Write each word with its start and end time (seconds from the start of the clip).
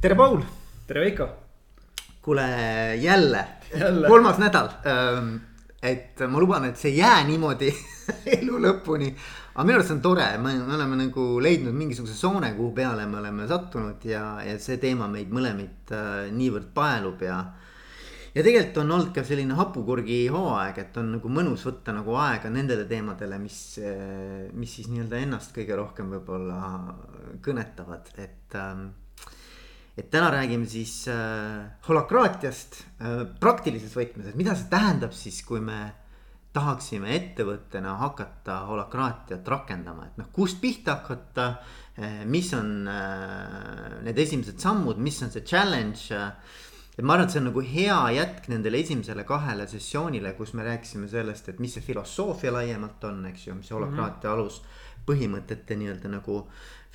tere, 0.00 0.14
Paul. 0.14 0.42
tere, 0.86 1.00
Veiko. 1.00 1.28
kuule 2.22 2.42
jälle, 2.96 3.46
jälle., 3.78 4.08
kolmas 4.08 4.38
nädal. 4.38 4.68
et 5.82 6.20
ma 6.28 6.40
luban, 6.40 6.64
et 6.64 6.76
see 6.76 6.90
ei 6.90 6.98
jää 6.98 7.24
niimoodi 7.24 7.70
elu 8.38 8.58
lõpuni. 8.60 9.12
aga 9.54 9.64
minu 9.64 9.78
arust 9.78 9.88
see 9.88 9.96
on 9.96 10.02
tore, 10.02 10.26
me 10.38 10.52
oleme 10.74 10.98
nagu 11.00 11.24
leidnud 11.40 11.72
mingisuguse 11.74 12.14
soone, 12.14 12.52
kuhu 12.58 12.74
peale 12.74 13.06
me 13.06 13.18
oleme 13.22 13.46
sattunud 13.48 14.04
ja, 14.04 14.42
ja 14.44 14.58
see 14.60 14.76
teema 14.82 15.08
meid 15.08 15.32
mõlemaid 15.32 15.94
äh, 15.94 16.26
niivõrd 16.34 16.68
paelub 16.74 17.24
ja 17.24 17.38
ja 18.36 18.44
tegelikult 18.44 18.82
on 18.82 18.92
olnud 18.98 19.14
ka 19.16 19.24
selline 19.24 19.56
hapukurgi 19.56 20.26
hooaeg, 20.28 20.82
et 20.82 21.00
on 21.00 21.14
nagu 21.16 21.32
mõnus 21.32 21.64
võtta 21.64 21.96
nagu 21.96 22.18
aega 22.20 22.52
nendele 22.52 22.84
teemadele, 22.84 23.40
mis, 23.40 23.80
mis 24.52 24.76
siis 24.76 24.92
nii-öelda 24.92 25.24
ennast 25.24 25.56
kõige 25.56 25.80
rohkem 25.80 26.12
võib-olla 26.12 26.60
kõnetavad, 27.40 28.12
et 28.20 28.60
ähm, 28.60 28.90
et 29.96 30.10
täna 30.12 30.30
räägime 30.30 30.66
siis 30.68 31.06
äh, 31.08 31.66
holakraatiast 31.88 32.80
äh, 33.00 33.22
praktilises 33.40 33.94
võtmes, 33.96 34.28
et 34.28 34.36
mida 34.36 34.56
see 34.56 34.68
tähendab 34.72 35.14
siis, 35.16 35.40
kui 35.46 35.62
me 35.64 35.80
tahaksime 36.56 37.12
ettevõttena 37.12 37.96
hakata 38.00 38.62
holakraatiat 38.70 39.48
rakendama, 39.48 40.06
et 40.08 40.20
noh, 40.20 40.30
kust 40.32 40.60
pihta 40.60 41.00
hakata 41.00 41.48
äh,. 41.96 42.22
mis 42.24 42.52
on 42.56 42.88
äh, 42.88 43.98
need 44.04 44.18
esimesed 44.18 44.60
sammud, 44.60 45.00
mis 45.00 45.20
on 45.24 45.32
see 45.32 45.44
challenge 45.44 46.12
äh, 46.16 46.30
et 46.96 47.04
ma 47.04 47.12
arvan, 47.12 47.26
et 47.26 47.34
see 47.34 47.42
on 47.42 47.50
nagu 47.50 47.60
hea 47.60 47.96
jätk 48.16 48.46
nendele 48.48 48.80
esimesele 48.80 49.24
kahele 49.28 49.66
sessioonile, 49.68 50.32
kus 50.38 50.54
me 50.56 50.64
rääkisime 50.64 51.08
sellest, 51.12 51.50
et 51.52 51.60
mis 51.60 51.76
see 51.76 51.84
filosoofia 51.84 52.54
laiemalt 52.54 53.04
on, 53.04 53.20
eks 53.32 53.50
ju, 53.50 53.56
mis 53.58 53.68
see 53.68 53.76
holakraatia 53.76 54.30
mm 54.30 54.32
-hmm. 54.32 54.46
aluspõhimõtete 54.46 55.76
nii-öelda 55.76 56.12
nagu 56.14 56.38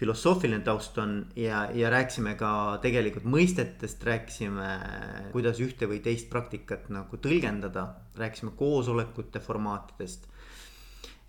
filosoofiline 0.01 0.63
taust 0.65 0.97
on 0.97 1.27
ja, 1.37 1.67
ja 1.77 1.91
rääkisime 1.93 2.33
ka 2.39 2.79
tegelikult 2.81 3.27
mõistetest, 3.29 4.01
rääkisime, 4.07 4.69
kuidas 5.33 5.61
ühte 5.61 5.85
või 5.89 5.99
teist 6.01 6.29
praktikat 6.31 6.89
nagu 6.89 7.19
tõlgendada, 7.21 7.85
rääkisime 8.17 8.55
koosolekute 8.57 9.39
formaatidest. 9.39 10.25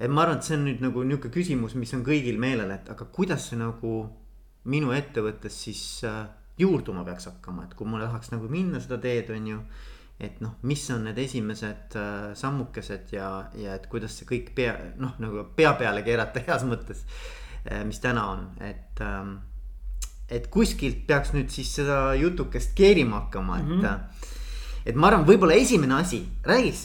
et 0.00 0.10
ma 0.10 0.24
arvan, 0.24 0.40
et 0.40 0.48
see 0.48 0.56
on 0.56 0.64
nüüd 0.70 0.80
nagu 0.80 1.04
nihuke 1.04 1.28
küsimus, 1.34 1.76
mis 1.76 1.92
on 1.94 2.04
kõigil 2.06 2.40
meelel, 2.40 2.72
et 2.72 2.88
aga 2.90 3.04
kuidas 3.12 3.50
see 3.50 3.60
nagu 3.60 3.92
minu 4.72 4.94
ettevõttes 4.96 5.58
siis 5.66 5.82
äh, 6.08 6.24
juurduma 6.58 7.04
peaks 7.04 7.28
hakkama, 7.28 7.66
et 7.66 7.76
kui 7.76 7.88
ma 7.88 8.00
tahaks 8.00 8.32
nagu 8.32 8.48
minna 8.48 8.80
seda 8.80 8.96
teed, 9.02 9.30
on 9.36 9.50
ju. 9.52 9.60
et 10.22 10.40
noh, 10.40 10.52
mis 10.62 10.82
on 10.94 11.04
need 11.08 11.18
esimesed 11.18 11.96
äh, 11.98 12.32
sammukesed 12.38 13.12
ja, 13.12 13.28
ja 13.58 13.76
et 13.76 13.88
kuidas 13.90 14.16
see 14.16 14.28
kõik 14.28 14.52
pea, 14.56 14.76
noh 15.02 15.16
nagu 15.20 15.44
pea 15.56 15.72
peale 15.76 16.04
keerata 16.06 16.40
heas 16.46 16.64
mõttes. 16.64 17.04
Mis 17.86 18.00
täna 18.02 18.26
on, 18.34 18.46
et 18.60 19.00
ähm,, 19.00 19.40
et 20.32 20.46
kuskilt 20.48 21.02
peaks 21.06 21.34
nüüd 21.34 21.50
siis 21.52 21.74
seda 21.76 22.14
jutukest 22.16 22.72
keerima 22.74 23.24
hakkama, 23.24 23.58
et 23.58 23.68
mm. 23.68 23.82
-hmm 23.82 24.30
et 24.82 24.96
ma 24.98 25.06
arvan, 25.06 25.22
võib-olla 25.22 25.54
esimene 25.54 25.94
asi, 25.94 26.24
räägiks, 26.42 26.80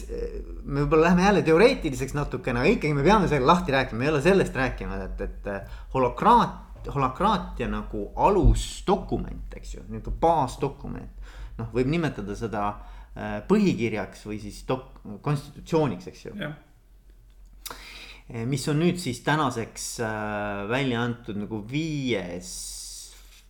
me 0.62 0.84
võib-olla 0.84 1.08
läheme 1.08 1.24
jälle 1.24 1.40
teoreetiliseks 1.42 2.14
natukene, 2.14 2.60
aga 2.60 2.68
ikkagi 2.76 2.94
me 2.94 3.02
peame 3.02 3.26
selle 3.28 3.46
lahti 3.46 3.74
rääkima, 3.74 4.04
ei 4.04 4.10
ole 4.12 4.20
sellest 4.22 4.54
rääkinud, 4.54 5.00
et, 5.02 5.20
et 5.26 5.48
holokraat 5.94 6.68
holakraatia 6.94 7.68
nagu 7.70 8.04
alusdokument, 8.16 9.56
eks 9.56 9.74
ju, 9.74 9.82
nagu 9.92 10.12
baasdokument. 10.20 11.14
noh, 11.58 11.72
võib 11.74 11.88
nimetada 11.90 12.36
seda 12.38 12.68
äh, 12.70 13.40
põhikirjaks 13.50 14.22
või 14.28 14.38
siis 14.38 14.60
dok-, 14.68 15.00
konstitutsiooniks, 15.24 16.06
eks 16.12 16.24
ju. 16.28 16.34
Mis 18.48 18.66
on 18.68 18.80
nüüd 18.82 18.98
siis 19.00 19.22
tänaseks 19.24 19.84
äh, 20.04 20.64
välja 20.68 21.02
antud 21.02 21.38
nagu 21.40 21.62
viies, 21.70 22.48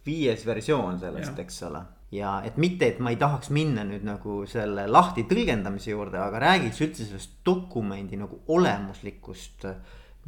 viies 0.06 0.44
versioon 0.46 1.00
sellest, 1.02 1.38
eks 1.42 1.62
ole 1.68 1.84
ja 2.14 2.38
et 2.46 2.56
mitte, 2.56 2.86
et 2.86 3.00
ma 3.04 3.10
ei 3.12 3.18
tahaks 3.20 3.50
minna 3.52 3.82
nüüd 3.84 4.06
nagu 4.06 4.40
selle 4.48 4.86
lahti 4.88 5.26
tõlgendamise 5.28 5.92
juurde, 5.92 6.20
aga 6.22 6.40
räägiks 6.46 6.80
üldse 6.86 7.04
sellest 7.04 7.40
dokumendi 7.44 8.16
nagu 8.16 8.40
olemuslikust 8.54 9.66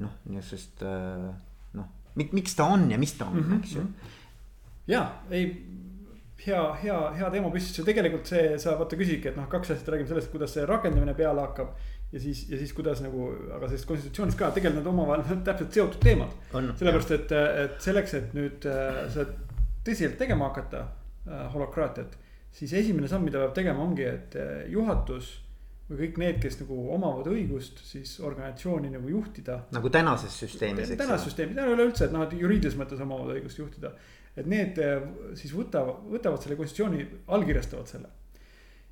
noh, 0.01 0.19
niisugusest 0.29 0.85
noh 1.79 1.89
miks 2.19 2.57
ta 2.59 2.67
on 2.75 2.91
ja 2.91 2.99
mis 2.99 3.15
ta 3.17 3.27
on 3.31 3.39
mm, 3.39 3.47
-hmm. 3.51 3.63
eks 3.63 3.75
ju. 3.75 3.87
ja 4.87 5.05
ei, 5.31 5.47
hea, 6.47 6.75
hea, 6.83 6.99
hea 7.19 7.31
teemapüstitus 7.31 7.79
ja 7.79 7.85
tegelikult 7.85 8.27
see, 8.27 8.59
sa 8.59 8.77
vaata 8.79 8.97
küsidki, 8.97 9.31
et 9.31 9.37
noh, 9.37 9.49
kaks 9.49 9.75
asja 9.75 9.93
räägime 9.93 10.09
sellest, 10.09 10.31
kuidas 10.33 10.55
see 10.57 10.67
rakendamine 10.67 11.15
peale 11.15 11.45
hakkab. 11.45 11.75
Ja 12.13 12.21
siis, 12.21 12.47
ja 12.51 12.59
siis 12.59 12.73
kuidas 12.77 13.03
nagu, 13.05 13.29
aga 13.55 13.69
sellest 13.69 13.89
konstitutsioonist 13.89 14.39
ka 14.39 14.51
tegelikult 14.55 14.81
nad 14.83 14.91
omavahel 14.93 15.45
täpselt 15.47 15.77
seotud 15.77 16.01
teemad. 16.03 16.33
sellepärast, 16.53 17.15
et, 17.19 17.37
et 17.65 17.77
selleks, 17.85 18.17
et 18.19 18.35
nüüd 18.37 18.67
äh, 18.71 19.05
seda 19.13 19.29
tõsiselt 19.87 20.19
tegema 20.21 20.51
hakata 20.51 20.83
äh,, 20.87 21.47
holokraatiat. 21.55 22.19
siis 22.53 22.73
esimene 22.73 23.09
samm, 23.09 23.29
mida 23.29 23.45
peab 23.45 23.55
tegema, 23.55 23.85
ongi, 23.87 24.09
et 24.11 24.37
äh, 24.37 24.67
juhatus 24.73 25.39
või 25.91 26.05
kõik 26.05 26.21
need, 26.23 26.39
kes 26.43 26.61
nagu 26.61 26.77
omavad 26.95 27.27
õigust 27.33 27.83
siis 27.83 28.13
organisatsiooni 28.23 28.93
nagu 28.95 29.11
juhtida. 29.11 29.65
nagu 29.75 29.91
tänases 29.91 30.37
süsteemis. 30.45 30.93
tänases 30.95 31.27
süsteemis, 31.31 31.59
üleüldse, 31.59 32.07
et 32.07 32.15
noh, 32.15 32.27
et 32.27 32.35
juriidilises 32.39 32.79
mõttes 32.79 33.03
omavad 33.03 33.35
õigust 33.35 33.59
juhtida. 33.59 33.93
et 34.37 34.47
need 34.47 34.79
eh, 34.79 35.03
siis 35.35 35.53
võtavad, 35.55 36.05
võtavad 36.13 36.43
selle 36.43 36.57
konstitutsiooni, 36.61 37.07
allkirjastavad 37.35 37.91
selle. 37.91 38.13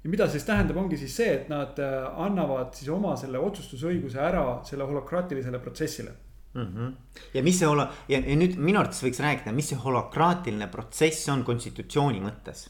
Ja 0.05 0.11
mida 0.11 0.29
siis 0.31 0.47
tähendab, 0.47 0.79
ongi 0.81 0.97
siis 1.01 1.17
see, 1.21 1.35
et 1.41 1.53
nad 1.53 1.79
eh, 1.83 1.99
annavad 2.25 2.75
siis 2.79 2.91
oma 2.95 3.17
selle 3.19 3.43
otsustusõiguse 3.43 4.23
ära 4.23 4.47
selle 4.69 4.87
holokraatilisele 4.89 5.59
protsessile 5.59 6.15
mm. 6.55 6.65
-hmm. 6.65 6.97
ja 7.35 7.43
mis 7.43 7.59
see 7.59 7.69
holo- 7.69 7.89
ja, 8.09 8.19
ja 8.21 8.37
nüüd 8.39 8.59
minu 8.59 8.81
arvates 8.81 9.03
võiks 9.05 9.23
rääkida, 9.23 9.55
mis 9.55 9.71
see 9.73 9.79
holokraatiline 9.85 10.71
protsess 10.73 11.29
on 11.35 11.45
konstitutsiooni 11.45 12.21
mõttes 12.25 12.69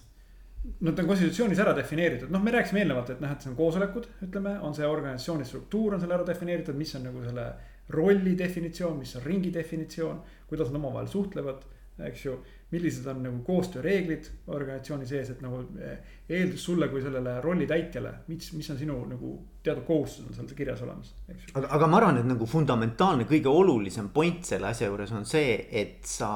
Nad 0.80 0.98
on 0.98 1.06
konstitutsioonis 1.06 1.60
ära 1.62 1.72
defineeritud, 1.76 2.30
noh, 2.34 2.42
me 2.42 2.52
rääkisime 2.52 2.82
eelnevalt, 2.82 3.12
et 3.14 3.20
noh, 3.22 3.30
et 3.32 3.42
see 3.42 3.50
on 3.52 3.56
koosolekud, 3.56 4.08
ütleme, 4.26 4.56
on 4.66 4.74
see 4.74 4.86
organisatsiooni 4.86 5.46
struktuur 5.46 5.94
on 5.94 6.02
seal 6.02 6.12
ära 6.16 6.26
defineeritud, 6.26 6.76
mis 6.76 6.94
on 6.98 7.06
nagu 7.08 7.22
selle 7.24 7.46
rolli 7.94 8.34
definitsioon, 8.38 8.98
mis 8.98 9.14
on 9.16 9.24
ringi 9.24 9.52
definitsioon, 9.54 10.18
kuidas 10.50 10.72
nad 10.72 10.80
omavahel 10.80 11.08
suhtlevad, 11.08 11.62
eks 12.10 12.24
ju. 12.26 12.34
Millised 12.70 13.06
on 13.08 13.22
nagu 13.24 13.38
koostööreeglid 13.46 14.26
organisatsiooni 14.52 15.06
sees, 15.08 15.30
et 15.32 15.40
nagu 15.40 15.62
eh, 15.80 15.98
eeldus 16.28 16.66
sulle 16.68 16.90
kui 16.92 17.00
sellele 17.00 17.38
rolli 17.40 17.66
täitjale, 17.66 18.12
mis, 18.28 18.50
mis 18.52 18.70
on 18.70 18.80
sinu 18.80 18.98
nagu 19.08 19.34
teatud 19.64 19.86
kohustused 19.88 20.28
on 20.28 20.36
seal 20.36 20.58
kirjas 20.58 20.82
olemas, 20.84 21.14
eks 21.28 21.46
ju. 21.46 21.54
aga, 21.56 21.72
aga 21.78 21.88
ma 21.88 22.00
arvan, 22.02 22.20
et 22.20 22.28
nagu 22.28 22.48
fundamentaalne, 22.48 23.24
kõige 23.30 23.48
olulisem 23.48 24.12
point 24.12 24.44
selle 24.44 24.68
asja 24.68 24.90
juures 24.90 25.14
on 25.16 25.24
see, 25.28 25.56
et 25.70 26.04
sa, 26.08 26.30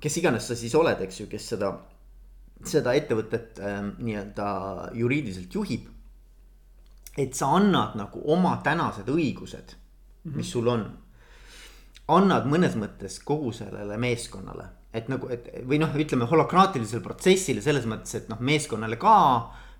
kes 0.00 0.20
iganes 0.22 0.48
sa 0.48 0.56
siis 0.56 0.74
oled, 0.78 1.04
eks 1.04 1.24
ju, 1.24 1.28
kes 1.32 1.52
seda 1.54 1.74
seda 2.68 2.94
ettevõtet 2.94 3.58
äh, 3.60 3.80
nii-öelda 3.98 4.48
juriidiliselt 4.98 5.54
juhib. 5.54 5.88
et 7.18 7.34
sa 7.34 7.50
annad 7.52 7.92
nagu 7.98 8.22
oma 8.24 8.54
tänased 8.64 9.08
õigused 9.08 9.74
mm, 9.74 10.30
-hmm. 10.30 10.36
mis 10.36 10.50
sul 10.50 10.66
on. 10.66 10.98
annad 12.08 12.46
mõnes 12.46 12.76
mõttes 12.76 13.18
kogu 13.24 13.52
sellele 13.52 13.96
meeskonnale, 13.96 14.64
et 14.92 15.08
nagu, 15.08 15.28
et 15.32 15.48
või 15.68 15.80
noh, 15.80 15.94
ütleme 15.96 16.28
holokraatilisele 16.28 17.02
protsessile 17.04 17.64
selles 17.64 17.86
mõttes, 17.88 18.14
et 18.18 18.28
noh, 18.32 18.40
meeskonnale 18.40 18.98
ka. 19.00 19.16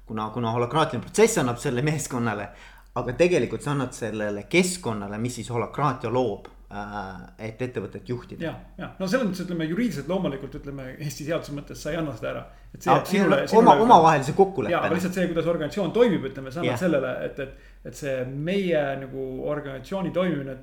kuna, 0.07 0.31
kuna 0.35 0.51
holokraatiline 0.53 1.05
protsess 1.05 1.39
annab 1.39 1.61
selle 1.63 1.83
meeskonnale, 1.91 2.49
aga 2.95 3.13
tegelikult 3.17 3.63
sa 3.63 3.73
annad 3.73 3.95
sellele 3.97 4.47
keskkonnale, 4.51 5.19
mis 5.19 5.41
siis 5.41 5.51
holokraatia 5.51 6.11
loob 6.11 6.49
Äh, 6.73 7.49
et 7.49 7.61
ettevõtet 7.61 8.09
juhtida. 8.09 8.47
ja, 8.47 8.53
ja 8.79 8.87
no 8.97 9.05
selles 9.05 9.27
mõttes 9.27 9.43
ütleme 9.45 9.67
juriidiliselt 9.69 10.07
loomulikult 10.09 10.55
ütleme 10.57 10.87
Eesti 10.95 11.27
seaduse 11.27 11.53
mõttes 11.53 11.83
sa 11.85 11.91
ei 11.93 11.99
anna 12.01 12.15
seda 12.17 12.31
ära. 12.31 12.45
et 12.73 12.81
see 12.81 12.89
jääb 12.89 13.11
sinule, 13.11 13.39
sinule. 13.51 13.61
oma, 13.61 13.75
omavahelise 13.85 14.33
kokkuleppena. 14.39 14.79
jaa, 14.79 14.87
aga 14.87 14.97
lihtsalt 14.97 15.19
see, 15.19 15.27
kuidas 15.29 15.51
organisatsioon 15.53 15.93
toimib, 15.93 16.25
ütleme, 16.31 16.55
sa 16.55 16.63
annad 16.63 16.81
sellele, 16.81 17.11
et, 17.27 17.43
et. 17.45 17.69
Et 17.83 17.99
see 17.99 18.13
meie 18.31 18.81
nagu 19.01 19.25
organisatsiooni 19.51 20.13
toimimine 20.15 20.55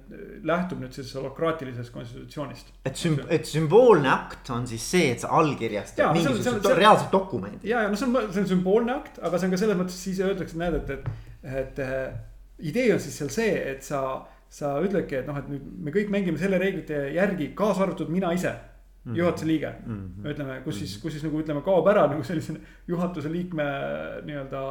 lähtub 0.48 0.80
nüüd 0.80 0.96
sellest 0.96 1.18
holokraatilisest 1.20 1.92
konstitutsioonist. 1.92 2.72
et 2.88 2.96
sümb-, 2.96 3.26
et 3.28 3.48
sümboolne 3.48 4.08
akt 4.12 4.52
on 4.56 4.68
siis 4.70 4.86
see, 4.94 5.12
et 5.16 5.26
sa 5.26 5.34
allkirjastad 5.42 6.16
mingisuguse 6.16 6.76
reaalse 6.80 7.10
dokumendi. 7.12 7.68
ja, 7.68 7.84
ja 7.84 7.92
no 7.92 8.00
see 8.00 8.08
on, 8.08 8.32
see 8.32 8.46
on 8.46 8.52
sümboolne 8.54 8.96
akt, 8.96 9.20
aga 9.20 9.40
see 9.40 9.50
on 9.50 9.56
ka 9.56 9.62
selles 9.66 9.80
mõttes 9.82 10.02
siis 10.08 10.24
öeldakse, 10.24 10.60
näed, 10.62 10.80
et, 10.80 10.92
et, 11.44 11.54
et, 11.60 11.86
idee 12.72 12.94
on 12.96 13.04
siis 13.04 13.20
seal 13.20 13.34
see, 13.36 13.56
et 13.74 13.84
sa 13.84 14.04
sa 14.50 14.74
ütledki, 14.82 15.20
et 15.20 15.28
noh, 15.30 15.38
et 15.38 15.50
nüüd 15.52 15.66
me 15.86 15.94
kõik 15.94 16.10
mängime 16.14 16.40
selle 16.42 16.58
reeglite 16.62 17.04
järgi, 17.14 17.52
kaasa 17.58 17.86
arvatud 17.86 18.10
mina 18.10 18.32
ise. 18.34 18.56
Juhatuse 19.16 19.48
liige 19.48 19.70
mm, 19.86 19.96
-hmm. 19.96 20.30
ütleme, 20.32 20.62
kus 20.64 20.80
siis, 20.80 20.98
kus 21.02 21.14
siis 21.14 21.24
nagu 21.24 21.40
ütleme, 21.40 21.62
kaob 21.66 21.88
ära 21.88 22.06
nagu 22.12 22.24
sellise 22.24 22.54
juhatuse 22.88 23.32
liikme 23.32 23.66
nii-öelda 24.28 24.64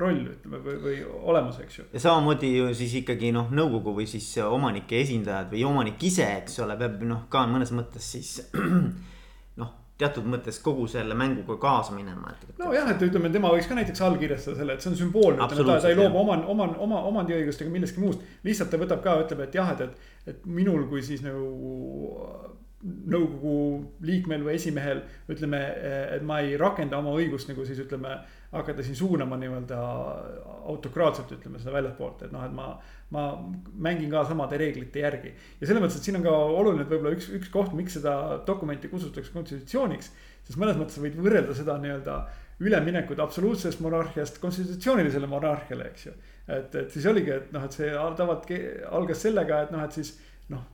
roll 0.00 0.20
ütleme 0.34 0.62
või, 0.64 0.76
või 0.84 0.96
olemus, 1.32 1.58
eks 1.60 1.78
ju. 1.78 1.84
ja 1.92 2.00
samamoodi 2.00 2.56
ju 2.56 2.74
siis 2.74 2.94
ikkagi 3.02 3.32
noh, 3.32 3.50
nõukogu 3.50 3.96
või 4.00 4.06
siis 4.06 4.28
omanike 4.46 5.00
esindajad 5.00 5.50
või 5.52 5.64
omanik 5.68 6.02
ise, 6.02 6.28
eks 6.42 6.60
ole, 6.64 6.76
peab 6.76 7.02
noh, 7.02 7.26
ka 7.28 7.46
mõnes 7.50 7.74
mõttes 7.74 8.12
siis 8.16 8.38
teatud 10.02 10.26
mõttes 10.28 10.58
kogu 10.62 10.86
selle 10.90 11.14
mänguga 11.18 11.56
kaasa 11.62 11.94
minema, 11.94 12.32
nojah, 12.58 12.90
et 12.94 13.04
ütleme, 13.06 13.30
tema 13.32 13.52
võiks 13.52 13.68
ka 13.70 13.76
näiteks 13.78 14.02
allkirjastada 14.06 14.58
selle, 14.58 14.76
et 14.76 14.84
see 14.84 14.92
on 14.92 14.98
sümboolne, 14.98 15.48
ta, 15.50 15.66
ta 15.68 15.90
ei 15.90 15.98
loobu 15.98 16.22
oma, 16.22 16.38
oma, 16.54 16.68
oma 16.86 17.02
omandiõigustega 17.10 17.70
millestki 17.72 18.02
muust. 18.02 18.24
lihtsalt 18.46 18.72
ta 18.72 18.80
võtab 18.80 19.02
ka, 19.04 19.18
ütleb, 19.26 19.44
et 19.46 19.58
jah, 19.58 19.72
et, 19.74 19.84
et, 19.86 20.10
et 20.32 20.48
minul 20.58 20.86
kui 20.90 21.04
siis 21.06 21.22
nagu 21.24 21.42
nõukogu 22.82 23.56
liikmel 24.02 24.42
või 24.42 24.56
esimehel 24.58 25.04
ütleme, 25.30 25.60
et 26.16 26.24
ma 26.26 26.40
ei 26.42 26.56
rakenda 26.58 26.98
oma 26.98 27.12
õigust 27.14 27.50
nagu 27.50 27.66
siis 27.66 27.78
ütleme, 27.84 28.16
hakata 28.52 28.84
siin 28.84 28.96
suunama 28.98 29.38
nii-öelda 29.40 29.78
autokraatselt, 30.68 31.30
ütleme 31.38 31.60
seda 31.62 31.72
väljastpoolt, 31.76 32.26
et 32.26 32.34
noh, 32.34 32.42
et 32.44 32.52
ma, 32.56 32.72
ma 33.14 33.22
mängin 33.86 34.10
ka 34.12 34.24
samade 34.28 34.58
reeglite 34.60 35.04
järgi. 35.04 35.32
ja 35.60 35.68
selles 35.68 35.84
mõttes, 35.84 36.00
et 36.00 36.08
siin 36.08 36.18
on 36.18 36.26
ka 36.26 36.34
oluline, 36.34 36.84
et 36.84 36.92
võib-olla 36.92 37.14
üks, 37.16 37.30
üks 37.38 37.52
koht, 37.54 37.72
miks 37.78 37.96
seda 38.00 38.16
dokumenti 38.46 38.90
kutsutakse 38.92 39.32
konstitutsiooniksi, 39.32 40.12
sest 40.42 40.60
mõnes 40.60 40.80
mõttes 40.80 40.98
võid 41.00 41.16
võrrelda 41.22 41.56
seda 41.56 41.78
nii-öelda 41.80 42.18
üleminekut 42.62 43.22
absoluutsest 43.22 43.80
monarhiast 43.82 44.36
konstitutsioonilisele 44.42 45.30
monarhiale, 45.30 45.88
eks 45.94 46.10
ju. 46.10 46.12
et, 46.46 46.74
et 46.74 46.92
siis 46.92 47.06
oligi, 47.08 47.32
et 47.38 47.54
noh, 47.54 47.64
et 47.64 47.78
see 47.78 47.88
tavalt 48.18 48.52
algas 48.90 49.24
sellega, 49.24 49.62
et 49.64 49.72
noh, 49.74 49.86
et 49.86 49.96
siis 49.96 50.12
noh, 50.50 50.64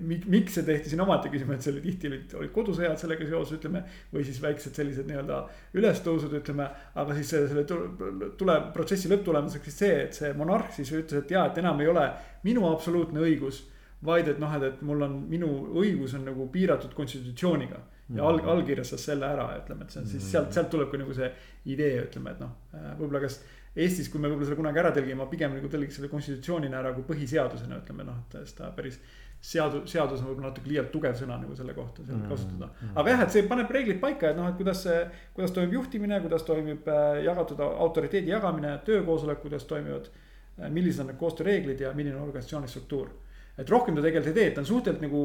miks 0.00 0.56
see 0.56 0.64
tehti 0.66 0.90
siin 0.90 1.02
omaette 1.04 1.30
küsimus, 1.32 1.58
et 1.58 1.66
see 1.66 1.72
oli 1.74 1.82
tihti 1.84 2.08
olid, 2.08 2.34
olid 2.40 2.52
kodusõjad 2.54 3.00
sellega 3.00 3.26
seoses, 3.28 3.58
ütleme. 3.58 3.82
või 4.12 4.24
siis 4.26 4.40
väiksed 4.42 4.78
sellised 4.78 5.08
nii-öelda 5.08 5.42
ülestõusud, 5.78 6.32
ütleme, 6.40 6.68
aga 7.02 7.16
siis 7.18 7.34
selle 7.34 7.64
tule, 7.68 8.56
protsessi 8.74 9.10
lõpptulemuseks 9.12 9.68
siis 9.68 9.78
see, 9.84 10.00
et 10.06 10.18
see 10.18 10.32
monarh 10.38 10.72
siis 10.74 10.90
ütles, 10.96 11.22
et 11.22 11.36
jaa, 11.36 11.46
et 11.50 11.62
enam 11.62 11.80
ei 11.84 11.92
ole 11.92 12.08
minu 12.48 12.66
absoluutne 12.72 13.22
õigus. 13.22 13.68
vaid 14.02 14.26
et 14.26 14.38
noh, 14.42 14.50
et, 14.56 14.62
et 14.66 14.80
mul 14.82 15.04
on, 15.06 15.12
minu 15.30 15.48
õigus 15.78 16.16
on 16.18 16.24
nagu 16.26 16.48
piiratud 16.50 16.90
konstitutsiooniga 16.94 17.78
ja 18.16 18.24
all, 18.26 18.40
allkirjastas 18.54 19.04
selle 19.06 19.28
ära, 19.28 19.44
ütleme, 19.60 19.84
et 19.86 19.94
see 19.94 20.00
on 20.02 20.08
siis 20.10 20.24
sealt, 20.32 20.50
sealt 20.52 20.72
tuleb 20.72 20.90
ka 20.90 20.98
nagu 20.98 21.14
see 21.14 21.28
idee, 21.70 22.00
ütleme, 22.02 22.34
et 22.34 22.42
noh, 22.42 22.56
võib-olla 22.98 23.22
kas 23.22 23.38
Eestis, 23.72 24.10
kui 24.12 24.20
me 24.20 24.28
võib-olla 24.28 24.50
selle 24.50 24.58
kunagi 24.58 24.80
ära 24.82 24.90
tõlgime, 24.92 25.16
ma 25.22 25.26
pigem 25.30 25.54
nagu 25.56 25.68
tõlgiks 25.72 25.96
selle 25.96 26.10
konstitutsioonina 26.12 26.76
ära 26.82 26.90
kui 26.92 27.06
põhiseadusena, 27.08 27.78
ütleme 27.80 28.04
noh, 28.04 28.18
et 28.26 28.50
seda 28.50 28.68
päris 28.76 28.98
seadus, 29.42 29.90
seadus 29.90 30.20
on 30.20 30.28
võib-olla 30.30 30.50
natuke 30.50 30.70
liialt 30.70 30.92
tugev 30.94 31.16
sõna 31.18 31.38
nagu 31.40 31.56
selle 31.58 31.74
kohta 31.74 32.04
seal 32.04 32.18
mm 32.18 32.28
kasutada. 32.30 32.68
aga 32.94 33.14
jah, 33.14 33.22
et 33.24 33.34
see 33.34 33.46
paneb 33.48 33.72
reeglid 33.74 33.98
paika, 34.02 34.30
et 34.30 34.38
noh, 34.38 34.50
et 34.50 34.58
kuidas 34.60 34.84
see, 34.84 34.98
kuidas 35.34 35.54
toimub 35.56 35.74
juhtimine, 35.78 36.20
kuidas 36.22 36.44
toimib 36.46 36.86
äh, 36.88 37.22
jagatud 37.26 37.64
autoriteedi 37.64 38.30
jagamine, 38.30 38.76
töökoosolek, 38.86 39.40
kuidas 39.42 39.66
toimivad. 39.70 40.12
Äh, 40.60 40.70
millised 40.70 41.02
on 41.02 41.10
need 41.10 41.18
koostööreeglid 41.18 41.80
ja 41.80 41.90
milline 41.96 42.16
on 42.20 42.28
organisatsiooni 42.28 42.68
struktuur. 42.68 43.10
et 43.58 43.70
rohkem 43.70 43.96
ta 43.96 44.02
tegelikult 44.02 44.30
ei 44.30 44.34
tee, 44.34 44.46
et 44.48 44.54
ta 44.54 44.62
on 44.62 44.66
suhteliselt 44.66 45.02
nagu 45.02 45.22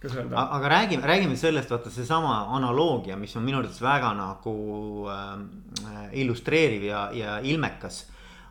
kuidas 0.00 0.16
öelda. 0.16 0.44
aga 0.58 0.68
räägime, 0.68 1.06
räägime 1.06 1.36
sellest, 1.36 1.70
vaata 1.70 1.90
seesama 1.90 2.46
analoogia, 2.56 3.16
mis 3.16 3.36
on 3.36 3.44
minu 3.44 3.58
arvates 3.58 3.82
väga 3.82 4.14
nagu 4.18 4.54
äh, 5.08 6.06
illustreeriv 6.12 6.84
ja, 6.88 7.08
ja 7.12 7.40
ilmekas. 7.40 8.06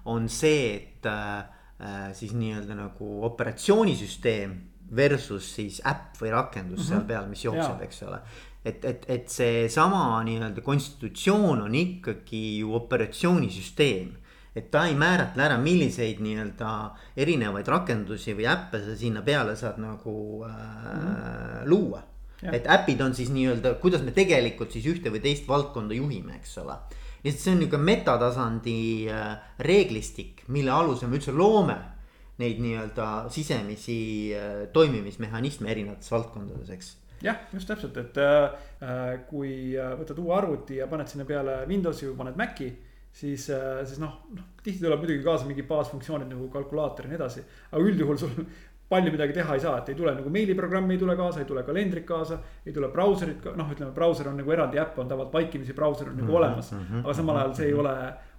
on 0.06 0.30
see, 0.30 0.76
et 0.76 1.06
äh, 1.06 1.44
Äh, 1.80 2.14
siis 2.14 2.34
nii-öelda 2.36 2.76
nagu 2.76 3.22
operatsioonisüsteem 3.24 4.52
versus 4.96 5.46
siis 5.56 5.78
äpp 5.88 6.18
või 6.20 6.34
rakendus 6.34 6.80
mm 6.80 6.84
-hmm. 6.84 6.88
seal 6.90 7.00
mhm. 7.00 7.08
peal, 7.08 7.28
mis 7.30 7.44
jookseb, 7.46 7.82
eks 7.86 8.04
ole. 8.04 8.20
et, 8.66 8.86
et, 8.86 9.06
et 9.08 9.30
seesama 9.30 10.20
nii-öelda 10.28 10.62
konstitutsioon 10.62 11.62
on 11.62 11.76
ikkagi 11.76 12.60
ju 12.60 12.76
operatsioonisüsteem 12.76 14.12
et 14.60 14.70
ta 14.72 14.86
ei 14.90 14.96
määratle 15.00 15.46
ära, 15.46 15.58
milliseid 15.62 16.20
nii-öelda 16.24 16.70
erinevaid 17.16 17.68
rakendusi 17.72 18.36
või 18.38 18.48
äppe 18.52 18.84
sa 18.84 18.96
sinna 19.00 19.24
peale 19.26 19.56
saad 19.56 19.80
nagu 19.80 20.16
äh, 20.46 20.54
mm 20.54 21.02
-hmm. 21.02 21.68
luua. 21.72 22.04
et 22.52 22.68
äpid 22.68 23.02
on 23.02 23.16
siis 23.16 23.30
nii-öelda, 23.36 23.74
kuidas 23.82 24.02
me 24.02 24.12
tegelikult 24.12 24.72
siis 24.72 24.86
ühte 24.86 25.12
või 25.12 25.20
teist 25.20 25.48
valdkonda 25.48 25.94
juhime, 25.94 26.36
eks 26.40 26.58
ole 26.58 26.78
lihtsalt 27.24 27.44
see 27.44 27.54
on 27.54 27.60
nihuke 27.60 27.78
metatasandi 27.78 28.80
äh, 29.12 29.38
reeglistik, 29.60 30.44
mille 30.48 30.72
alusel 30.72 31.10
me 31.10 31.20
üldse 31.20 31.36
loome 31.36 31.76
neid 32.40 32.62
nii-öelda 32.64 33.08
sisemisi 33.34 34.00
äh, 34.36 34.68
toimimismehhanisme 34.74 35.72
erinevates 35.72 36.12
valdkondades, 36.12 36.70
eks 36.76 36.94
jah, 37.26 37.42
just 37.54 37.68
täpselt, 37.68 37.98
et 38.00 38.20
äh, 38.24 39.18
kui 39.28 39.76
võtad 39.76 40.22
uue 40.24 40.36
arvuti 40.38 40.80
ja 40.80 40.88
paned 40.88 41.12
sinna 41.12 41.28
peale 41.28 41.66
Windowsi 41.68 42.08
või 42.08 42.22
paned 42.24 42.40
Maci, 42.40 42.70
äh,, 42.72 42.89
siis 43.20 44.00
noh, 44.00 44.16
noh 44.36 44.48
tihti 44.64 44.84
tuleb 44.84 45.04
muidugi 45.04 45.24
kaasa 45.26 45.48
mingi 45.50 45.66
baasfunktsioonid 45.68 46.32
nagu 46.32 46.50
kalkulaator 46.54 47.08
ja 47.08 47.12
nii 47.12 47.20
edasi. 47.20 47.46
aga 47.72 47.84
üldjuhul 47.92 48.20
sul 48.22 48.34
palju 48.90 49.12
midagi 49.14 49.36
teha 49.38 49.56
ei 49.56 49.62
saa, 49.62 49.76
et 49.78 49.92
ei 49.92 49.98
tule 49.98 50.14
nagu 50.18 50.32
meiliprogrammi 50.34 50.96
ei 50.96 51.02
tule 51.02 51.16
kaasa, 51.18 51.44
ei 51.44 51.50
tule 51.50 51.64
kalendrit 51.64 52.06
kaasa. 52.06 52.40
ei 52.66 52.74
tule 52.74 52.90
brauserit, 52.94 53.46
noh, 53.60 53.70
ütleme 53.76 53.94
brauser 53.94 54.32
on 54.32 54.40
nagu 54.42 54.56
eraldi 54.56 54.82
äpp 54.82 54.98
on 55.00 55.12
tavaliselt 55.12 55.36
vaikimisi 55.38 55.76
brauser 55.78 56.10
on 56.10 56.18
nagu 56.18 56.26
mm 56.26 56.34
-hmm, 56.34 56.38
olemas. 56.38 56.72
-hmm, 56.74 57.04
aga 57.04 57.14
samal 57.14 57.38
ajal 57.38 57.54
see 57.54 57.68
ei 57.68 57.74
ole 57.74 57.96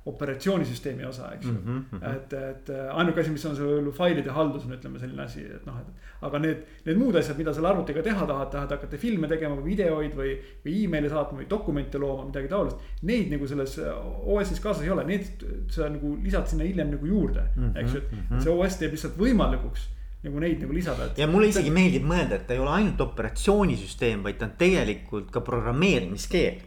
operatsioonisüsteemi 0.06 1.04
osa, 1.04 1.32
eks 1.34 1.46
ju 1.46 1.52
mm. 1.52 1.84
-hmm. 1.92 2.14
et, 2.16 2.32
et 2.32 2.70
ainuke 2.92 3.20
asi, 3.20 3.30
mis 3.30 3.44
on 3.44 3.56
seal 3.56 3.90
failide 3.92 4.30
haldus 4.32 4.64
on, 4.64 4.72
ütleme 4.72 4.98
selline 4.98 5.22
asi, 5.22 5.42
et 5.44 5.66
noh, 5.66 5.76
et. 5.80 6.06
aga 6.24 6.38
need, 6.38 6.62
need 6.86 6.96
muud 6.96 7.16
asjad, 7.20 7.36
mida 7.38 7.52
selle 7.54 7.68
arvutiga 7.68 8.02
teha 8.02 8.26
tahad, 8.26 8.48
tahad 8.50 8.72
hakata 8.76 8.96
filme 8.96 9.28
tegema 9.28 9.58
või 9.58 9.74
videoid 9.74 10.16
või, 10.16 10.32
või 10.64 10.76
emaili 10.84 11.10
saatma 11.12 11.42
või 11.42 11.48
dokumente 11.50 12.00
looma, 12.00 12.24
midagi 12.24 12.48
taolist. 12.48 12.80
Neid 13.02 13.28
nagu 13.32 13.48
selles 13.50 13.76
OS-is 14.24 14.62
kaasas 14.64 14.86
ei 14.86 14.94
ole, 14.94 15.04
need 15.04 15.44
sa 15.68 15.88
nagu 15.88 16.14
lisad 16.24 16.48
sinna 16.48 16.64
hiljem 16.64 16.94
nagu 16.96 17.06
juurde 17.06 17.44
mm, 17.56 17.62
-hmm, 17.62 17.78
eks 17.82 17.94
ju, 17.94 17.98
et 17.98 18.12
-hmm. 18.12 18.40
see 18.40 18.56
OS 18.56 18.80
teeb 18.80 18.96
lihtsalt 18.96 19.20
võimalikuks 19.20 19.88
nagu 20.22 20.40
neid 20.40 20.60
nagu 20.60 20.72
lisada, 20.72 21.04
et. 21.04 21.18
ja 21.18 21.26
mulle 21.26 21.48
isegi 21.52 21.70
meeldib 21.70 22.08
mõelda, 22.08 22.40
et 22.40 22.46
ta 22.46 22.56
ei 22.56 22.60
ole 22.60 22.70
ainult 22.70 23.00
operatsioonisüsteem, 23.00 24.24
vaid 24.24 24.40
ta 24.40 24.48
on 24.48 24.56
tegelikult 24.58 25.30
ka 25.30 25.40
programmeerimiskeel. 25.40 26.60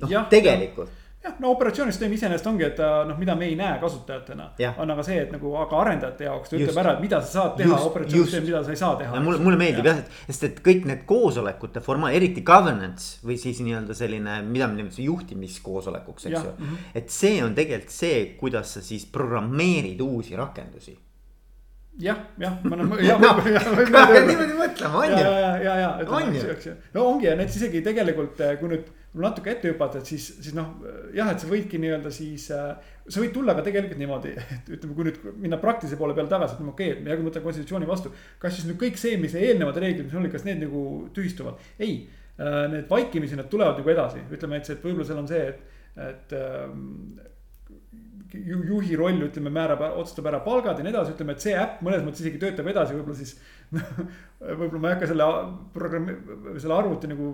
noh, 0.00 0.28
tegelikult 0.28 1.05
jah, 1.26 1.36
no 1.42 1.52
operatsioonisüsteem 1.54 2.14
iseenesest 2.16 2.48
ongi, 2.50 2.66
et 2.68 2.80
noh, 2.80 3.18
mida 3.20 3.36
me 3.38 3.48
ei 3.50 3.56
näe 3.58 3.78
kasutajatena. 3.82 4.50
on 4.82 4.94
aga 4.94 5.06
see, 5.06 5.18
et 5.26 5.32
nagu, 5.34 5.54
aga 5.60 5.80
arendajate 5.82 6.28
jaoks 6.28 6.52
ta 6.52 6.58
ütleb 6.58 6.80
ära, 6.82 6.96
et 6.96 7.04
mida 7.04 7.20
sa 7.22 7.32
saad 7.40 7.56
teha 7.60 7.78
operatsioonisüsteem, 7.90 8.46
mida 8.48 8.62
sa 8.64 8.74
ei 8.74 8.82
saa 8.82 8.92
teha. 9.00 9.22
mulle, 9.24 9.42
mulle 9.42 9.60
meeldib 9.60 9.90
jah, 9.90 10.02
et, 10.02 10.20
sest 10.28 10.48
et 10.50 10.60
kõik 10.66 10.86
need 10.90 11.06
koosolekute 11.08 11.82
formaat, 11.84 12.16
eriti 12.18 12.44
governance 12.46 13.24
või 13.26 13.38
siis 13.40 13.62
nii-öelda 13.64 13.96
selline, 13.96 14.40
mida 14.46 14.70
me 14.70 14.80
nimetame 14.80 15.08
juhtimiskoosolekuks, 15.08 16.28
eks 16.30 16.38
ju. 16.38 16.54
Mhm. 16.58 16.84
et 17.02 17.10
see 17.10 17.42
on 17.44 17.56
tegelikult 17.56 17.96
see, 17.96 18.22
kuidas 18.40 18.76
sa 18.76 18.84
siis 18.84 19.06
programmeerid 19.12 20.00
uusi 20.04 20.36
rakendusi 20.38 20.96
jah, 21.98 22.18
jah, 22.38 22.58
ma 22.64 22.76
olen, 22.76 22.92
jah 23.08 23.20
no,. 23.20 23.32
niimoodi 24.28 24.56
mõtlema, 24.58 25.00
on 25.00 25.10
ju. 25.10 25.16
ja, 25.16 25.32
ja, 25.40 25.52
ja, 25.62 25.76
ja, 25.80 25.90
ütleme, 26.04 26.42
eks 26.52 26.68
ju, 26.68 26.76
no 26.96 27.08
ongi 27.12 27.30
ja 27.30 27.36
näiteks 27.38 27.60
isegi 27.60 27.82
tegelikult, 27.86 28.40
eh, 28.44 28.56
kui 28.60 28.72
nüüd 28.72 28.90
natuke 29.22 29.52
ette 29.52 29.70
hüpata, 29.70 30.00
et 30.02 30.10
siis, 30.10 30.26
siis 30.42 30.54
noh, 30.56 30.74
jah, 31.16 31.30
et 31.32 31.42
sa 31.42 31.48
võidki 31.50 31.80
nii-öelda 31.82 32.12
siis 32.14 32.48
äh,. 32.54 32.74
sa 33.06 33.22
võid 33.22 33.32
tulla 33.34 33.54
ka 33.56 33.64
tegelikult 33.66 34.00
niimoodi, 34.00 34.34
et 34.56 34.70
ütleme, 34.76 34.96
kui 34.96 35.06
nüüd 35.08 35.20
minna 35.44 35.60
praktilise 35.62 35.98
poole 36.00 36.16
peale 36.16 36.30
tagasi, 36.32 36.58
ütleme 36.58 36.74
okei 36.74 36.92
okay,, 36.92 37.06
ja 37.06 37.16
kui 37.16 37.26
ma 37.26 37.30
võtan 37.30 37.46
konstitutsiooni 37.46 37.88
vastu. 37.88 38.12
kas 38.42 38.58
siis 38.58 38.68
nüüd 38.68 38.80
kõik 38.82 39.00
see, 39.00 39.16
mis 39.22 39.36
eelnevad 39.38 39.78
reeglid, 39.82 40.08
mis 40.08 40.18
olid, 40.18 40.34
kas 40.34 40.46
need 40.48 40.60
nagu 40.64 40.82
tühistuvad? 41.16 41.62
ei 41.78 42.02
äh,, 42.02 42.66
need 42.74 42.90
vaikimisi, 42.90 43.38
need 43.38 43.50
tulevad 43.52 43.80
nagu 43.80 43.94
edasi, 43.94 44.26
ütleme, 44.32 44.60
et 44.60 44.68
see, 44.68 44.78
et 44.78 44.84
võib-olla 44.84 45.08
seal 45.08 45.22
on 45.22 45.30
see, 45.30 45.46
et, 45.52 45.80
et 46.10 46.36
äh, 46.36 47.32
juhi 48.44 48.96
roll, 48.98 49.22
ütleme, 49.28 49.50
määrab, 49.54 49.82
otsustab 50.00 50.28
ära 50.30 50.40
palgad 50.44 50.78
ja 50.78 50.84
nii 50.84 50.92
edasi, 50.92 51.14
ütleme, 51.14 51.36
et 51.36 51.44
see 51.44 51.54
äpp 51.56 51.80
mõnes 51.84 52.04
mõttes 52.04 52.24
isegi 52.24 52.40
töötab 52.42 52.68
edasi, 52.70 52.96
võib-olla 52.96 53.16
siis. 53.18 53.36
võib-olla 54.60 54.82
ma 54.82 54.90
ei 54.90 54.96
hakka 54.96 55.08
selle 55.10 55.28
programmi, 55.74 56.16
selle 56.62 56.76
arvuti 56.76 57.10
nagu 57.10 57.30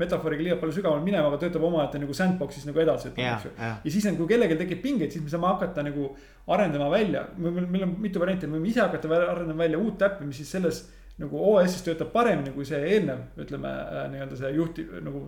metafooriga 0.00 0.44
liialt 0.44 0.60
palju 0.62 0.76
sügavamale 0.78 1.04
minema, 1.06 1.30
aga 1.30 1.40
töötab 1.44 1.64
omaette 1.68 2.00
nagu 2.02 2.16
sandbox'is 2.16 2.66
nagu 2.68 2.82
edasi, 2.82 3.10
ütleme, 3.12 3.32
eks 3.36 3.48
ju. 3.48 3.54
ja 3.60 3.94
siis 3.94 4.10
on, 4.10 4.18
kui 4.18 4.28
kellelgi 4.30 4.58
tekib 4.60 4.82
pingeid, 4.84 5.14
siis 5.14 5.24
me 5.24 5.32
saame 5.32 5.48
hakata 5.48 5.84
nagu 5.86 6.10
arendama 6.52 6.90
välja, 6.92 7.24
meil 7.38 7.88
on 7.88 7.96
mitu 8.02 8.22
varianti, 8.22 8.50
me 8.50 8.60
võime 8.60 8.70
ise 8.72 8.84
hakata 8.84 9.10
arendama 9.16 9.64
välja 9.64 9.80
uut 9.80 10.04
äppi, 10.08 10.28
mis 10.28 10.42
siis 10.42 10.52
selles 10.56 10.84
nagu 11.16 11.40
OS-is 11.50 11.80
töötab 11.86 12.10
paremini 12.12 12.52
kui 12.52 12.66
see 12.68 12.78
eelnev, 12.90 13.22
ütleme 13.40 13.72
äh, 13.72 14.04
nii-öelda 14.12 14.36
see 14.36 14.52
juhti 14.52 14.84
nagu 15.00 15.22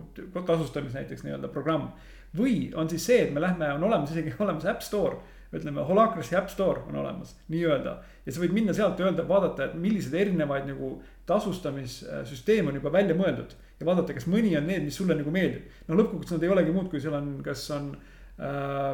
tasustamis 0.45 0.93
näiteks 0.93 1.25
nii-öelda 1.25 1.49
programm 1.53 1.89
või 2.37 2.69
on 2.77 2.89
siis 2.89 3.07
see, 3.09 3.23
et 3.25 3.33
me 3.33 3.41
lähme, 3.41 3.71
on 3.73 3.83
olemas 3.83 4.13
isegi 4.13 4.35
olemas 4.43 4.67
App 4.69 4.85
Store, 4.85 5.17
ütleme, 5.53 5.81
Holacracy 5.85 6.37
App 6.37 6.51
Store 6.53 6.83
on 6.89 6.99
olemas, 7.01 7.33
nii-öelda. 7.49 7.95
ja 8.25 8.33
sa 8.33 8.43
võid 8.43 8.53
minna 8.53 8.75
sealt 8.77 9.01
öelda, 9.01 9.25
vaadata, 9.27 9.65
et 9.65 9.79
milliseid 9.81 10.13
erinevaid 10.21 10.69
nagu 10.69 10.99
tasustamissüsteeme 11.29 12.69
on 12.69 12.77
juba 12.77 12.93
välja 12.93 13.17
mõeldud. 13.17 13.55
Ja 13.79 13.87
vaadata, 13.87 14.15
kas 14.15 14.27
mõni 14.31 14.55
on 14.59 14.67
need, 14.67 14.85
mis 14.87 14.97
sulle 14.99 15.17
nagu 15.17 15.31
meeldib. 15.33 15.67
no 15.87 15.97
lõppkokkuvõttes 15.99 16.35
nad 16.35 16.45
ei 16.45 16.53
olegi 16.55 16.75
muud, 16.75 16.89
kui 16.91 17.01
seal 17.03 17.15
on, 17.19 17.31
kas 17.45 17.65
on 17.75 17.91
äh, 17.95 18.93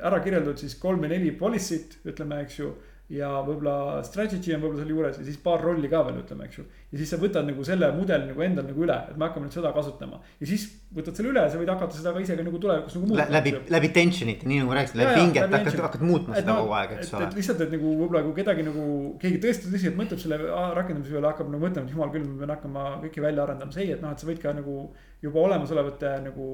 ära 0.00 0.20
kirjeldatud 0.24 0.62
siis 0.62 0.76
kolm 0.80 1.02
või 1.04 1.14
neli 1.16 1.32
policy't, 1.38 1.98
ütleme, 2.06 2.42
eks 2.46 2.60
ju 2.60 2.74
ja 3.14 3.28
võib-olla 3.46 4.02
strategy 4.06 4.54
on 4.54 4.62
võib-olla 4.62 4.82
seal 4.82 4.92
juures 4.94 5.18
ja 5.20 5.26
siis 5.26 5.38
paar 5.42 5.62
rolli 5.62 5.90
ka 5.90 6.00
veel 6.06 6.18
ütleme, 6.22 6.48
eks 6.48 6.58
ju. 6.58 6.64
ja 6.92 7.00
siis 7.00 7.12
sa 7.14 7.18
võtad 7.20 7.46
nagu 7.46 7.66
selle 7.66 7.90
mudeli 7.94 8.28
nagu 8.30 8.44
endal 8.46 8.66
nagu 8.66 8.84
üle, 8.86 8.96
et 9.10 9.18
me 9.20 9.28
hakkame 9.28 9.46
nüüd 9.46 9.56
seda 9.56 9.70
kasutama. 9.76 10.18
ja 10.40 10.48
siis 10.50 10.66
võtad 10.94 11.18
selle 11.18 11.30
üle 11.30 11.44
ja 11.44 11.52
sa 11.52 11.60
võid 11.60 11.70
hakata 11.70 11.98
seda 11.98 12.14
ka 12.16 12.24
ise 12.24 12.36
ka 12.38 12.46
nagu 12.46 12.60
tulevikus 12.64 12.98
nagu 12.98 13.10
muutma. 13.10 13.28
läbi, 13.36 13.54
läbi 13.76 13.92
tension'ite, 13.98 14.50
nii 14.50 14.60
nagu 14.64 14.76
rääkisid, 14.78 15.00
läbi 15.00 15.14
pinget 15.20 15.56
hakkad, 15.56 15.80
hakkad 15.86 16.04
muutma 16.10 16.36
seda 16.40 16.50
no, 16.50 16.58
kogu 16.64 16.76
aeg, 16.80 16.98
eks 16.98 17.06
et, 17.06 17.16
ole. 17.20 17.30
lihtsalt, 17.38 17.64
et 17.66 17.74
nagu 17.78 17.94
võib-olla 18.02 18.26
kui 18.26 18.36
kedagi 18.42 18.68
nagu, 18.68 18.84
keegi 19.22 19.40
tõesti 19.46 19.70
tõsiselt 19.70 19.98
mõtleb 20.00 20.22
selle 20.24 20.42
rakendamise 20.80 21.14
peale, 21.14 21.30
hakkab 21.30 21.50
nagu 21.54 21.66
mõtlema, 21.68 21.88
et 21.88 21.96
jumal 21.96 22.14
küll, 22.14 22.28
ma 22.28 22.42
pean 22.42 22.54
hakkama 22.56 22.86
kõike 23.06 23.26
välja 23.28 23.46
arendama, 23.46 23.74
see 23.74 23.86
ei, 23.86 23.96
et 23.96 24.04
noh, 24.04 24.14
et 24.14 24.22
sa 24.22 24.30
võid 24.30 24.42
ka 24.42 24.54
nagu 24.58 24.78
juba 25.24 25.48
olemasolevate 25.48 26.18
nagu 26.28 26.46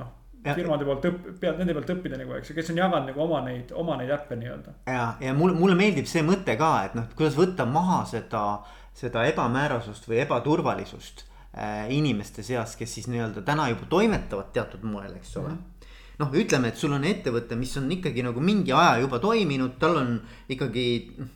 noh 0.00 0.20
firmade 0.44 0.84
poolt 0.84 1.08
õpp-, 1.08 1.34
pead 1.40 1.60
nende 1.60 1.76
pealt 1.76 1.92
õppida 1.96 2.20
nagu, 2.20 2.36
eks 2.38 2.50
ju, 2.52 2.56
kes 2.58 2.72
on 2.74 2.80
jaganud 2.82 3.10
nagu 3.10 3.24
oma 3.24 3.40
neid, 3.46 3.72
oma 3.72 3.98
neid 4.00 4.12
äppe 4.14 4.38
nii-öelda. 4.40 4.78
ja, 4.90 5.04
ja 5.20 5.34
mulle, 5.36 5.56
mulle 5.58 5.76
meeldib 5.78 6.08
see 6.10 6.24
mõte 6.26 6.58
ka, 6.60 6.72
et 6.88 6.96
noh, 6.98 7.08
kuidas 7.16 7.38
võtta 7.38 7.68
maha 7.68 8.02
seda 8.10 8.44
seda 8.94 9.24
ebamäärasust 9.26 10.06
või 10.06 10.20
ebaturvalisust 10.22 11.24
äh, 11.58 11.90
inimeste 11.94 12.44
seas, 12.46 12.76
kes 12.78 12.94
siis 12.98 13.08
nii-öelda 13.10 13.42
täna 13.46 13.66
juba 13.72 13.88
toimetavad 13.90 14.52
teatud 14.54 14.84
moel, 14.86 15.16
eks 15.18 15.36
ole 15.40 15.48
mm. 15.48 15.54
-hmm 15.54 15.70
noh, 16.14 16.30
ütleme, 16.30 16.68
et 16.70 16.78
sul 16.78 16.92
on 16.94 17.04
ettevõte, 17.04 17.56
mis 17.58 17.72
on 17.80 17.88
ikkagi 17.90 18.22
nagu 18.22 18.40
mingi 18.40 18.72
aja 18.72 19.00
juba 19.02 19.18
toiminud, 19.18 19.72
tal 19.82 19.96
on 19.98 20.12
ikkagi 20.48 20.84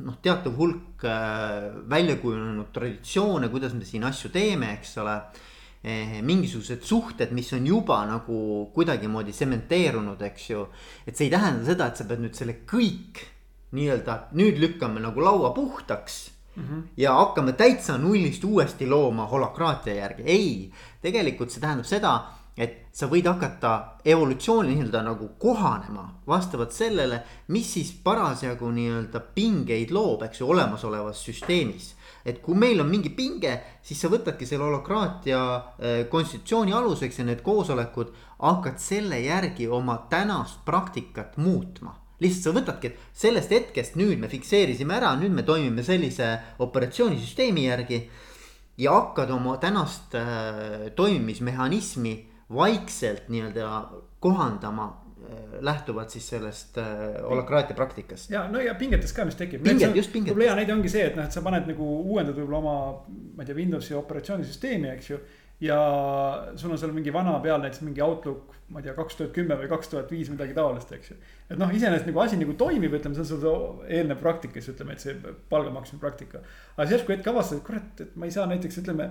noh, 0.07 0.21
teatav 0.23 0.55
hulk 0.55 1.03
äh, 1.03 1.67
välja 1.91 2.15
kujunenud 2.23 2.71
traditsioone, 2.73 3.49
kuidas 3.50 3.75
me 3.75 3.85
siin 3.85 4.07
asju 4.07 4.31
teeme, 4.31 4.73
eks 4.79 4.99
ole 5.03 5.17
eh,. 5.17 5.47
Mingisugused 6.26 6.82
suhted, 6.82 7.30
mis 7.32 7.52
on 7.54 7.66
juba 7.66 8.00
nagu 8.06 8.38
kuidagimoodi 8.75 9.32
sementeerunud, 9.32 10.23
eks 10.26 10.49
ju. 10.50 10.64
et 11.06 11.16
see 11.16 11.28
ei 11.28 11.30
tähenda 11.30 11.64
seda, 11.68 11.87
et 11.87 12.00
sa 12.00 12.06
pead 12.08 12.25
nüüd 12.25 12.35
selle 12.35 12.56
kõik 12.66 13.23
nii-öelda 13.78 14.16
nüüd 14.38 14.58
lükkame 14.58 15.00
nagu 15.04 15.23
laua 15.23 15.50
puhtaks 15.54 16.30
mm. 16.56 16.64
-hmm. 16.64 16.82
ja 16.97 17.14
hakkame 17.14 17.52
täitsa 17.52 17.99
nullist 17.99 18.44
uuesti 18.44 18.87
looma 18.87 19.26
holokraatia 19.26 19.94
järgi, 19.94 20.23
ei, 20.26 20.73
tegelikult 21.02 21.50
see 21.50 21.61
tähendab 21.61 21.87
seda, 21.87 22.14
et 22.56 22.88
sa 22.92 23.06
võid 23.06 23.28
hakata 23.30 24.00
evolutsiooni 24.04 24.75
nii-öelda 24.75 25.02
nagu 25.06 25.28
kohanema 25.38 26.08
vastavalt 26.26 26.73
sellele, 26.73 27.23
mis 27.49 27.73
siis 27.73 27.92
parasjagu 28.04 28.70
nii-öelda 28.70 29.20
pingeid 29.35 29.90
loob, 29.94 30.23
eks 30.26 30.40
ju, 30.40 30.49
olemasolevas 30.50 31.23
süsteemis. 31.25 31.94
Et 32.25 32.41
kui 32.43 32.57
meil 32.59 32.81
on 32.81 32.91
mingi 32.91 33.11
pinge, 33.15 33.55
siis 33.83 34.01
sa 34.01 34.11
võtadki 34.13 34.47
selle 34.47 34.67
holokraatia 34.67 35.41
äh, 35.55 36.03
konstitutsiooni 36.11 36.75
aluseks 36.75 37.21
ja 37.21 37.29
need 37.29 37.45
koosolekud 37.47 38.13
hakkad 38.39 38.79
selle 38.83 39.21
järgi 39.23 39.69
oma 39.69 40.01
tänast 40.11 40.65
praktikat 40.67 41.37
muutma 41.37 41.97
lihtsalt 42.19 42.49
sa 42.49 42.55
võtadki, 42.57 42.91
et 42.91 43.03
sellest 43.15 43.53
hetkest 43.55 43.99
nüüd 43.99 44.19
me 44.19 44.31
fikseerisime 44.31 44.97
ära, 44.97 45.13
nüüd 45.19 45.35
me 45.35 45.45
toimime 45.47 45.85
sellise 45.87 46.33
operatsioonisüsteemi 46.65 47.69
järgi. 47.69 48.09
ja 48.79 48.93
hakkad 48.95 49.31
oma 49.35 49.57
tänast 49.59 50.15
äh, 50.15 50.91
toimimismehhanismi 50.95 52.13
vaikselt 52.55 53.29
nii-öelda 53.29 53.91
kohandama 54.21 54.87
äh, 55.25 55.59
lähtuvalt 55.65 56.15
siis 56.15 56.29
sellest 56.35 56.79
äh, 56.79 57.19
holakraatia 57.23 57.77
praktikast. 57.77 58.31
ja 58.31 58.47
no 58.51 58.63
ja 58.63 58.75
pingetest 58.79 59.17
ka, 59.17 59.27
mis 59.29 59.39
tekib. 59.39 59.65
pinged, 59.67 59.97
just 59.97 60.13
pinged. 60.13 60.33
võib-olla 60.33 60.53
hea 60.53 60.61
näide 60.63 60.77
ongi 60.77 60.93
see, 60.93 61.05
et 61.11 61.19
noh, 61.19 61.27
et 61.29 61.35
sa 61.35 61.43
paned 61.45 61.69
nagu 61.71 61.91
uuendad 62.05 62.39
võib-olla 62.39 62.63
oma, 62.63 62.79
ma 63.37 63.45
ei 63.45 63.51
tea, 63.51 63.59
Windowsi 63.59 63.99
operatsioonisüsteemi, 63.99 64.91
eks 64.95 65.13
ju 65.15 65.21
ja 65.61 65.79
sul 66.57 66.71
on 66.71 66.79
seal 66.79 66.93
mingi 66.95 67.13
vana 67.15 67.35
peal 67.43 67.59
näiteks 67.63 67.83
mingi 67.83 68.03
Outlook, 68.05 68.55
ma 68.71 68.79
ei 68.79 68.87
tea, 68.87 68.95
kaks 68.95 69.19
tuhat 69.19 69.33
kümme 69.35 69.57
või 69.59 69.71
kaks 69.71 69.91
tuhat 69.91 70.11
viis, 70.15 70.31
midagi 70.31 70.55
taolist, 70.55 70.93
eks 70.95 71.11
ju. 71.11 71.17
et 71.51 71.59
noh, 71.59 71.73
iseenesest 71.75 72.07
nagu 72.07 72.23
asi 72.23 72.39
nagu 72.39 72.55
toimib, 72.59 72.95
ütleme, 72.95 73.19
see 73.19 73.25
on 73.25 73.43
sul 73.43 73.87
eelnev 73.91 74.21
praktika, 74.23 74.61
siis 74.61 74.77
ütleme, 74.77 74.95
et 74.95 75.03
see 75.03 75.17
palga 75.51 75.73
maksmise 75.75 76.03
praktika. 76.03 76.45
aga 76.77 76.87
siis 76.87 76.99
järsku 76.99 77.17
hetk 77.17 77.31
avastad, 77.33 77.59
et 77.59 77.67
kurat, 77.67 78.05
et 78.07 78.15
ma 78.15 78.29
ei 78.29 78.35
saa 78.37 78.47
näiteks 78.51 78.83
ütleme, 78.85 79.09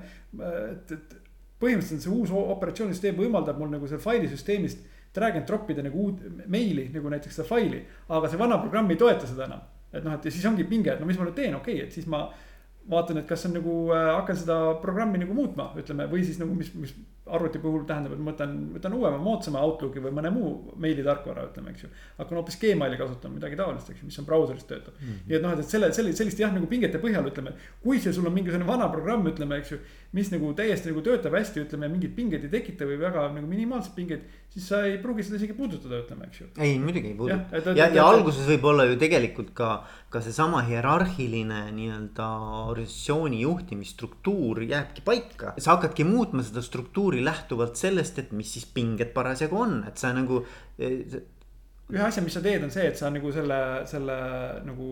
et, 0.71 0.95
et 0.95 1.17
põhimõtteliselt 1.59 2.05
see 2.05 2.13
uus 2.15 2.31
operatsioonisüsteem 2.31 3.19
võimaldab 3.19 3.59
mul 3.59 3.73
nagu 3.73 3.89
seal 3.91 3.99
failisüsteemist 3.99 4.85
drag 5.15 5.39
and 5.39 5.47
drop 5.47 5.69
ida 5.71 5.85
nagu 5.85 6.07
uut 6.07 6.47
meili 6.47 6.87
nagu 6.93 7.09
näiteks 7.13 7.39
seda 7.39 7.47
faili, 7.47 7.83
aga 8.09 8.29
see 8.29 8.39
vana 8.39 8.59
programm 8.63 8.91
ei 8.91 8.99
toeta 8.99 9.29
seda 9.29 9.47
enam. 9.47 9.63
et 9.91 10.03
noh, 10.03 10.13
et 10.13 10.25
ja 10.25 10.31
siis 10.31 10.45
ongi 10.45 10.65
pinge, 10.67 10.91
et 10.93 10.99
no 10.99 11.07
mis 11.07 11.17
ma 11.17 11.25
nüüd 11.25 11.37
teen, 11.37 11.55
okei 11.55 11.79
okay,, 11.79 11.87
et 11.87 11.93
siis 11.95 12.07
ma 12.11 12.25
vaatan, 12.91 13.21
et 13.21 13.27
kas 13.27 13.45
on 13.47 13.55
nagu 13.57 13.75
äh, 13.95 14.09
hakkan 14.17 14.37
seda 14.39 14.57
programmi 14.83 15.21
nagu 15.21 15.35
muutma, 15.35 15.71
ütleme, 15.79 16.07
või 16.11 16.23
siis 16.27 16.39
nagu 16.41 16.55
mis, 16.55 16.73
mis 16.75 16.93
arvuti 17.33 17.59
puhul 17.59 17.83
tähendab, 17.87 18.13
et 18.15 18.21
ma 18.21 18.31
võtan, 18.31 18.53
võtan 18.75 18.95
uuema, 18.97 19.17
moodsama 19.21 19.61
Outlooki 19.65 20.01
või 20.03 20.13
mõne 20.15 20.31
muu 20.33 20.51
meilitarkvara, 20.83 21.47
ütleme, 21.49 21.73
eks 21.73 21.85
ju. 21.85 21.89
hakkan 22.17 22.39
hoopis 22.39 22.59
Gmaili 22.61 22.99
kasutama, 22.99 23.37
midagi 23.37 23.59
taolist, 23.59 23.89
eks 23.91 24.01
ju, 24.01 24.09
mis 24.09 24.19
on 24.21 24.27
brauseris 24.27 24.67
töötab 24.69 24.95
mm. 24.95 25.07
-hmm. 25.07 25.27
nii 25.27 25.37
et 25.37 25.45
noh, 25.45 25.53
et 25.57 25.71
selle, 25.73 25.91
selle, 25.93 26.13
sellist 26.17 26.39
jah, 26.39 26.53
nagu 26.53 26.69
pingete 26.71 27.01
põhjal 27.03 27.29
ütleme, 27.31 27.53
kui 27.83 27.99
see 28.03 28.13
sul 28.13 28.27
on 28.27 28.35
mingisugune 28.35 28.67
vana 28.67 28.89
programm, 28.93 29.27
ütleme, 29.27 29.59
eks 29.61 29.71
ju. 29.71 29.79
mis 30.17 30.31
nagu 30.31 30.53
täiesti 30.55 30.89
nagu 30.89 31.03
töötab 31.03 31.35
hästi, 31.35 31.65
ütleme, 31.67 31.89
mingeid 31.91 32.13
pingeid 32.15 32.43
ei 32.47 32.51
tekita 32.51 32.87
või 32.87 32.99
väga 33.01 33.27
nagu 33.35 33.47
minimaalseid 33.47 33.95
pingeid. 33.95 34.21
siis 34.49 34.67
sa 34.67 34.81
ei 34.85 34.97
pruugi 34.97 35.23
seda 35.23 35.37
isegi 35.37 35.53
puudutada, 35.53 35.99
ütleme, 36.01 36.27
eks 36.27 36.41
ju. 36.41 36.47
ei, 36.57 36.79
muidugi 36.79 37.11
ei 37.11 37.17
puuduta. 37.17 37.61
ja, 37.75 37.85
ja, 37.85 37.89
ja 37.99 38.07
alguses 38.07 38.47
võib 38.47 38.69
olla 38.71 38.87
ju 38.87 38.97
tegelikult 38.97 39.53
ka, 39.53 39.83
ka 40.09 40.21
seesama 40.21 40.63
hierarhiline 40.69 41.67
nii-öelda 41.75 42.27
organisatsiooni 42.71 43.41
juhtimisstruktuur 43.41 44.63
jääbki 44.63 45.03
paika. 45.05 45.53
sa 45.57 45.75
hakkadki 45.75 46.07
muutma 46.07 46.43
seda 46.43 46.61
struktuuri 46.61 47.16
lähtuvalt 47.23 47.79
sellest, 47.79 48.19
et 48.21 48.33
mis 48.35 48.51
siis 48.57 48.67
pinged 48.73 49.13
parasjagu 49.15 49.61
on, 49.63 49.79
et 49.87 49.99
sa 50.01 50.13
nagu. 50.15 50.43
Eh, 50.79 51.21
ühe 51.93 52.03
asja, 52.03 52.23
mis 52.23 52.35
sa 52.35 52.43
teed, 52.43 52.65
on 52.65 52.73
see, 52.73 52.89
et 52.89 52.99
sa 52.99 53.11
nagu 53.13 53.31
selle, 53.31 53.59
selle 53.87 54.17
nagu 54.67 54.89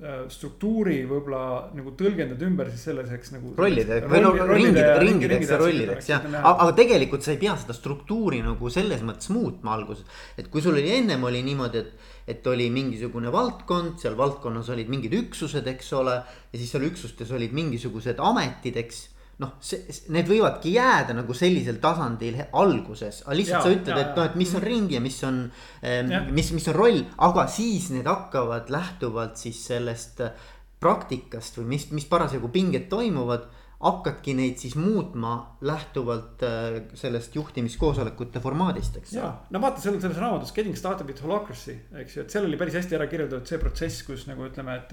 äh, 0.00 0.22
struktuuri 0.32 1.02
võib-olla 1.04 1.42
nagu 1.76 1.92
tõlgendad 1.98 2.40
ümber 2.46 2.70
siis 2.72 2.86
selliseks 2.88 3.34
nagu. 3.34 3.52
rollide 3.58 3.98
või 4.08 4.22
no 4.24 4.32
ringide, 4.48 4.86
ringideks 5.02 5.52
ja 5.52 5.58
rollideks 5.60 6.08
jah, 6.08 6.24
aga 6.40 6.70
tegelikult 6.78 7.26
sa 7.26 7.34
ei 7.34 7.42
pea 7.42 7.58
seda 7.60 7.76
struktuuri 7.76 8.40
nagu 8.46 8.72
selles 8.72 9.04
mõttes 9.04 9.28
muutma 9.34 9.76
alguses. 9.76 10.08
et 10.40 10.48
kui 10.48 10.64
sul 10.64 10.80
oli 10.80 10.96
ennem 10.96 11.28
oli 11.28 11.44
niimoodi, 11.44 11.84
et, 11.84 12.10
et 12.36 12.50
oli 12.54 12.70
mingisugune 12.72 13.28
valdkond, 13.34 14.00
seal 14.00 14.16
valdkonnas 14.16 14.72
olid 14.72 14.88
mingid 14.88 15.18
üksused, 15.20 15.68
eks 15.76 15.92
ole. 16.00 16.22
ja 16.24 16.56
siis 16.56 16.72
seal 16.72 16.88
üksustes 16.88 17.36
olid 17.36 17.52
mingisugused 17.52 18.16
ametid, 18.32 18.80
eks 18.80 19.09
noh, 19.40 19.56
see, 19.64 19.80
need 20.12 20.28
võivadki 20.28 20.74
jääda 20.74 21.16
nagu 21.16 21.34
sellisel 21.36 21.80
tasandil 21.82 22.38
alguses, 22.60 23.22
aga 23.24 23.38
lihtsalt 23.38 23.58
ja, 23.58 23.64
sa 23.64 23.74
ütled, 23.76 24.00
et 24.02 24.18
noh, 24.18 24.28
et 24.28 24.38
mis 24.40 24.54
on 24.58 24.64
ring 24.64 24.92
ja 24.92 25.00
mis 25.04 25.16
on, 25.26 25.40
mis, 26.30 26.52
mis 26.56 26.68
on 26.72 26.76
roll, 26.76 27.00
aga 27.28 27.46
siis 27.50 27.88
need 27.94 28.08
hakkavad 28.10 28.68
lähtuvalt 28.72 29.40
siis 29.40 29.62
sellest 29.70 30.22
praktikast 30.80 31.60
või 31.60 31.74
mis, 31.76 31.88
mis 31.96 32.06
parasjagu 32.08 32.48
pinged 32.52 32.88
toimuvad 32.92 33.48
hakkadki 33.80 34.34
neid 34.36 34.60
siis 34.60 34.74
muutma 34.76 35.56
lähtuvalt 35.64 36.42
äh, 36.44 36.82
sellest 37.00 37.36
juhtimiskoosolekute 37.36 38.40
formaadist, 38.44 38.98
eks. 39.00 39.14
ja, 39.16 39.30
no 39.50 39.62
vaata 39.62 39.80
seal 39.80 39.96
selles 40.02 40.20
raamatus 40.20 40.52
Getting 40.56 40.76
started 40.76 41.08
with 41.08 41.24
holacracy, 41.24 41.78
eks 42.02 42.16
ju, 42.18 42.24
et 42.26 42.34
seal 42.34 42.48
oli 42.48 42.60
päris 42.60 42.76
hästi 42.76 42.98
ära 42.98 43.08
kirjeldatud 43.08 43.48
see 43.48 43.60
protsess, 43.62 44.04
kus 44.04 44.26
nagu 44.28 44.44
ütleme, 44.50 44.76
et 44.82 44.92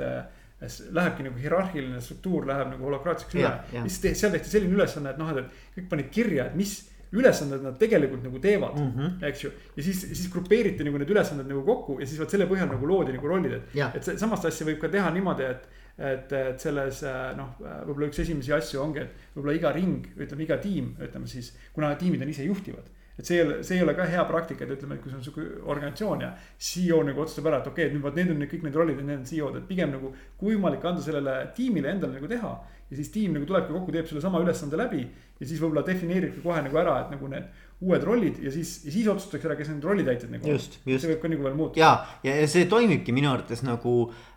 lähebki 0.60 1.26
nagu 1.28 1.38
hierarhiline 1.38 2.02
struktuur 2.02 2.48
läheb 2.50 2.72
nagu 2.74 2.88
holokraatseks 2.88 3.36
üle. 3.38 3.52
siis 3.86 4.20
seal 4.22 4.34
tehti 4.34 4.50
selline 4.50 4.74
ülesanne, 4.74 5.14
et 5.14 5.20
noh, 5.22 5.30
et 5.38 5.52
kõik 5.76 5.90
panid 5.92 6.10
kirja, 6.14 6.48
et 6.50 6.56
mis 6.58 6.80
ülesanded 7.16 7.64
nad 7.64 7.78
tegelikult 7.80 8.24
nagu 8.26 8.40
teevad 8.44 8.76
mm, 8.76 8.92
-hmm. 8.96 9.26
eks 9.30 9.44
ju. 9.44 9.52
ja 9.78 9.84
siis, 9.84 10.02
siis 10.02 10.32
grupeeriti 10.32 10.84
nagu 10.84 10.98
need 10.98 11.10
ülesanded 11.10 11.48
nagu 11.48 11.64
kokku 11.64 12.00
ja 12.02 12.08
siis 12.08 12.20
vot 12.20 12.30
selle 12.30 12.48
põhjal 12.50 12.68
nagu 12.72 12.88
loodi 12.88 13.14
nagu 13.14 13.28
rollid, 13.28 13.54
et. 13.54 13.78
et 13.96 14.20
samast 14.20 14.46
asja 14.46 14.68
võib 14.68 14.82
ka 14.82 14.90
teha 14.90 15.12
niimoodi, 15.16 15.44
et, 15.44 15.70
et, 15.98 16.34
et 16.34 16.60
selles 16.60 17.04
noh, 17.38 17.54
võib-olla 17.62 18.10
üks 18.10 18.20
esimesi 18.26 18.54
asju 18.54 18.82
ongi, 18.82 19.06
et 19.06 19.32
võib-olla 19.36 19.56
iga 19.56 19.72
ring, 19.72 20.10
ütleme 20.18 20.44
iga 20.44 20.58
tiim, 20.58 20.96
ütleme 21.00 21.28
siis, 21.28 21.54
kuna 21.74 21.96
tiimid 21.96 22.22
on 22.22 22.34
ise 22.34 22.50
juhtivad 22.50 22.97
et 23.18 23.26
see 23.26 23.40
ei 23.40 23.44
ole, 23.46 23.60
see 23.66 23.80
ei 23.80 23.84
ole 23.84 23.96
ka 23.98 24.06
hea 24.06 24.24
praktika, 24.30 24.66
et 24.66 24.74
ütleme, 24.78 24.98
et 24.98 25.02
kui 25.02 25.12
sul 25.12 25.20
on 25.20 25.26
sihuke 25.26 25.46
organisatsioon 25.66 26.22
ja 26.22 26.32
CEO 26.70 27.02
nagu 27.08 27.24
otsustab 27.24 27.50
ära, 27.50 27.62
et 27.64 27.70
okei 27.72 27.88
okay,, 27.88 27.92
et 27.92 27.98
nüüd 27.98 28.06
vot 28.06 28.18
need 28.18 28.34
on 28.34 28.42
nüüd 28.44 28.52
kõik 28.52 28.66
need 28.68 28.78
rollid 28.78 29.02
ja 29.02 29.06
need 29.08 29.22
on 29.24 29.30
CEO-d, 29.32 29.62
et 29.62 29.70
pigem 29.70 29.94
nagu. 29.96 30.14
kui 30.38 30.54
võimalik 30.54 30.86
anda 30.86 31.02
sellele 31.02 31.38
tiimile 31.58 31.96
endale 31.96 32.20
nagu 32.20 32.30
teha 32.30 32.52
ja 32.88 32.96
siis 32.96 33.10
tiim 33.12 33.34
nagu 33.36 33.48
tulebki 33.48 33.74
kokku, 33.74 33.92
teeb 33.92 34.08
selle 34.08 34.22
sama 34.24 34.42
ülesande 34.44 34.78
läbi. 34.80 35.08
ja 35.38 35.46
siis 35.46 35.60
võib-olla 35.62 35.84
defineeribki 35.86 36.42
kohe 36.42 36.62
nagu 36.66 36.78
ära, 36.82 37.00
et 37.04 37.12
nagu 37.14 37.28
need 37.30 37.50
uued 37.86 38.06
rollid 38.08 38.40
ja 38.42 38.52
siis, 38.54 38.72
ja 38.88 38.94
siis 38.94 39.10
otsustatakse 39.12 39.50
ära, 39.50 39.58
kes 39.60 39.70
need 39.70 39.86
rollitäitjad 39.86 40.32
nagu 40.34 40.50
on. 40.54 40.62
see 40.62 41.12
võib 41.12 41.20
ka 41.22 41.30
nagu 41.34 41.46
veel 41.46 41.58
muutuda. 41.58 41.82
ja, 41.84 41.92
ja, 42.26 42.48
see 42.50 42.66
toimibki 42.70 43.14
minu 43.14 43.30
arvates 43.34 43.62
nagu 43.66 43.94
äh, 44.08 44.37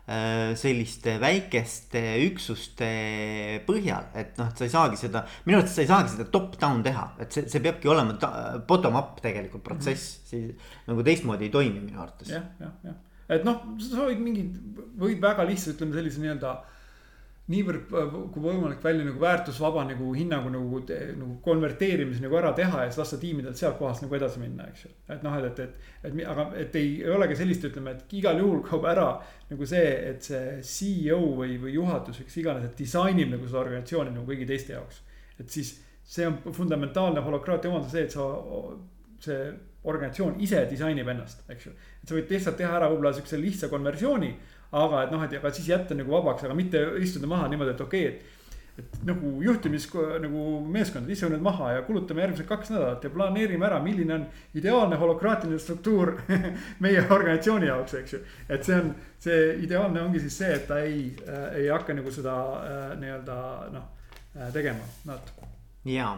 selliste 0.59 1.15
väikeste 1.21 2.01
üksuste 2.25 2.89
põhjal, 3.67 4.09
et 4.17 4.39
noh, 4.39 4.49
et 4.51 4.57
sa 4.61 4.67
ei 4.67 4.73
saagi 4.73 4.99
seda, 4.99 5.23
minu 5.45 5.59
arvates 5.59 5.77
sa 5.77 5.85
ei 5.85 5.91
saagi 5.91 6.13
seda 6.15 6.25
top-down 6.33 6.83
teha, 6.85 7.05
et 7.23 7.37
see, 7.37 7.45
see 7.51 7.63
peabki 7.63 7.91
olema 7.91 8.17
bottom-up 8.67 9.21
tegelikult 9.23 9.63
protsess 9.65 10.17
mm, 10.17 10.25
-hmm. 10.25 10.65
siis 10.65 10.89
nagu 10.89 11.05
teistmoodi 11.07 11.47
ei 11.47 11.53
toimi 11.53 11.79
minu 11.79 12.01
arvates 12.01 12.33
ja,. 12.33 12.41
jah, 12.59 12.73
jah, 12.83 12.91
jah, 12.91 12.99
et 13.37 13.47
noh, 13.47 13.63
sa 13.79 14.09
võid 14.09 14.21
mingid, 14.23 14.59
võid 14.99 15.21
väga 15.23 15.47
lihtsalt 15.47 15.77
ütleme 15.77 15.97
sellise 15.99 16.23
nii-öelda 16.23 16.55
niivõrd 17.51 17.91
äh, 17.97 18.15
kui 18.33 18.43
võimalik 18.43 18.83
välja 18.83 19.05
nagu 19.05 19.21
väärtusvaba 19.21 19.83
nagu 19.89 20.13
hinnangu 20.15 20.51
nagu, 20.53 20.81
nagu 20.87 21.35
konverteerimise 21.45 22.23
nagu 22.23 22.39
ära 22.39 22.53
teha 22.57 22.85
ja 22.85 22.89
siis 22.89 23.01
lasta 23.01 23.19
tiimidel 23.21 23.55
sealt 23.57 23.77
kohast 23.79 24.05
nagu 24.05 24.17
edasi 24.17 24.41
minna, 24.41 24.67
eks 24.71 24.85
ju. 24.87 24.91
et 25.15 25.25
noh, 25.25 25.37
et, 25.37 25.47
et, 25.51 25.77
et, 26.01 26.09
et 26.09 26.21
aga, 26.33 26.47
et 26.63 26.77
ei, 26.79 26.93
ei 27.03 27.13
olegi 27.15 27.39
sellist, 27.41 27.67
ütleme, 27.71 27.95
et 27.97 28.15
igal 28.19 28.39
juhul 28.41 28.63
kaob 28.67 28.87
ära 28.91 29.07
nagu 29.51 29.67
see, 29.67 29.87
et 30.11 30.23
see 30.25 30.59
CEO 30.73 31.19
või, 31.39 31.57
või 31.61 31.75
juhatus, 31.75 32.21
kes 32.25 32.39
iganes, 32.43 32.69
et 32.69 32.77
disainib 32.79 33.33
nagu 33.35 33.49
seda 33.49 33.63
organisatsiooni 33.65 34.15
nagu 34.15 34.27
kõigi 34.29 34.47
teiste 34.49 34.77
jaoks. 34.77 35.03
et 35.39 35.49
siis 35.49 35.75
see 36.11 36.27
on 36.27 36.39
fundamentaalne 36.53 37.21
holokraatia 37.23 37.71
omandus 37.71 37.93
see, 37.95 38.07
et 38.07 38.15
sa, 38.15 38.25
see 39.21 39.43
organisatsioon 39.91 40.39
ise 40.45 40.65
disainib 40.69 41.07
ennast, 41.09 41.45
eks 41.49 41.67
ju. 41.67 41.75
et 42.01 42.09
sa 42.09 42.17
võid 42.17 42.33
lihtsalt 42.35 42.57
teha 42.59 42.73
ära 42.77 42.89
võib-olla 42.91 43.13
siukse 43.17 43.39
lihtsa 43.41 43.69
konversiooni 43.71 44.31
aga 44.71 45.05
et 45.05 45.11
noh, 45.11 45.23
et 45.25 45.33
aga 45.39 45.51
siis 45.55 45.71
jätta 45.71 45.97
nagu 45.97 46.13
vabaks, 46.13 46.45
aga 46.47 46.55
mitte 46.55 46.83
istuda 47.03 47.27
maha 47.27 47.49
niimoodi, 47.51 47.75
et 47.75 47.83
okei 47.87 48.05
okay,, 48.07 48.13
et 48.15 48.39
et 48.79 49.01
nagu 49.05 49.31
juhtimis 49.43 49.87
nagu 50.23 50.43
meeskond, 50.71 51.09
istume 51.11 51.35
nüüd 51.35 51.43
maha 51.43 51.73
ja 51.75 51.81
kulutame 51.85 52.23
järgmised 52.23 52.47
kaks 52.47 52.71
nädalat 52.71 53.03
ja 53.03 53.11
planeerime 53.13 53.67
ära, 53.67 53.81
milline 53.83 54.15
on 54.15 54.25
ideaalne 54.57 54.99
holokraatiline 55.01 55.59
struktuur 55.59 56.13
meie 56.83 57.03
organisatsiooni 57.03 57.67
jaoks, 57.67 57.97
eks 57.99 58.15
ju. 58.15 58.21
et 58.49 58.67
see 58.67 58.79
on, 58.79 58.93
see 59.21 59.39
ideaalne 59.65 60.03
ongi 60.05 60.23
siis 60.23 60.39
see, 60.43 60.53
et 60.55 60.67
ta 60.69 60.79
ei 60.85 61.03
äh,, 61.27 61.47
ei 61.61 61.69
hakka 61.71 61.95
nagu 61.97 62.15
seda 62.15 62.37
äh, 62.61 62.81
nii-öelda 63.01 63.37
noh 63.75 63.87
äh, 64.37 64.51
tegema, 64.55 64.87
nad. 65.09 65.33
jaa, 65.91 66.15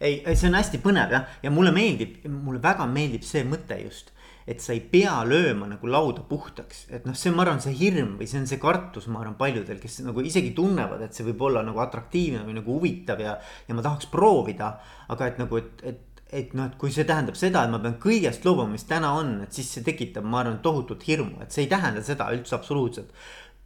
ei, 0.00 0.20
see 0.34 0.50
on 0.50 0.58
hästi 0.58 0.82
põnev 0.84 1.16
jah, 1.16 1.26
ja 1.42 1.50
mulle 1.50 1.72
meeldib, 1.74 2.22
mulle 2.30 2.62
väga 2.62 2.86
meeldib 2.90 3.26
see 3.26 3.44
mõte 3.46 3.80
just 3.82 4.14
et 4.48 4.62
sa 4.64 4.72
ei 4.72 4.80
pea 4.80 5.12
lööma 5.28 5.66
nagu 5.68 5.90
lauda 5.90 6.22
puhtaks, 6.24 6.86
et 6.96 7.04
noh, 7.04 7.16
see, 7.18 7.30
ma 7.36 7.44
arvan, 7.44 7.60
see 7.60 7.74
hirm 7.76 8.14
või 8.16 8.28
see 8.30 8.40
on 8.40 8.46
see 8.48 8.60
kartus, 8.62 9.04
ma 9.12 9.20
arvan, 9.20 9.36
paljudel, 9.36 9.76
kes 9.82 9.98
nagu 10.06 10.24
isegi 10.24 10.54
tunnevad, 10.56 11.02
et 11.04 11.16
see 11.16 11.26
võib 11.26 11.44
olla 11.50 11.60
nagu 11.66 11.82
atraktiivne 11.84 12.46
või 12.46 12.56
nagu 12.56 12.78
huvitav 12.78 13.20
ja. 13.20 13.34
ja 13.68 13.76
ma 13.76 13.84
tahaks 13.84 14.08
proovida, 14.08 14.70
aga 15.12 15.28
et 15.28 15.42
nagu, 15.42 15.60
et, 15.60 15.84
et, 15.84 16.22
et 16.40 16.56
noh, 16.56 16.70
et 16.70 16.78
kui 16.80 16.94
see 16.94 17.04
tähendab 17.08 17.36
seda, 17.36 17.66
et 17.66 17.74
ma 17.74 17.82
pean 17.84 17.98
kõigest 18.00 18.48
loobuma, 18.48 18.72
mis 18.72 18.88
täna 18.88 19.12
on, 19.18 19.34
et 19.44 19.52
siis 19.52 19.68
see 19.76 19.84
tekitab, 19.84 20.24
ma 20.24 20.40
arvan, 20.40 20.62
tohutut 20.64 21.04
hirmu, 21.04 21.42
et 21.44 21.52
see 21.52 21.66
ei 21.66 21.70
tähenda 21.74 22.00
seda 22.06 22.30
üldse 22.32 22.56
absoluutselt. 22.56 23.12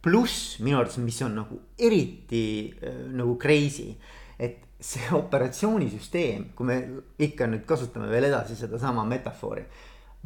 pluss 0.03 0.57
minu 0.59 0.81
arvates, 0.81 0.99
mis 0.99 1.21
on 1.23 1.37
nagu 1.39 1.61
eriti 1.79 2.43
äh, 2.83 3.05
nagu 3.15 3.37
crazy, 3.39 3.93
et 4.35 4.59
see 4.83 5.09
operatsioonisüsteem, 5.15 6.49
kui 6.55 6.67
me 6.67 6.77
ikka 7.23 7.47
nüüd 7.47 7.63
kasutame 7.65 8.09
veel 8.11 8.27
edasi 8.27 8.57
sedasama 8.59 9.05
metafoori 9.07 9.63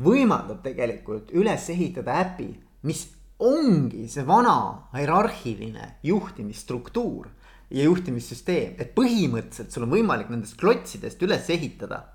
võimaldab 0.01 0.61
tegelikult 0.65 1.31
üles 1.35 1.69
ehitada 1.73 2.19
äpi, 2.21 2.51
mis 2.85 3.07
ongi 3.43 4.07
see 4.09 4.25
vana 4.25 4.89
hierarhiline 4.93 5.97
juhtimisstruktuur 6.05 7.29
ja 7.73 7.85
juhtimissüsteem, 7.85 8.77
et 8.79 8.93
põhimõtteliselt 8.95 9.73
sul 9.73 9.87
on 9.87 9.91
võimalik 9.91 10.29
nendest 10.31 10.57
klotsidest 10.59 11.21
üles 11.25 11.49
ehitada. 11.53 12.05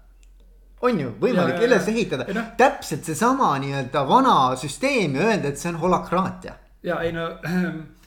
on 0.83 0.99
ju 0.99 1.13
võimalik 1.21 1.61
ja, 1.61 1.67
üles 1.67 1.89
ehitada 1.89 2.25
ja, 2.27 2.35
no. 2.35 2.43
täpselt 2.59 3.05
seesama 3.07 3.53
nii-öelda 3.63 4.03
vana 4.09 4.57
süsteem 4.57 5.15
ja 5.15 5.29
öelda, 5.29 5.49
et 5.49 5.59
see 5.59 5.71
on 5.71 5.79
holakraatia. 5.83 6.55
ja 6.83 7.03
ei 7.03 7.13
no 7.13 7.29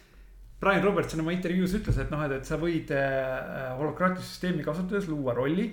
Brian 0.65 0.81
Robertson 0.81 1.21
oma 1.21 1.33
intervjuus 1.35 1.75
ütles, 1.77 1.97
et 2.01 2.13
noh, 2.13 2.23
et, 2.25 2.39
et 2.39 2.47
sa 2.47 2.57
võid 2.57 2.89
äh, 2.95 3.73
holakraatia 3.77 4.23
süsteemi 4.25 4.65
kasutades 4.65 5.09
luua 5.11 5.35
rolli 5.37 5.67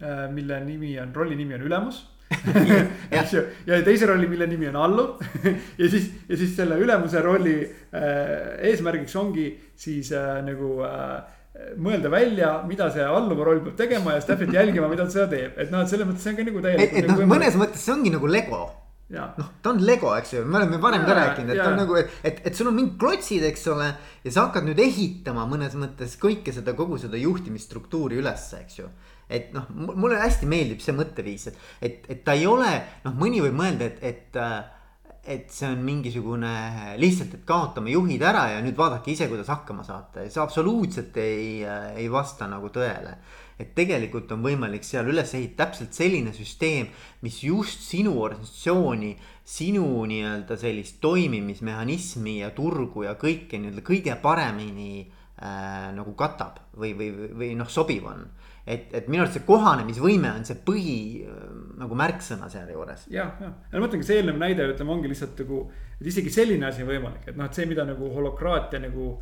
äh,, 0.00 0.28
mille 0.32 0.62
nimi 0.64 0.94
on, 1.02 1.12
rolli 1.16 1.36
nimi 1.36 1.58
on 1.58 1.66
ülemus. 1.68 2.06
Eks 3.18 3.34
ju, 3.34 3.42
ja 3.68 3.80
teise 3.84 4.08
rolli, 4.08 4.28
mille 4.28 4.48
nimi 4.48 4.68
on 4.68 4.76
alluv 4.80 5.20
ja 5.80 5.88
siis, 5.88 6.10
ja 6.28 6.36
siis 6.36 6.52
selle 6.56 6.76
ülemuse 6.80 7.20
rolli 7.24 7.58
äh, 7.60 8.56
eesmärgiks 8.70 9.16
ongi 9.20 9.50
siis 9.76 10.12
äh, 10.16 10.38
nagu 10.44 10.78
äh, 10.84 11.14
mõelda 11.80 12.12
välja, 12.12 12.50
mida 12.68 12.88
see 12.94 13.04
alluva 13.04 13.48
roll 13.48 13.64
peab 13.64 13.78
tegema 13.80 14.14
ja 14.14 14.20
siis 14.20 14.32
täpselt 14.32 14.52
jälgima, 14.54 14.88
mida 14.92 15.08
ta 15.08 15.16
seda 15.16 15.30
teeb, 15.32 15.56
et 15.56 15.72
noh, 15.72 15.84
et 15.84 15.92
selles 15.92 16.08
mõttes 16.08 16.24
see 16.24 16.32
on 16.32 16.40
ka 16.40 16.48
nagu 16.48 16.66
täielikult. 16.68 16.92
et, 16.92 17.00
et 17.04 17.10
nagu 17.12 17.24
noh, 17.24 17.32
mõnes 17.36 17.56
mõttes 17.60 17.84
see 17.84 17.96
ongi 17.96 18.12
nagu 18.14 18.30
Lego 18.30 18.62
noh, 19.38 19.52
ta 19.62 19.72
on 19.72 19.78
Lego, 19.80 20.10
eks 20.18 20.34
ju, 20.34 20.44
me 20.44 20.58
oleme 20.60 20.80
varem 20.82 21.06
ka 21.08 21.14
rääkinud, 21.16 21.54
et 21.54 21.62
ta 21.62 21.70
on 21.70 21.78
nagu, 21.80 21.96
et, 21.96 22.16
et, 22.28 22.42
et 22.50 22.56
sul 22.56 22.68
on 22.68 22.76
mingid 22.76 22.98
klotsid, 23.00 23.44
eks 23.48 23.66
ole. 23.72 23.86
ja 24.24 24.32
sa 24.34 24.48
hakkad 24.48 24.68
nüüd 24.68 24.80
ehitama 24.84 25.46
mõnes 25.48 25.76
mõttes 25.80 26.18
kõike 26.20 26.52
seda, 26.52 26.76
kogu 26.76 27.00
seda 27.00 27.20
juhtimisstruktuuri 27.20 28.20
ülesse, 28.20 28.64
eks 28.66 28.82
ju 28.82 28.90
et 29.28 29.52
noh, 29.52 29.66
mulle 29.76 30.16
hästi 30.22 30.48
meeldib 30.48 30.80
see 30.80 30.94
mõtteviis, 30.96 31.50
et, 31.50 31.64
et, 31.84 32.04
et 32.08 32.20
ta 32.24 32.32
ei 32.36 32.46
ole, 32.48 32.70
noh, 33.04 33.16
mõni 33.16 33.42
võib 33.44 33.56
mõelda, 33.58 33.90
et, 33.90 33.98
et 34.00 34.38
äh, 34.40 34.62
et 35.28 35.50
see 35.52 35.68
on 35.68 35.82
mingisugune 35.84 36.50
lihtsalt, 37.00 37.34
et 37.36 37.44
kaotame 37.48 37.92
juhid 37.92 38.22
ära 38.24 38.46
ja 38.54 38.62
nüüd 38.64 38.78
vaadake 38.78 39.12
ise, 39.12 39.28
kuidas 39.28 39.50
hakkama 39.52 39.84
saate, 39.84 40.24
see 40.32 40.40
absoluutselt 40.40 41.16
ei, 41.20 41.60
ei 41.96 42.08
vasta 42.12 42.48
nagu 42.50 42.72
tõele. 42.74 43.18
et 43.58 43.72
tegelikult 43.74 44.30
on 44.30 44.44
võimalik 44.44 44.84
seal 44.86 45.08
üles 45.10 45.32
ehitada 45.34 45.64
täpselt 45.64 45.96
selline 45.96 46.30
süsteem, 46.30 46.92
mis 47.26 47.40
just 47.42 47.80
sinu 47.82 48.12
organisatsiooni, 48.22 49.16
sinu 49.42 50.04
nii-öelda 50.06 50.54
sellist 50.60 51.00
toimimismehhanismi 51.02 52.36
ja 52.38 52.52
turgu 52.54 53.02
ja 53.08 53.16
kõike 53.18 53.58
nii-öelda 53.58 53.82
kõige 53.82 54.14
paremini 54.22 54.92
äh, 55.02 55.90
nagu 55.96 56.14
katab 56.14 56.62
või, 56.78 56.94
või, 56.94 57.10
või 57.34 57.50
noh, 57.58 57.66
sobiv 57.66 58.06
on 58.06 58.22
et, 58.68 58.92
et 58.94 59.08
minu 59.08 59.24
arust 59.24 59.38
see 59.38 59.46
kohanemisvõime 59.48 60.30
on 60.36 60.44
see 60.48 60.58
põhi 60.66 60.98
nagu 61.78 61.98
märksõna 61.98 62.50
sealjuures. 62.52 63.06
jah, 63.12 63.32
jah, 63.40 63.54
ja 63.70 63.78
ma 63.78 63.86
mõtlengi 63.86 64.06
see 64.06 64.20
eelnev 64.20 64.38
näide, 64.40 64.66
ütleme, 64.74 64.94
ongi 64.96 65.10
lihtsalt 65.12 65.38
nagu, 65.44 65.64
et 65.98 66.12
isegi 66.12 66.32
selline 66.34 66.68
asi 66.68 66.84
on 66.84 66.90
võimalik, 66.92 67.26
et 67.30 67.38
noh, 67.38 67.48
et 67.48 67.58
see, 67.58 67.66
mida 67.70 67.86
nagu 67.88 68.10
holokraatia 68.14 68.82
nagu 68.82 69.14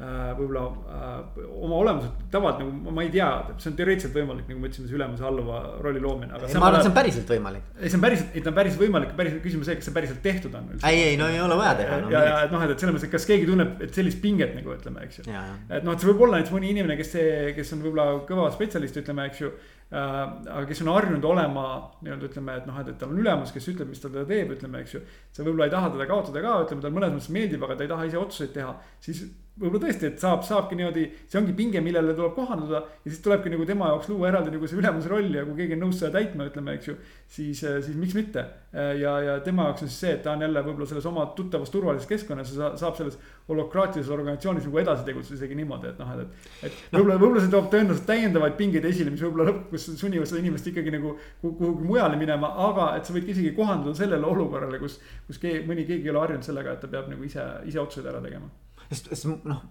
võib-olla 0.00 0.60
äh, 0.64 1.40
oma 1.60 1.76
olemuselt 1.82 2.20
tavaliselt 2.32 2.62
nagu 2.64 2.92
ma 2.96 3.02
ei 3.04 3.10
tea, 3.12 3.26
see 3.60 3.68
on 3.68 3.74
teoreetiliselt 3.76 4.14
võimalik, 4.16 4.46
nagu 4.48 4.62
me 4.62 4.68
ütlesime, 4.70 4.88
see 4.88 4.96
ülemuse 4.96 5.26
alluva 5.28 5.58
rolli 5.84 6.00
loomine. 6.00 6.30
ma 6.32 6.38
arvan, 6.40 6.78
et 6.78 6.86
see 6.86 6.92
on 6.92 6.96
päriselt 6.96 7.32
võimalik. 7.34 7.66
ei, 7.76 7.90
see 7.90 7.98
on 7.98 8.04
päriselt, 8.06 8.30
ei 8.32 8.44
ta 8.46 8.48
on 8.48 8.56
päris 8.56 8.78
võimalik, 8.80 9.10
päris 9.18 9.34
küsimus 9.44 9.68
see, 9.68 9.76
kas 9.76 9.90
see 9.90 9.96
päriselt 9.98 10.22
tehtud 10.24 10.56
on. 10.56 10.70
ei, 10.78 11.02
ei 11.10 11.18
no 11.20 11.28
ei 11.28 11.42
ole 11.44 11.58
vaja 11.60 11.74
teha 11.82 11.98
no,. 12.00 12.12
ja, 12.14 12.22
ja 12.30 12.38
et 12.46 12.54
noh, 12.54 12.64
et 12.64 12.72
selles 12.80 12.96
mõttes, 12.96 13.10
et 13.10 13.12
kas 13.12 13.28
keegi 13.28 13.50
tunneb, 13.50 13.74
et 13.84 14.00
sellist 14.00 14.22
pinget 14.22 14.54
nagu 14.56 14.72
ütleme, 14.72 15.04
eks 15.04 15.20
ju. 15.20 15.26
et 15.28 15.84
noh, 15.84 15.92
et 15.92 16.00
see 16.00 16.08
võib 16.08 16.24
olla 16.24 16.40
näiteks 16.40 16.54
mõni 16.54 16.72
inimene, 16.72 16.96
kes, 17.00 17.12
kes 17.58 17.74
on 17.76 17.84
võib-olla 17.84 18.06
kõva 18.30 18.48
spetsialist, 18.56 18.96
ütleme, 19.02 19.28
eks 19.28 19.44
ju 19.44 19.52
äh,. 19.52 20.16
aga 20.46 20.64
kes 20.70 20.80
on 20.86 20.94
harjunud 20.94 21.28
olema 21.28 21.66
nii-öelda 22.00 22.30
ütleme, 22.30 22.56
et 22.62 22.72
noh, 22.72 22.80
et, 22.80 22.88
et 22.94 22.98
tal 23.04 23.12
on 23.12 23.20
ülemus, 23.20 23.52
kes 23.52 23.68
ütleb, 23.74 23.92
mis 23.92 24.00
ta 24.00 24.08
teda 24.08 24.24
teeb, 24.32 24.56
ütleme, 24.56 24.80
eks 24.80 24.96
ju. 24.96 25.04
sa 25.28 25.44
võib-olla 25.44 25.68
ei 25.68 25.76
taha 25.76 25.92
teda 25.92 26.08
kaotada 26.08 26.46
ka, 26.46 26.56
ütleme, 26.64 26.86
talle 26.86 26.96
mõnes 26.96 27.14
mõttes 27.18 27.30
meeldib, 27.36 27.68
aga 27.68 27.76
ta 27.76 27.84
ei 27.84 27.92
taha 27.92 28.08
ise 28.08 28.20
otsuseid 28.24 28.56
teha, 28.56 28.72
siis 29.04 29.26
võib-olla 29.60 29.82
tõesti, 29.84 30.08
et 30.08 30.22
saab, 30.22 30.44
saabki 30.46 30.76
niimoodi, 30.78 31.04
see 31.28 31.38
ongi 31.40 31.54
pinge, 31.56 31.82
millele 31.84 32.14
tuleb 32.16 32.32
kohanduda. 32.36 32.80
ja 33.04 33.10
siis 33.10 33.20
tulebki 33.24 33.52
nagu 33.52 33.66
tema 33.68 33.90
jaoks 33.92 34.08
luua 34.08 34.30
eraldi 34.30 34.54
nagu 34.54 34.68
see 34.68 34.78
ülemuse 34.80 35.10
roll 35.12 35.34
ja 35.36 35.44
kui 35.44 35.58
keegi 35.58 35.76
on 35.76 35.84
nõus 35.84 35.98
seda 36.00 36.14
täitma, 36.16 36.46
ütleme, 36.48 36.76
eks 36.78 36.88
ju. 36.88 36.94
siis, 37.28 37.60
siis 37.60 37.96
miks 37.96 38.16
mitte. 38.16 38.46
ja, 38.72 39.12
ja 39.26 39.34
tema 39.44 39.68
jaoks 39.68 39.84
on 39.84 39.90
siis 39.92 40.00
see, 40.06 40.14
et 40.16 40.22
ta 40.24 40.32
on 40.32 40.44
jälle 40.46 40.62
võib-olla 40.64 40.88
selles 40.88 41.08
oma 41.10 41.26
tuttavas 41.36 41.72
turvalises 41.74 42.08
keskkonnas 42.08 42.54
ja 42.56 42.70
saab 42.80 42.96
selles 42.96 43.18
holokraatilises 43.50 44.12
organisatsioonis 44.14 44.68
nagu 44.68 44.80
edasi 44.80 45.04
tegutseda 45.08 45.36
isegi 45.40 45.58
niimoodi, 45.58 45.90
et 45.92 46.00
noh, 46.00 46.14
et. 46.22 46.48
et 46.62 46.80
no. 46.92 47.00
võib-olla, 47.00 47.18
võib-olla 47.18 47.44
see 47.44 47.52
toob 47.52 47.68
tõenäoliselt 47.74 48.08
täiendavaid 48.08 48.56
pingeid 48.60 48.88
esile, 48.88 49.12
mis 49.12 49.24
võib-olla 49.26 49.50
lõpuks 49.50 49.90
sunnivad 50.00 50.30
seda 50.30 50.40
inimest 50.44 50.70
ikkagi 50.72 50.94
nagu 50.94 51.16
kuhugi 51.42 51.90
mujale 51.90 52.16
minema, 52.20 52.54
aga 52.70 52.94
et 52.96 53.08
sa 53.08 53.16
võid 53.16 53.28
isegi 53.34 53.52
kohanduda 53.58 53.98
sellele 53.98 54.26
olukorrale, 54.30 54.80
kus, 54.80 55.00
kus 55.26 55.42
keegi, 55.42 55.66
mõni 55.68 55.84
keegi 55.88 56.08
ei 56.08 56.14
ole 56.14 56.24
harjunud 56.24 56.46
sellega, 56.46 56.76
et 56.76 56.84
ta 56.84 56.90
peab 56.90 57.10
nagu 57.12 57.26
ise, 57.26 57.44
ise 57.68 57.82
otsuseid 57.82 58.08
ära 58.12 58.22
tegema 58.24 58.48
sest, 58.90 59.08
sest 59.14 59.26
noh, 59.48 59.62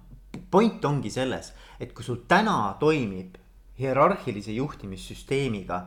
point 0.51 0.85
ongi 0.85 1.11
selles, 1.13 1.53
et 1.79 1.93
kui 1.93 2.03
sul 2.03 2.23
täna 2.27 2.75
toimib 2.79 3.37
hierarhilise 3.79 4.51
juhtimissüsteemiga 4.51 5.79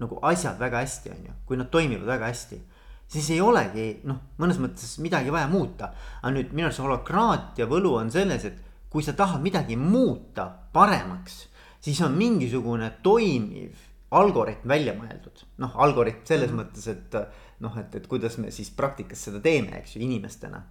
nagu 0.00 0.18
asjad 0.22 0.58
väga 0.58 0.80
hästi, 0.82 1.10
on 1.10 1.26
ju, 1.28 1.34
kui 1.46 1.58
nad 1.58 1.70
toimivad 1.70 2.06
väga 2.06 2.30
hästi 2.32 2.60
siis 3.08 3.30
ei 3.34 3.40
olegi 3.40 3.86
noh, 4.08 4.20
mõnes 4.40 4.58
mõttes 4.62 4.96
midagi 5.02 5.32
vaja 5.32 5.48
muuta. 5.50 5.92
aga 6.22 6.32
nüüd 6.34 6.52
minu 6.52 6.68
arust 6.68 6.82
holokraatia 6.82 7.66
võlu 7.70 7.94
on 8.00 8.10
selles, 8.10 8.44
et 8.44 8.60
kui 8.90 9.02
sa 9.02 9.12
tahad 9.12 9.42
midagi 9.42 9.76
muuta 9.76 10.48
paremaks, 10.72 11.44
siis 11.80 12.00
on 12.02 12.16
mingisugune 12.18 12.90
toimiv 13.02 13.76
algoritm 14.14 14.68
välja 14.68 14.94
mõeldud. 14.94 15.44
noh, 15.58 15.72
algoritm 15.74 16.24
selles 16.24 16.50
-hmm. 16.50 16.60
mõttes, 16.60 16.88
et 16.88 17.14
noh, 17.60 17.78
et, 17.78 17.94
et 17.94 18.06
kuidas 18.06 18.38
me 18.38 18.50
siis 18.50 18.70
praktikas 18.70 19.24
seda 19.24 19.40
teeme, 19.40 19.78
eks 19.78 19.96
ju, 19.96 20.02
inimestena 20.02 20.62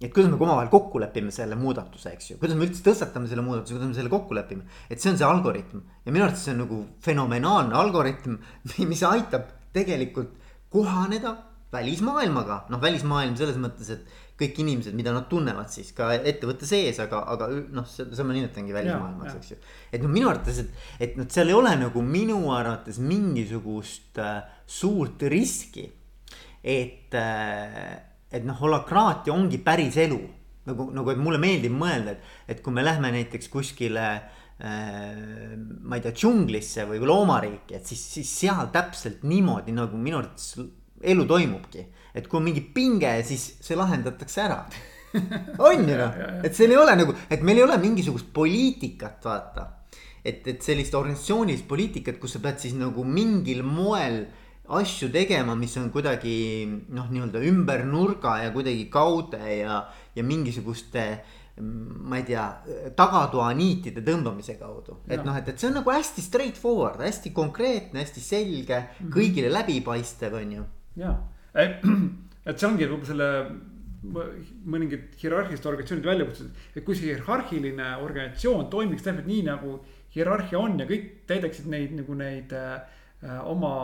et 0.00 0.12
kuidas 0.12 0.30
me 0.32 0.38
omavahel 0.38 0.70
kokku 0.72 1.00
lepime 1.02 1.32
selle 1.34 1.56
muudatuse, 1.58 2.12
eks 2.16 2.32
ju, 2.32 2.38
kuidas 2.40 2.58
me 2.58 2.66
üldse 2.66 2.82
tõstatame 2.86 3.30
selle 3.30 3.44
muudatuse, 3.46 3.76
kuidas 3.76 3.92
me 3.92 3.98
selle 3.98 4.12
kokku 4.12 4.36
lepime. 4.36 4.66
et 4.90 5.00
see 5.00 5.12
on 5.12 5.18
see 5.20 5.28
algoritm 5.28 5.84
ja 6.04 6.12
minu 6.12 6.26
arvates 6.26 6.44
see 6.44 6.54
on 6.54 6.62
nagu 6.64 6.80
fenomenaalne 7.04 7.78
algoritm, 7.78 8.38
mis 8.92 9.04
aitab 9.06 9.50
tegelikult 9.74 10.34
kohaneda 10.74 11.36
välismaailmaga, 11.74 12.64
noh, 12.70 12.80
välismaailm 12.82 13.34
selles 13.38 13.58
mõttes, 13.58 13.90
et 13.90 14.20
kõik 14.38 14.58
inimesed, 14.62 14.94
mida 14.98 15.12
nad 15.14 15.26
tunnevad 15.30 15.70
siis 15.70 15.92
ka 15.94 16.10
ettevõtte 16.16 16.66
sees, 16.66 16.98
aga, 17.02 17.20
aga 17.34 17.48
noh, 17.74 17.86
seda 17.88 18.26
ma 18.26 18.34
nimetangi 18.36 18.74
välismaailmaks, 18.74 19.36
eks 19.38 19.52
ju. 19.54 19.58
et 19.94 20.02
noh, 20.02 20.10
minu 20.10 20.30
arvates, 20.30 20.60
et, 20.64 20.80
et 21.06 21.18
noh, 21.18 21.28
seal 21.30 21.50
ei 21.50 21.58
ole 21.58 21.74
nagu 21.78 22.02
minu 22.06 22.40
arvates 22.54 22.98
mingisugust 23.02 24.18
äh, 24.22 24.42
suurt 24.66 25.22
riski, 25.30 25.86
et 26.62 27.14
äh, 27.18 27.94
et 28.34 28.46
noh, 28.46 28.56
holokraatia 28.58 29.34
ongi 29.34 29.60
päris 29.64 29.98
elu. 30.02 30.20
nagu, 30.64 30.86
nagu, 30.96 31.10
et 31.12 31.18
mulle 31.20 31.36
meeldib 31.36 31.74
mõelda, 31.76 32.14
et, 32.14 32.28
et 32.54 32.60
kui 32.64 32.72
me 32.72 32.80
lähme 32.80 33.10
näiteks 33.12 33.50
kuskile 33.52 34.04
äh, 34.08 35.50
ma 35.84 35.98
ei 35.98 36.04
tea, 36.06 36.14
džunglisse 36.16 36.86
või 36.88 37.02
loomariiki, 37.04 37.76
et 37.76 37.84
siis, 37.84 38.00
siis 38.14 38.30
seal 38.40 38.70
täpselt 38.72 39.26
niimoodi 39.28 39.74
nagu 39.76 40.00
minu 40.00 40.22
arvates 40.22 40.54
elu 41.04 41.26
toimubki. 41.28 41.84
et 42.14 42.28
kui 42.28 42.38
on 42.38 42.46
mingi 42.46 42.62
pinge, 42.74 43.12
siis 43.28 43.44
see 43.60 43.76
lahendatakse 43.76 44.40
ära 44.40 44.62
on 45.68 45.84
ju 45.84 45.98
noh, 45.98 46.16
et 46.46 46.56
seal 46.56 46.72
ei 46.72 46.80
ole 46.80 46.96
nagu, 46.96 47.12
et 47.28 47.44
meil 47.44 47.60
ei 47.60 47.66
ole 47.66 47.76
mingisugust 47.82 48.32
poliitikat, 48.32 49.20
vaata. 49.24 49.66
et, 50.24 50.48
et 50.48 50.64
sellist 50.64 50.96
organisatsioonilist 50.96 51.68
poliitikat, 51.68 52.16
kus 52.22 52.38
sa 52.38 52.40
pead 52.40 52.64
siis 52.64 52.72
nagu 52.78 53.04
mingil 53.04 53.60
moel 53.68 54.22
äh, 54.22 54.43
asju 54.68 55.10
tegema, 55.12 55.54
mis 55.54 55.76
on 55.76 55.90
kuidagi 55.92 56.64
noh, 56.96 57.08
nii-öelda 57.12 57.42
ümber 57.44 57.84
nurga 57.84 58.38
ja 58.40 58.52
kuidagi 58.54 58.86
kaude 58.92 59.40
ja, 59.58 59.82
ja 60.16 60.24
mingisuguste 60.24 61.04
ma 61.60 62.16
ei 62.18 62.24
tea, 62.26 62.44
tagatoa 62.98 63.52
niitide 63.54 64.02
tõmbamise 64.02 64.56
kaudu. 64.58 64.98
et 65.06 65.22
noh, 65.22 65.36
et, 65.38 65.52
et 65.52 65.60
see 65.60 65.68
on 65.68 65.76
nagu 65.78 65.92
hästi 65.92 66.24
straight 66.24 66.58
forward, 66.58 66.98
hästi 67.04 67.30
konkreetne, 67.36 68.00
hästi 68.02 68.20
selge 68.20 68.78
mm, 68.80 68.88
-hmm. 68.98 69.12
kõigile 69.14 69.52
läbipaistev, 69.52 70.34
on 70.34 70.52
ju. 70.52 70.64
ja, 70.98 71.14
et 72.48 72.58
see 72.58 72.68
ongi 72.68 72.88
võib-olla 72.88 73.06
selle 73.06 73.30
mõningad 74.04 75.14
hierarhilised 75.20 75.66
organisatsioonid 75.66 76.08
välja 76.10 76.26
kutsutud, 76.28 76.64
et 76.74 76.84
kui 76.84 76.96
see 76.96 77.12
hierarhiline 77.12 77.86
organisatsioon 78.02 78.66
toimiks 78.72 79.06
täpselt 79.06 79.30
nii 79.30 79.46
nagu 79.46 79.78
hierarhia 80.16 80.58
on 80.58 80.76
ja 80.80 80.86
kõik 80.90 81.06
täidaksid 81.30 81.70
neid 81.70 81.94
nagu 81.94 82.18
neid 82.18 82.52
äh, 82.52 82.82
oma 83.22 83.74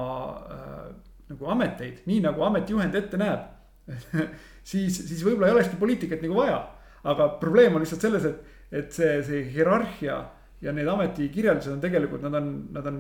äh, 0.51 0.91
nagu 1.31 1.47
ameteid, 1.55 2.03
nii 2.11 2.21
nagu 2.25 2.43
ametijuhend 2.43 2.95
ette 2.99 3.21
näeb 3.21 3.47
siis, 4.71 4.97
siis 4.97 5.23
võib-olla 5.25 5.49
ei 5.49 5.57
olekski 5.57 5.79
poliitikat 5.81 6.23
nagu 6.25 6.37
vaja 6.37 6.61
aga 7.03 7.29
probleem 7.41 7.75
on 7.75 7.85
lihtsalt 7.85 8.05
selles, 8.05 8.25
et, 8.29 8.57
et 8.81 8.95
see, 8.95 9.21
see 9.27 9.45
hierarhia 9.55 10.19
ja 10.61 10.73
need 10.77 10.89
ametikirjeldused 10.93 11.73
on 11.73 11.83
tegelikult, 11.83 12.25
nad 12.27 12.37
on, 12.37 12.51
nad 12.75 12.89
on 12.91 12.99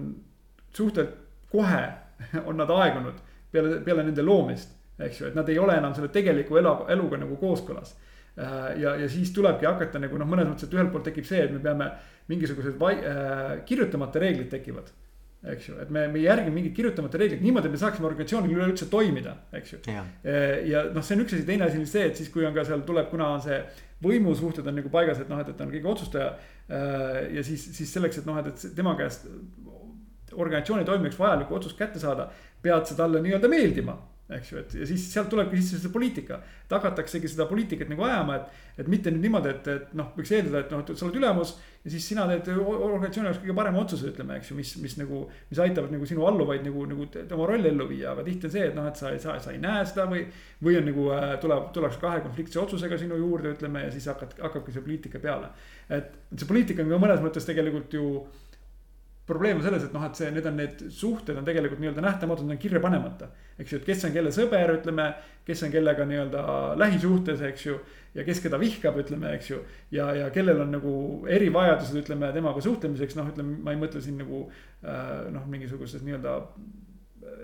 suhteliselt 0.73 1.17
kohe 1.53 1.83
on 2.49 2.57
nad 2.61 2.71
aegunud 2.73 3.19
peale, 3.53 3.81
peale 3.85 4.07
nende 4.07 4.25
loomist, 4.25 4.73
eks 5.01 5.21
ju, 5.21 5.31
et 5.31 5.37
nad 5.37 5.49
ei 5.49 5.59
ole 5.61 5.77
enam 5.77 5.97
selle 5.97 6.13
tegeliku 6.13 6.61
elu, 6.61 6.73
eluga 6.95 7.19
nagu 7.21 7.37
kooskõlas. 7.41 7.95
Äh, 8.41 8.81
ja, 8.81 8.95
ja 9.01 9.09
siis 9.11 9.33
tulebki 9.37 9.69
hakata 9.69 10.01
nagu 10.01 10.19
noh, 10.21 10.29
mõnes 10.29 10.49
mõttes, 10.49 10.69
et 10.69 10.77
ühelt 10.77 10.93
poolt 10.95 11.09
tekib 11.09 11.27
see, 11.29 11.43
et 11.45 11.53
me 11.53 11.61
peame 11.65 11.91
mingisugused 12.31 12.77
vai- 12.81 13.01
äh,, 13.03 13.61
kirjutamata 13.67 14.23
reeglid 14.23 14.53
tekivad 14.53 14.93
eks 15.53 15.69
ju, 15.71 15.77
et 15.81 15.91
me, 15.91 16.05
me 16.13 16.21
järgime 16.21 16.53
mingeid 16.53 16.75
kirjutamata 16.77 17.19
reegleid 17.21 17.45
niimoodi, 17.45 17.71
et 17.71 17.73
me 17.73 17.81
saaksime 17.81 18.09
organisatsioonil 18.11 18.59
üleüldse 18.59 18.91
toimida, 18.93 19.37
eks 19.57 19.73
ju. 19.73 19.79
ja, 19.89 20.03
ja 20.69 20.83
noh, 20.93 21.05
see 21.07 21.17
on 21.17 21.25
üks 21.25 21.37
asi, 21.37 21.47
teine 21.49 21.65
asi 21.65 21.81
on 21.81 21.89
see, 21.89 22.11
et 22.11 22.21
siis, 22.21 22.29
kui 22.33 22.45
on 22.45 22.57
ka 22.57 22.67
seal 22.69 22.85
tuleb, 22.89 23.09
kuna 23.13 23.31
on 23.39 23.45
see 23.45 23.61
võimusuhted 24.05 24.69
on 24.69 24.77
nagu 24.81 24.93
paigas, 24.93 25.21
et 25.21 25.33
noh, 25.33 25.41
et, 25.41 25.49
et 25.49 25.57
ta 25.57 25.65
on 25.67 25.73
kõige 25.73 25.89
otsustaja. 25.89 26.31
Äh, 26.69 27.19
ja 27.37 27.45
siis, 27.45 27.65
siis 27.77 27.93
selleks, 27.93 28.21
et 28.21 28.29
noh, 28.29 28.39
et, 28.41 28.53
et 28.53 28.77
tema 28.77 28.95
käest 29.01 29.27
organisatsiooni 30.31 30.87
toimimiseks 30.89 31.19
vajalikku 31.21 31.57
otsust 31.57 31.79
kätte 31.79 32.01
saada, 32.01 32.29
pead 32.63 32.87
sa 32.87 32.97
talle 32.99 33.23
nii-öelda 33.25 33.49
meeldima 33.51 33.97
eks 34.37 34.53
ju, 34.53 34.61
et 34.61 34.75
ja 34.81 34.87
siis 34.89 35.05
sealt 35.13 35.31
tulebki 35.33 35.59
sisse 35.59 35.81
see 35.83 35.93
poliitika. 35.93 36.41
et 36.65 36.75
hakataksegi 36.75 37.29
seda 37.29 37.47
poliitikat 37.51 37.89
nagu 37.91 38.05
ajama, 38.07 38.37
et, 38.37 38.61
et 38.83 38.89
mitte 38.89 39.11
nüüd 39.11 39.25
niimoodi, 39.27 39.51
et, 39.51 39.69
et 39.73 39.95
noh, 39.99 40.13
võiks 40.17 40.31
eeldada, 40.37 40.63
et 40.63 40.75
noh, 40.75 40.83
et 40.85 40.93
sa 40.95 41.07
oled 41.07 41.19
ülemus. 41.19 41.55
ja 41.85 41.93
siis 41.95 42.07
sina 42.13 42.27
teed 42.31 42.51
organisatsiooni 42.61 43.31
jaoks 43.31 43.41
kõige 43.43 43.57
parema 43.57 43.81
otsuse, 43.83 44.11
ütleme, 44.13 44.37
eks 44.39 44.53
ju, 44.53 44.59
mis, 44.59 44.75
mis 44.83 44.97
nagu, 45.01 45.23
mis 45.51 45.63
aitavad 45.65 45.95
nagu 45.95 46.07
sinu 46.07 46.27
alluvaid 46.29 46.67
nagu, 46.67 46.85
nagu 46.91 47.09
oma 47.39 47.49
rolli 47.51 47.73
ellu 47.73 47.89
viia, 47.89 48.13
aga 48.13 48.27
tihti 48.27 48.51
on 48.51 48.55
see, 48.55 48.67
et 48.69 48.77
noh, 48.77 48.87
et 48.91 49.01
sa 49.01 49.15
saa, 49.25 49.39
sa 49.43 49.55
ei 49.55 49.63
näe 49.63 49.87
seda 49.89 50.07
või. 50.11 50.27
või 50.61 50.77
on 50.77 50.87
nagu 50.91 51.09
äh, 51.17 51.33
tuleb, 51.41 51.71
tullakse 51.75 52.03
kahe 52.03 52.21
konfliktse 52.27 52.61
otsusega 52.61 52.99
sinu 53.01 53.19
juurde, 53.19 53.55
ütleme 53.57 53.87
ja 53.87 53.91
siis 53.95 54.07
hakkad, 54.13 54.37
hakkabki 54.45 54.77
see 54.77 54.85
poliitika 54.87 55.19
peale. 55.19 55.51
et 55.89 56.15
see 56.37 56.47
poliitika 56.47 56.85
on 56.85 56.93
ka 56.93 57.03
mõnes 57.03 57.25
mõttes 57.25 57.49
tegelikult 57.49 57.95
ju 57.97 58.07
probleem 59.31 59.61
on 59.61 59.65
selles, 59.65 59.87
et 59.87 59.95
noh, 59.95 60.03
et 60.07 60.19
see, 60.19 60.29
need 60.35 60.49
on 60.51 60.59
need 60.59 60.83
suhted 60.95 61.39
on 61.39 61.47
tegelikult 61.47 61.81
nii-öelda 61.83 62.05
nähtamatud, 62.05 62.49
need 62.49 62.59
on 62.59 62.63
kirja 62.65 62.83
panemata. 62.83 63.31
eks 63.61 63.73
ju, 63.73 63.81
et 63.81 63.87
kes 63.87 64.05
on 64.09 64.13
kelle 64.17 64.33
sõber, 64.35 64.75
ütleme, 64.75 65.07
kes 65.47 65.65
on 65.67 65.73
kellega 65.73 66.07
nii-öelda 66.11 66.43
lähisuhtes, 66.81 67.43
eks 67.51 67.67
ju. 67.67 67.79
ja 68.15 68.27
kes 68.27 68.43
keda 68.43 68.59
vihkab, 68.59 68.99
ütleme, 69.05 69.33
eks 69.39 69.51
ju. 69.53 69.63
ja, 69.95 70.11
ja 70.19 70.29
kellel 70.35 70.61
on 70.67 70.75
nagu 70.75 70.93
erivajadused, 71.39 72.03
ütleme 72.03 72.33
temaga 72.37 72.63
suhtlemiseks, 72.67 73.17
noh, 73.19 73.33
ütleme, 73.33 73.59
ma 73.65 73.75
ei 73.75 73.81
mõtle 73.81 74.03
siin 74.05 74.19
nagu 74.21 74.47
äh, 74.49 75.27
noh, 75.35 75.49
mingisugustes 75.51 76.05
nii-öelda 76.07 76.39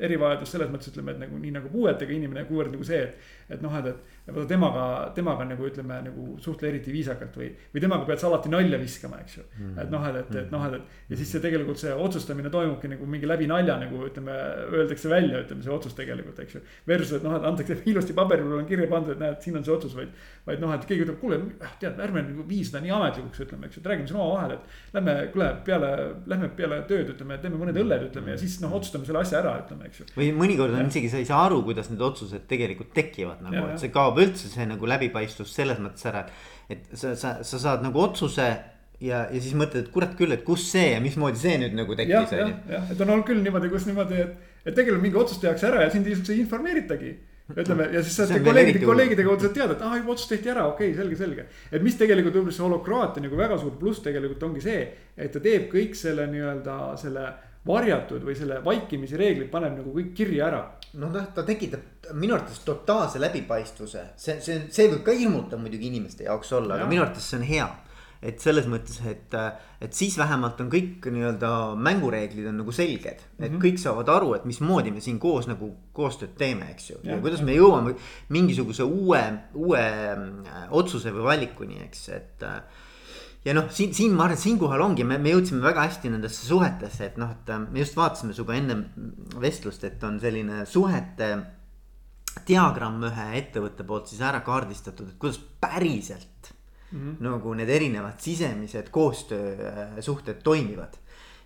erivajadus 0.03 0.53
selles 0.53 0.71
mõttes 0.73 0.91
ütleme, 0.91 1.15
et 1.15 1.23
nagu 1.23 1.39
nii 1.41 1.53
nagu 1.55 1.71
puuetega 1.73 2.13
inimene, 2.13 2.45
kuivõrd 2.49 2.75
nagu 2.75 2.87
see, 2.87 3.01
et. 3.07 3.33
et 3.57 3.63
noh, 3.65 3.73
et, 3.79 3.93
et 3.93 4.16
vaata 4.27 4.47
temaga, 4.51 4.87
temaga 5.15 5.45
nagu 5.47 5.69
ütleme 5.69 6.01
nagu 6.09 6.29
suhtle 6.43 6.71
eriti 6.73 6.95
viisakalt 6.95 7.37
või, 7.39 7.53
või 7.75 7.83
temaga 7.85 8.09
pead 8.09 8.23
sa 8.23 8.31
alati 8.31 8.51
nalja 8.53 8.81
viskama, 8.81 9.21
eks 9.23 9.37
ju 9.39 9.45
mm. 9.45 9.67
-hmm. 9.67 9.83
et 9.83 9.93
noh, 9.93 10.07
et, 10.11 10.35
et, 10.43 10.51
noh, 10.51 10.67
et, 10.67 10.97
ja 11.11 11.19
siis 11.21 11.31
see 11.31 11.43
tegelikult 11.45 11.79
see 11.79 11.93
otsustamine 11.95 12.51
toimubki 12.51 12.91
nagu 12.91 13.07
mingi 13.07 13.29
läbi 13.29 13.47
nalja 13.51 13.77
nagu 13.81 14.03
ütleme, 14.09 14.35
öeldakse 14.73 15.11
välja, 15.11 15.43
ütleme 15.45 15.63
see 15.63 15.73
otsus 15.73 15.95
tegelikult, 15.97 16.39
eks 16.43 16.57
ju. 16.57 16.63
Versus, 16.89 17.17
et 17.19 17.27
noh, 17.27 17.37
et 17.39 17.47
antakse 17.49 17.79
ilusti 17.91 18.17
paberil 18.17 18.57
on 18.59 18.67
kirja 18.69 18.89
pandud, 18.91 19.15
et 19.15 19.23
näed, 19.23 19.39
siin 19.45 19.59
on 19.59 19.67
see 19.67 19.75
otsus, 19.75 19.95
vaid. 19.97 20.13
vaid 20.47 20.63
noh, 20.63 20.73
et 20.75 20.87
keegi 20.89 21.07
ütleb, 21.07 21.19
kuule, 21.21 21.39
tead, 21.81 21.99
ärme 22.03 22.23
nagu 22.27 22.47
vii 22.49 22.65
seda 22.67 22.83
nii 22.85 22.95
ametlikuks, 22.97 23.43
ütleme, 23.47 23.69
eks 23.69 23.79
ju, 23.79 23.85
et 23.85 23.91
räägime 23.93 24.11
siin 24.11 24.21
omavahel, 24.21 24.57
et. 24.57 24.77
Lähme, 24.97 25.17
kuule, 25.35 25.49
peale, 25.67 25.93
lähme 26.31 26.51
peale 26.59 26.81
tööd, 26.91 27.13
ütleme, 27.15 27.39
teeme 27.43 27.61
mõned 27.61 27.81
õlled, 27.83 28.07
ütleme 28.11 28.35
ja 28.35 28.41
siis 28.41 28.59
noh, 28.63 28.75
otsustame 28.79 29.09
selle 29.09 29.23
asja 29.23 29.41
ära, 29.43 29.57
ütleme, 29.65 29.91
eks 29.91 30.03
ju. 30.03 30.09
või 30.17 30.31
mõnikord 30.37 30.75
on 30.77 30.85
ja. 30.85 30.91
isegi, 30.93 31.11
sa 31.13 31.21
ei 31.23 31.29
saa 31.29 31.43
aru, 31.49 31.63
kuidas 31.67 31.91
need 31.93 32.05
otsused 32.07 32.47
tegelikult 32.51 32.95
tekivad 32.97 33.43
nagu, 33.45 33.67
et 33.73 33.83
see 33.83 33.93
kaob 33.95 34.16
üldse 34.25 34.51
see 34.53 34.67
nagu 34.69 34.89
läbipaistvus 34.89 35.53
selles 35.59 35.83
mõttes 35.83 36.09
ära, 36.09 36.25
et. 36.69 36.81
et 36.91 36.99
sa, 36.99 37.15
sa, 37.19 37.37
sa 37.47 37.63
saad 37.63 37.85
nagu 37.87 38.01
otsuse 38.03 38.47
ja, 39.01 39.23
ja 39.29 39.41
siis 39.41 39.55
mõtled, 39.59 39.87
et 39.87 39.93
kurat 39.95 40.17
küll, 40.19 40.35
et 40.35 40.45
kus 40.47 40.67
see 40.73 40.91
ja 40.95 41.01
mismoodi 41.05 41.41
see 41.41 41.57
nüüd 41.63 41.77
nagu 41.77 41.97
tekkis, 41.99 42.35
on 42.37 42.43
ju. 42.43 42.59
jah, 42.75 42.91
et 42.93 43.01
on 43.01 43.15
olnud 43.15 43.29
küll 43.29 43.43
niimoodi, 43.45 43.71
kus 43.73 43.89
niimoodi, 43.89 44.21
et, 44.25 44.53
et 44.65 44.75
tegelikult 44.75 45.05
mingi 45.05 45.21
otsus 45.23 45.41
tehakse 45.43 45.69
ära 45.71 45.85
ja 45.85 45.95
sind 45.95 46.09
ilmselt 46.09 46.35
ei 46.35 46.43
informeeritagi 46.45 47.17
ütleme 47.55 47.87
ja 47.95 48.03
siis 48.03 48.17
saad 48.19 48.43
kolleegide, 48.43 48.83
kolleegide 48.83 49.25
kaudu 49.27 49.47
saad 49.47 49.55
teada, 49.55 49.77
et 49.77 49.83
aa 49.87 49.99
juba 50.01 50.15
otsus 50.17 50.31
tehti 50.33 50.51
ära, 50.51 50.65
okei 50.67 50.91
okay,, 50.91 50.97
selge, 50.99 51.19
selge. 51.21 51.45
et 51.71 51.85
mis 51.85 51.99
tegelikult 51.99 52.35
võib-olla 52.35 52.57
see 52.57 52.65
holokraatia 52.65 53.23
nagu 53.23 53.39
väga 53.39 53.59
suur 53.61 53.77
pluss 53.79 54.03
tegelikult 54.03 54.43
ongi 54.49 54.65
see, 54.65 54.81
et 55.15 55.31
ta 55.35 55.43
teeb 55.45 55.69
kõik 55.71 55.95
selle 55.99 56.27
nii-öelda 56.33 56.79
selle 56.99 57.29
varjatud 57.67 58.25
või 58.27 58.37
selle 58.39 58.61
vaikimise 58.65 59.19
reeglid 59.21 59.51
paneb 59.51 59.79
nagu 59.81 59.95
kõik 59.95 60.13
kirja 60.17 60.47
ära. 60.51 60.63
noh, 60.97 61.11
noh, 61.13 61.27
ta 61.35 61.43
tekitab 61.45 62.13
minu 62.17 62.37
arvates 62.37 62.63
totaalse 62.65 63.21
läbipaistvuse, 63.21 64.05
see, 64.17 64.39
see, 64.41 64.63
see 64.73 64.87
võib 64.89 65.03
ka 65.05 65.13
hirmutav 65.13 65.61
muidugi 65.61 65.91
inimeste 65.91 66.25
jaoks 66.25 66.53
olla, 66.57 66.79
aga 66.79 66.87
minu 66.89 67.03
arvates 67.05 67.27
see 67.31 67.41
on 67.41 67.49
hea 67.49 67.67
et 68.25 68.41
selles 68.43 68.67
mõttes, 68.71 68.97
et, 69.09 69.35
et 69.83 69.97
siis 69.97 70.17
vähemalt 70.19 70.61
on 70.63 70.71
kõik 70.73 71.05
nii-öelda 71.13 71.51
mängureeglid 71.83 72.49
on 72.51 72.61
nagu 72.63 72.73
selged. 72.73 73.21
et 73.39 73.39
mm 73.39 73.45
-hmm. 73.47 73.63
kõik 73.63 73.79
saavad 73.79 74.09
aru, 74.09 74.35
et 74.35 74.45
mismoodi 74.45 74.91
me 74.91 75.01
siin 75.01 75.19
koos 75.19 75.47
nagu 75.47 75.75
koostööd 75.93 76.35
teeme, 76.39 76.71
eks 76.71 76.91
ju. 76.91 76.97
ja 77.03 77.19
kuidas 77.19 77.43
me 77.43 77.55
jõuame 77.55 77.95
mingisuguse 78.29 78.83
uue, 78.83 79.23
uue 79.55 79.81
äh, 79.81 80.67
otsuse 80.71 81.13
või 81.13 81.23
valikuni, 81.23 81.83
eks, 81.85 82.09
et 82.09 82.43
äh, 82.43 82.63
ja 83.47 83.55
noh, 83.55 83.69
siin, 83.71 83.95
siin 83.95 84.15
ma 84.17 84.27
arvan, 84.27 84.37
et 84.37 84.43
siinkohal 84.43 84.83
ongi, 84.83 85.05
me, 85.07 85.19
me 85.23 85.33
jõudsime 85.35 85.63
väga 85.65 85.87
hästi 85.87 86.11
nendesse 86.11 86.49
suhetesse, 86.49 87.13
et 87.13 87.21
noh, 87.21 87.31
et 87.37 87.53
äh, 87.55 87.63
me 87.63 87.83
just 87.83 87.99
vaatasime 87.99 88.35
sinuga 88.35 88.57
enne 88.59 88.79
vestlust, 89.43 89.87
et 89.87 90.03
on 90.07 90.19
selline 90.23 90.65
suhete 90.69 91.31
diagramm 92.47 93.07
ühe 93.09 93.27
ettevõtte 93.39 93.87
poolt 93.87 94.11
siis 94.11 94.21
ära 94.27 94.43
kaardistatud, 94.45 95.13
et 95.13 95.19
kuidas 95.21 95.39
päriselt 95.63 96.53
mm 96.91 96.99
-hmm. 96.99 97.17
nagu 97.25 97.55
need 97.55 97.71
erinevad 97.71 98.21
sisemised 98.21 98.91
koostöösuhted 98.91 100.43
toimivad. 100.43 100.99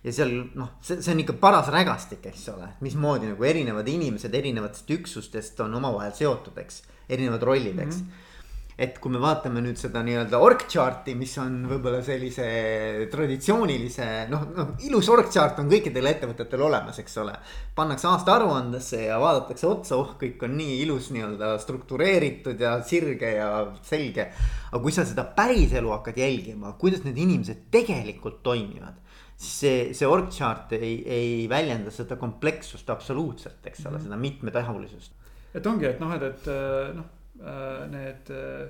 ja 0.03 0.13
seal 0.13 0.31
noh, 0.55 0.69
see, 0.81 1.01
see 1.01 1.13
on 1.13 1.19
ikka 1.21 1.33
paras 1.33 1.67
rägastik, 1.69 2.25
eks 2.25 2.49
ole, 2.49 2.67
mismoodi 2.81 3.27
nagu 3.29 3.43
erinevad 3.43 3.87
inimesed 3.87 4.33
erinevatest 4.33 4.89
üksustest 4.89 5.59
on 5.59 5.75
omavahel 5.77 6.11
seotud, 6.17 6.57
eks, 6.57 6.81
erinevad 7.09 7.43
rollid, 7.43 7.79
eks 7.79 8.01
mm. 8.01 8.07
-hmm 8.07 8.29
et 8.81 8.97
kui 9.01 9.11
me 9.13 9.19
vaatame 9.21 9.61
nüüd 9.61 9.77
seda 9.77 10.01
nii-öelda 10.05 10.39
org 10.41 10.63
chart'i, 10.69 11.13
mis 11.17 11.33
on 11.41 11.59
võib-olla 11.69 11.99
sellise 12.05 12.45
traditsioonilise 13.11 14.07
noh, 14.31 14.47
noh 14.55 14.71
ilus 14.87 15.09
org 15.13 15.29
chart 15.33 15.59
on 15.61 15.69
kõikidel 15.69 16.09
ettevõtetel 16.09 16.63
olemas, 16.65 16.97
eks 17.03 17.19
ole. 17.21 17.35
pannakse 17.77 18.09
aasta 18.09 18.35
aruandesse 18.39 19.03
ja 19.03 19.19
vaadatakse 19.21 19.69
otsa, 19.69 19.99
oh, 20.01 20.15
kõik 20.21 20.41
on 20.47 20.57
nii 20.57 20.79
ilus 20.85 21.11
nii-öelda 21.13 21.53
struktureeritud 21.61 22.65
ja 22.65 22.73
sirge 22.87 23.35
ja 23.37 23.51
selge. 23.85 24.31
aga 24.71 24.81
kui 24.81 24.95
sa 24.95 25.05
seda 25.05 25.27
päriselu 25.37 25.93
hakkad 25.97 26.17
jälgima, 26.23 26.73
kuidas 26.81 27.05
need 27.05 27.21
inimesed 27.21 27.69
tegelikult 27.73 28.41
toimivad 28.43 28.97
siis 29.41 29.53
see, 29.61 29.79
see 29.97 30.09
org 30.09 30.29
chart 30.33 30.73
ei, 30.77 30.99
ei 31.05 31.31
väljenda 31.49 31.93
seda 31.93 32.17
komplekssust 32.17 32.89
absoluutselt, 32.93 33.61
eks 33.65 33.85
ole 33.85 33.95
mm 33.95 33.97
-hmm., 33.97 34.09
seda 34.09 34.17
mitmetahulisust. 34.17 35.17
et 35.53 35.65
ongi, 35.65 35.85
et 35.85 35.99
noh, 35.99 36.13
et, 36.17 36.23
et 36.23 36.95
noh 36.97 37.09
need 37.91 38.31
äh, 38.35 38.67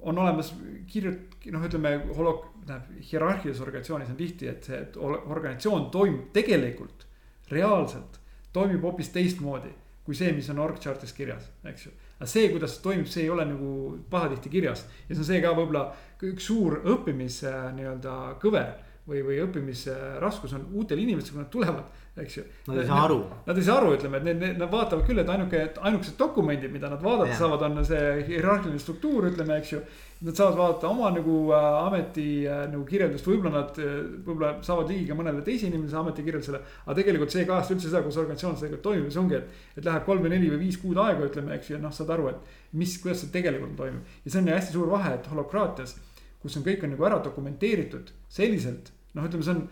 on 0.00 0.18
olemas 0.18 0.52
kirjut-, 0.90 1.36
noh, 1.54 1.68
ütleme 1.68 1.94
holok-, 2.16 2.48
tähendab 2.66 3.06
hierarhilises 3.10 3.62
organisatsioonis 3.62 4.10
on 4.10 4.18
tihti, 4.18 4.48
et 4.50 4.66
see, 4.66 4.80
et 4.86 4.98
organisatsioon 4.98 5.88
toimub 5.94 6.32
tegelikult, 6.34 7.06
reaalselt 7.52 8.18
toimib 8.52 8.84
hoopis 8.84 9.12
teistmoodi 9.14 9.72
kui 10.02 10.16
see, 10.18 10.32
mis 10.34 10.48
on 10.50 10.60
org 10.62 10.80
chart'is 10.82 11.14
kirjas, 11.14 11.44
eks 11.68 11.86
ju. 11.86 11.92
aga 12.18 12.28
see, 12.30 12.48
kuidas 12.50 12.74
see 12.74 12.84
toimib, 12.84 13.08
see 13.10 13.26
ei 13.26 13.30
ole 13.30 13.44
nagu 13.46 13.72
pahatihti 14.10 14.50
kirjas 14.50 14.84
ja 15.06 15.14
see 15.14 15.22
on 15.22 15.28
see 15.28 15.42
ka 15.44 15.52
võib-olla 15.54 15.84
üks 16.26 16.48
suur 16.50 16.80
õppimise 16.80 17.52
nii-öelda 17.76 18.16
kõver 18.42 18.72
või, 19.06 19.22
või 19.26 19.38
õppimisraskus 19.44 20.56
on 20.58 20.66
uutel 20.74 21.02
inimestel, 21.02 21.36
kui 21.36 21.44
nad 21.44 21.52
tulevad 21.54 22.01
eks 22.16 22.36
ju. 22.36 22.44
Nad 22.66 22.78
ei 22.82 22.86
saa 22.86 23.02
aru. 23.06 23.18
Nad 23.46 23.58
ei 23.58 23.64
saa 23.64 23.78
aru, 23.80 23.92
ütleme, 23.96 24.18
et 24.20 24.26
need, 24.26 24.40
need, 24.42 24.56
nad 24.60 24.70
vaatavad 24.72 25.06
küll, 25.08 25.22
et 25.22 25.30
ainuke, 25.32 25.62
ainukesed 25.80 26.18
dokumendid, 26.20 26.72
mida 26.74 26.90
nad 26.92 27.00
vaadata 27.00 27.30
yeah. 27.30 27.38
saavad, 27.40 27.64
on 27.64 27.84
see 27.88 28.02
hierarhiline 28.28 28.80
struktuur, 28.82 29.30
ütleme, 29.30 29.56
eks 29.62 29.72
ju. 29.72 29.80
Nad 30.22 30.38
saavad 30.38 30.58
vaadata 30.60 30.90
oma 30.92 31.08
nagu 31.14 31.38
äh, 31.56 31.68
ameti 31.86 32.26
äh, 32.44 32.66
nagu 32.70 32.84
kirjeldust, 32.86 33.26
võib-olla 33.26 33.54
nad 33.56 33.80
äh, 33.82 33.96
võib-olla 34.26 34.52
saavad 34.62 34.92
ligi 34.92 35.08
ka 35.08 35.16
mõnele 35.18 35.42
teise 35.46 35.66
inimese 35.66 35.98
ametikirjeldusele. 35.98 36.62
aga 36.84 36.98
tegelikult 37.00 37.34
see 37.34 37.42
ei 37.42 37.48
kajasta 37.48 37.74
üldse 37.74 37.88
seda, 37.88 38.04
kus 38.06 38.20
organisatsioon 38.22 38.60
tegelikult 38.60 38.86
toimib, 38.86 39.10
see 39.10 39.24
ongi, 39.24 39.40
et, 39.40 39.66
et 39.80 39.88
läheb 39.88 40.06
kolm 40.06 40.22
või 40.22 40.36
neli 40.36 40.52
või 40.52 40.62
viis 40.68 40.78
kuud 40.78 41.00
aega, 41.02 41.26
ütleme, 41.26 41.56
eks 41.56 41.72
ju, 41.72 41.78
ja 41.78 41.82
noh, 41.82 41.96
saad 41.96 42.12
aru, 42.14 42.30
et 42.30 42.54
mis, 42.78 42.94
kuidas 43.02 43.24
see 43.24 43.34
tegelikult 43.34 43.74
toimub. 43.80 44.14
ja 44.22 44.30
see 44.30 44.44
on 44.44 44.52
hästi 44.52 44.76
suur 44.76 44.92
vahe, 44.92 45.16
et 45.16 45.26
holokraatias 45.32 45.96
kus 46.42 46.58
on 46.58 46.66
kõik 46.66 46.82
on 46.84 46.92
nagu 46.94 47.06
ära 47.06 47.20
dokumenteeritud 47.22 48.10
selliselt, 48.32 48.90
noh, 49.16 49.26
ütleme, 49.28 49.46
see 49.46 49.54
on 49.54 49.66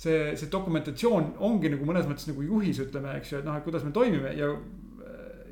see, 0.00 0.36
see 0.40 0.52
dokumentatsioon 0.52 1.34
ongi 1.46 1.72
nagu 1.72 1.88
mõnes 1.88 2.08
mõttes 2.08 2.28
nagu 2.30 2.44
juhis, 2.46 2.80
ütleme, 2.80 3.18
eks 3.20 3.34
ju, 3.34 3.40
et 3.42 3.48
noh, 3.48 3.58
et 3.58 3.66
kuidas 3.66 3.84
me 3.84 3.92
toimime 3.96 4.32
ja 4.38 4.54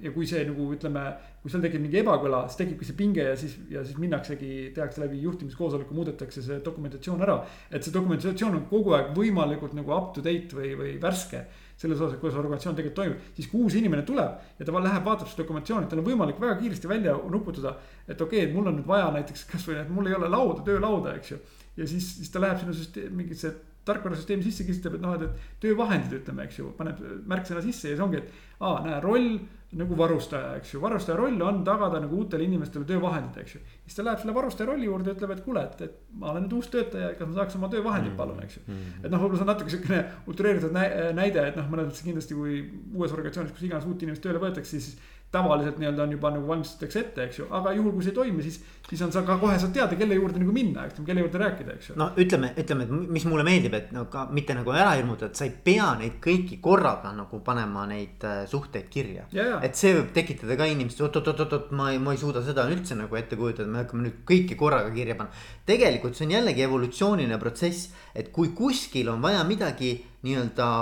ja 0.02 0.12
kui 0.14 0.26
see 0.28 0.42
nagu 0.46 0.66
ütleme, 0.74 1.02
kui 1.42 1.52
seal 1.52 1.62
tekib 1.64 1.82
mingi 1.82 2.00
ebakõla, 2.00 2.44
siis 2.48 2.60
tekibki 2.60 2.86
see 2.86 2.98
pinge 2.98 3.24
ja 3.24 3.34
siis, 3.38 3.54
ja 3.72 3.82
siis 3.86 3.98
minnaksegi, 4.00 4.50
tehakse 4.76 5.02
läbi 5.02 5.20
juhtimiskoosoleku, 5.24 5.94
muudetakse 5.96 6.42
see 6.44 6.58
dokumentatsioon 6.64 7.24
ära. 7.26 7.38
et 7.70 7.84
see 7.84 7.94
dokumentatsioon 7.94 8.58
on 8.60 8.66
kogu 8.70 8.94
aeg 8.96 9.10
võimalikult 9.16 9.74
nagu 9.78 9.94
up 9.96 10.12
to 10.14 10.24
date 10.24 10.54
või, 10.56 10.74
või 10.78 10.94
värske. 11.02 11.46
selles 11.78 12.00
osas, 12.00 12.18
kuidas 12.18 12.38
organisatsioon 12.38 12.74
tegelikult 12.74 12.96
toimib, 12.98 13.26
siis 13.36 13.46
kui 13.50 13.62
uus 13.62 13.74
inimene 13.78 14.02
tuleb 14.02 14.58
ja 14.58 14.66
ta 14.66 14.80
läheb, 14.80 15.04
vaatab 15.04 15.28
seda 15.30 15.44
dokumentatsiooni, 15.44 15.86
tal 15.86 16.00
on 16.00 16.08
võimalik 16.08 16.40
väga 16.40 16.56
kiiresti 16.58 16.90
välja 16.90 17.14
nuputada. 17.30 17.76
et 18.06 18.20
okei 18.20 18.44
okay,, 18.44 18.54
mul 18.54 18.66
on 18.66 18.80
nüüd 18.80 18.86
vaja 18.86 19.12
näiteks 19.14 19.46
kasvõi, 19.52 19.78
et 19.82 19.90
mul 19.90 20.06
ei 20.06 20.14
ole 20.14 20.28
lauda, 20.28 20.62
töölauda, 20.66 21.14
eks 21.14 21.30
ju. 21.32 21.38
ja 21.76 21.86
siis, 21.86 22.16
siis 22.18 22.30
ta 22.30 22.42
läheb 22.42 22.58
sinna 22.58 22.74
süsteemi, 22.74 23.22
mingisse 23.22 23.54
tarkvarasüsteemi 23.88 24.44
sisse 24.46 24.66
kirjutab, 24.68 24.98
et 24.98 25.04
noh, 25.04 25.14
et, 25.18 25.28
et 25.28 25.60
töövahendid 25.64 26.20
ütleme, 26.20 26.48
eks 26.48 26.60
ju, 26.60 26.72
paneb 26.78 27.00
märksõna 27.28 27.64
sisse 27.64 27.90
ja 27.90 27.96
siis 27.96 28.04
ongi, 28.04 28.22
et 28.22 28.60
aa, 28.60 28.82
näe, 28.84 29.00
roll 29.04 29.38
nagu 29.78 29.96
varustaja, 29.98 30.54
eks 30.56 30.70
ju, 30.72 30.80
varustaja 30.80 31.18
roll 31.18 31.42
on 31.44 31.58
tagada 31.64 31.98
nagu 32.00 32.16
uutele 32.22 32.46
inimestele 32.46 32.86
töövahendid, 32.88 33.36
eks 33.42 33.56
ju. 33.58 33.60
siis 33.84 33.98
ta 33.98 34.04
läheb 34.06 34.22
selle 34.22 34.32
varustaja 34.36 34.68
rolli 34.70 34.88
juurde 34.88 35.12
ütleb, 35.12 35.34
et 35.34 35.42
kuule, 35.44 35.64
et, 35.68 35.82
et 35.84 36.14
ma 36.16 36.30
olen 36.32 36.46
nüüd 36.46 36.54
uus 36.56 36.70
töötaja, 36.72 37.10
kas 37.18 37.28
ma 37.28 37.36
saaks 37.36 37.58
oma 37.58 37.68
töövahendid 37.74 38.14
mm. 38.14 38.16
palun, 38.16 38.40
eks 38.46 38.56
ju. 38.56 38.62
Mm. 38.64 39.02
et 39.02 39.12
noh, 39.12 39.20
võib-olla 39.20 39.42
see 39.42 39.44
on 39.44 39.52
natuke 39.52 39.74
siukene 39.74 40.00
utreeritud 40.32 40.72
näide, 40.78 41.44
et 41.44 41.60
noh, 41.60 41.68
mõnes 41.68 41.90
mõttes 41.90 42.06
kindlasti 42.06 42.38
kui 42.38 42.62
uues 42.96 43.12
organisatsioonis, 43.12 43.52
kus 43.58 43.68
iganes 43.68 43.88
uut 43.90 44.06
inimest 44.06 44.24
tööle 44.24 44.40
võetakse, 44.40 44.80
siis 44.80 44.96
tavaliselt 45.30 45.76
nii-öelda 45.78 46.02
on 46.02 46.12
juba 46.12 46.30
nagu 46.32 46.48
valmistatakse 46.48 47.00
ette, 47.02 47.24
eks 47.28 47.38
ju, 47.42 47.46
aga 47.52 47.72
juhul 47.76 47.92
kui 47.92 48.04
see 48.04 48.14
ei 48.14 48.16
toimi, 48.16 48.44
siis, 48.46 48.62
siis 48.88 49.02
on 49.04 49.10
sa 49.12 49.20
ka 49.28 49.36
kohe 49.42 49.58
saad 49.60 49.74
teada, 49.76 49.96
kelle 50.00 50.16
juurde 50.16 50.40
nagu 50.40 50.54
minna, 50.56 50.86
eks 50.88 51.00
ju, 51.00 51.04
kelle 51.04 51.20
juurde 51.20 51.42
rääkida, 51.42 51.74
eks 51.76 51.90
ju. 51.90 51.96
no 52.00 52.06
ütleme, 52.16 52.54
ütleme, 52.62 52.86
et 52.86 53.12
mis 53.16 53.26
mulle 53.28 53.44
meeldib, 53.44 53.76
et 53.76 53.90
no 53.92 54.06
ka 54.12 54.24
mitte 54.32 54.56
nagu 54.56 54.72
ära 54.72 54.94
hirmutada, 54.96 55.28
et 55.28 55.40
sa 55.40 55.44
ei 55.44 55.52
pea 55.68 55.90
neid 56.00 56.16
kõiki 56.24 56.60
korraga 56.64 57.12
nagu 57.16 57.42
panema 57.44 57.84
neid 57.90 58.24
äh, 58.24 58.40
suhteid 58.48 58.88
kirja. 58.88 59.28
et 59.60 59.76
see 59.76 59.92
võib 59.98 60.14
tekitada 60.16 60.56
ka 60.56 60.70
inimestes, 60.72 61.04
oot-oot-oot-oot, 61.04 61.76
ma 61.76 61.92
ei, 61.92 62.00
ma 62.00 62.16
ei 62.16 62.24
suuda 62.24 62.40
seda 62.46 62.64
üldse 62.72 62.96
nagu 62.96 63.20
ette 63.20 63.36
kujutada, 63.36 63.68
me 63.68 63.84
hakkame 63.84 64.08
nüüd 64.08 64.24
kõiki 64.32 64.56
korraga 64.56 64.94
kirja 64.96 65.18
panema. 65.20 65.46
tegelikult 65.68 66.16
see 66.16 66.24
on 66.30 66.36
jällegi 66.38 66.64
evolutsiooniline 66.64 67.40
protsess, 67.42 67.92
et 68.16 68.32
kui 68.32 68.54
kuskil 68.56 69.12
on 69.12 69.20
vaja 69.20 69.44
midagi 69.44 69.92
nii-öelda 70.24 70.72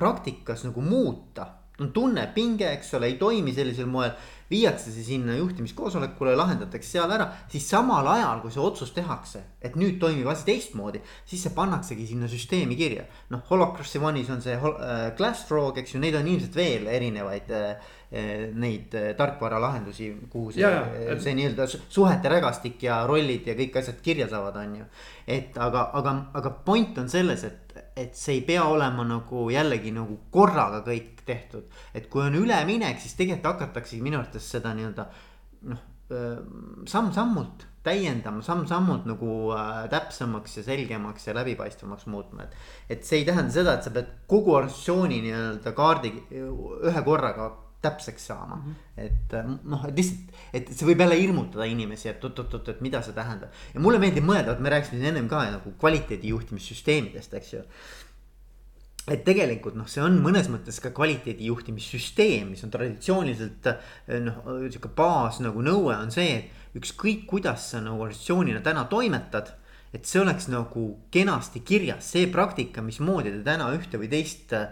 praktikas 0.00 0.64
nagu 0.64 0.80
muuta 0.80 1.59
on 1.80 1.92
tunne, 1.96 2.26
pinge, 2.34 2.68
eks 2.76 2.94
ole, 2.98 3.08
ei 3.10 3.16
toimi 3.20 3.54
sellisel 3.56 3.88
moel. 3.90 4.12
viiakse 4.50 4.90
see 4.90 5.04
sinna 5.06 5.36
juhtimiskoosolekule, 5.36 6.32
lahendatakse 6.34 6.96
seal 6.96 7.12
ära, 7.14 7.28
siis 7.52 7.68
samal 7.70 8.08
ajal, 8.10 8.40
kui 8.42 8.50
see 8.50 8.58
otsus 8.58 8.90
tehakse, 8.96 9.44
et 9.62 9.76
nüüd 9.78 10.00
toimib 10.02 10.26
asi 10.26 10.42
teistmoodi, 10.48 10.98
siis 11.22 11.44
see 11.46 11.52
pannaksegi 11.54 12.08
sinna 12.08 12.26
süsteemi 12.26 12.74
kirja. 12.74 13.04
noh, 13.30 13.44
Holocrossi 13.46 14.02
One'is 14.02 14.32
on 14.34 14.42
see 14.42 14.56
äh, 14.58 15.04
Glassfrog, 15.14 15.78
eks 15.78 15.94
ju, 15.94 16.02
neid 16.02 16.18
on 16.18 16.26
ilmselt 16.26 16.58
veel 16.58 16.90
erinevaid 16.90 17.54
äh, 17.54 17.94
äh 18.10 18.50
neid 18.50 18.90
tarkvaralahendusi, 19.16 20.10
kuhu 20.32 20.50
see, 20.56 20.66
et... 20.66 21.22
see 21.22 21.36
nii-öelda 21.38 21.68
suhete 21.70 22.34
rägastik 22.34 22.82
ja 22.82 23.04
rollid 23.06 23.46
ja 23.46 23.54
kõik 23.54 23.78
asjad 23.78 24.02
kirja 24.02 24.26
saavad, 24.34 24.58
on 24.64 24.76
ju. 24.80 24.90
et 25.30 25.62
aga, 25.62 25.92
aga, 25.94 26.16
aga 26.42 26.56
point 26.66 26.98
on 26.98 27.08
selles, 27.08 27.46
et 27.46 27.69
et 28.00 28.16
see 28.18 28.38
ei 28.38 28.44
pea 28.46 28.64
olema 28.68 29.04
nagu 29.06 29.46
jällegi 29.52 29.92
nagu 29.94 30.18
korraga 30.32 30.82
kõik 30.86 31.24
tehtud. 31.26 31.68
et 31.94 32.08
kui 32.10 32.24
on 32.24 32.38
üleminek, 32.40 33.00
siis 33.00 33.16
tegelikult 33.18 33.54
hakataksegi 33.54 34.02
minu 34.02 34.20
arvates 34.20 34.50
seda 34.56 34.74
nii-öelda 34.76 35.06
noh, 35.70 35.86
samm-sammult 36.90 37.66
täiendama, 37.86 38.42
samm-sammult 38.44 39.06
nagu 39.08 39.30
äh, 39.56 39.86
täpsemaks 39.92 40.58
ja 40.58 40.64
selgemaks 40.66 41.28
ja 41.28 41.34
läbipaistvamaks 41.38 42.06
muutma, 42.12 42.44
et. 42.44 42.56
et 42.96 43.06
see 43.08 43.22
ei 43.22 43.28
tähenda 43.28 43.54
seda, 43.54 43.78
et 43.78 43.86
sa 43.86 43.92
pead 43.94 44.10
kogu 44.28 44.52
organisatsiooni 44.58 45.22
nii-öelda 45.24 45.72
kaardi 45.76 46.12
ühe 46.30 47.04
korraga 47.06 47.48
täpseks 47.82 48.26
saama 48.26 48.56
mm. 48.56 48.62
-hmm. 48.62 49.04
et 49.04 49.34
äh, 49.34 49.50
noh, 49.64 49.84
et 49.88 49.96
lihtsalt, 49.96 50.36
et 50.52 50.68
see 50.72 50.88
võib 50.88 51.00
jälle 51.00 51.16
hirmutada 51.20 51.64
inimesi, 51.64 52.08
et 52.08 52.24
oot-oot-oot, 52.24 52.68
et 52.68 52.80
mida 52.84 53.02
see 53.02 53.16
tähendab. 53.16 53.50
ja 53.74 53.80
mulle 53.80 53.98
meeldib 53.98 54.26
mõelda, 54.26 54.52
et 54.52 54.60
me 54.60 54.70
rääkisime 54.70 55.08
ennem 55.08 55.28
ka 55.28 55.44
nagu 55.50 55.72
kvaliteedijuhtimissüsteemidest, 55.80 57.34
eks 57.34 57.52
ju. 57.52 57.62
et 59.08 59.24
tegelikult 59.24 59.74
noh, 59.74 59.88
see 59.88 60.02
on 60.04 60.20
mõnes 60.22 60.50
mõttes 60.52 60.80
ka 60.80 60.90
kvaliteedijuhtimissüsteem, 60.96 62.50
mis 62.50 62.64
on 62.64 62.70
traditsiooniliselt 62.70 63.66
äh, 63.72 63.94
noh, 64.20 64.42
sihuke 64.68 64.92
baas 64.96 65.40
nagu 65.40 65.62
nõue 65.64 65.96
on 65.96 66.12
see, 66.12 66.36
et 66.36 66.76
ükskõik, 66.80 67.24
kuidas 67.26 67.70
sa 67.72 67.80
nagu 67.80 68.02
organisatsioonina 68.02 68.60
täna 68.60 68.84
toimetad 68.92 69.56
et 69.90 70.06
see 70.06 70.20
oleks 70.22 70.46
nagu 70.50 70.84
kenasti 71.10 71.64
kirjas, 71.66 72.06
see 72.12 72.28
praktika, 72.30 72.82
mismoodi 72.84 73.32
te 73.34 73.40
täna 73.46 73.70
ühte 73.74 73.98
või 73.98 74.10
teist 74.12 74.52
äh, 74.54 74.68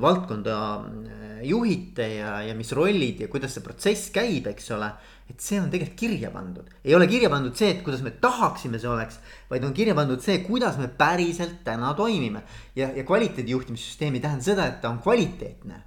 valdkonda 0.00 0.58
äh, 0.80 1.40
juhite 1.44 2.06
ja, 2.14 2.38
ja 2.46 2.54
mis 2.56 2.72
rollid 2.76 3.20
ja 3.20 3.28
kuidas 3.32 3.52
see 3.52 3.64
protsess 3.64 4.12
käib, 4.14 4.48
eks 4.48 4.70
ole. 4.72 4.88
et 5.28 5.40
see 5.40 5.60
on 5.60 5.68
tegelikult 5.72 5.98
kirja 6.00 6.30
pandud, 6.32 6.72
ei 6.84 6.96
ole 6.96 7.06
kirja 7.08 7.28
pandud 7.32 7.56
see, 7.56 7.70
et 7.74 7.82
kuidas 7.84 8.00
me 8.04 8.14
tahaksime, 8.20 8.80
see 8.80 8.88
oleks, 8.88 9.20
vaid 9.52 9.64
on 9.64 9.74
kirja 9.76 9.94
pandud 9.96 10.24
see, 10.24 10.38
kuidas 10.44 10.80
me 10.80 10.88
päriselt 10.88 11.60
täna 11.64 11.92
toimime. 11.98 12.42
ja, 12.76 12.88
ja 12.96 13.04
kvaliteedijuhtimissüsteem 13.04 14.16
ei 14.16 14.24
tähenda 14.24 14.44
seda, 14.44 14.68
et 14.72 14.80
ta 14.80 14.88
on 14.88 15.02
kvaliteetne. 15.04 15.82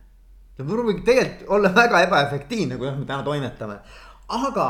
ta 0.57 0.67
võib 0.69 1.01
tegelikult 1.01 1.49
olla 1.57 1.73
väga 1.73 2.05
ebaefektiivne, 2.05 2.77
kuidas 2.77 3.01
me 3.01 3.09
täna 3.09 3.25
toimetame, 3.25 3.81
aga 4.29 4.67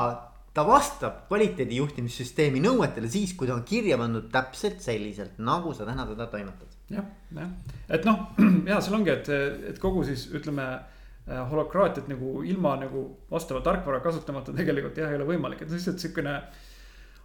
ta 0.56 0.64
vastab 0.64 1.26
kvaliteedijuhtimissüsteemi 1.30 2.62
nõuetele 2.64 3.10
siis, 3.12 3.34
kui 3.36 3.50
ta 3.50 3.58
on 3.58 3.66
kirja 3.68 3.98
pandud 4.00 4.30
täpselt 4.32 4.80
selliselt, 4.84 5.40
nagu 5.44 5.74
sa 5.76 5.88
täna 5.88 6.08
teda 6.08 6.30
toimetad. 6.32 6.78
jah, 6.94 7.08
jah, 7.36 7.50
et 7.92 8.06
noh, 8.08 8.30
ja 8.72 8.80
seal 8.84 9.00
ongi, 9.00 9.12
et, 9.12 9.32
et 9.74 9.82
kogu 9.84 10.06
siis 10.08 10.28
ütleme 10.38 10.68
äh, 10.72 11.42
holokraatiat 11.52 12.08
nagu 12.12 12.38
ilma 12.48 12.78
nagu 12.80 13.08
vastava 13.32 13.64
tarkvara 13.66 14.00
kasutamata 14.06 14.56
tegelikult 14.56 14.98
jah, 15.02 15.12
ei 15.12 15.20
ole 15.20 15.28
võimalik, 15.34 15.66
et 15.66 15.76
lihtsalt 15.76 16.00
sihukene 16.00 16.38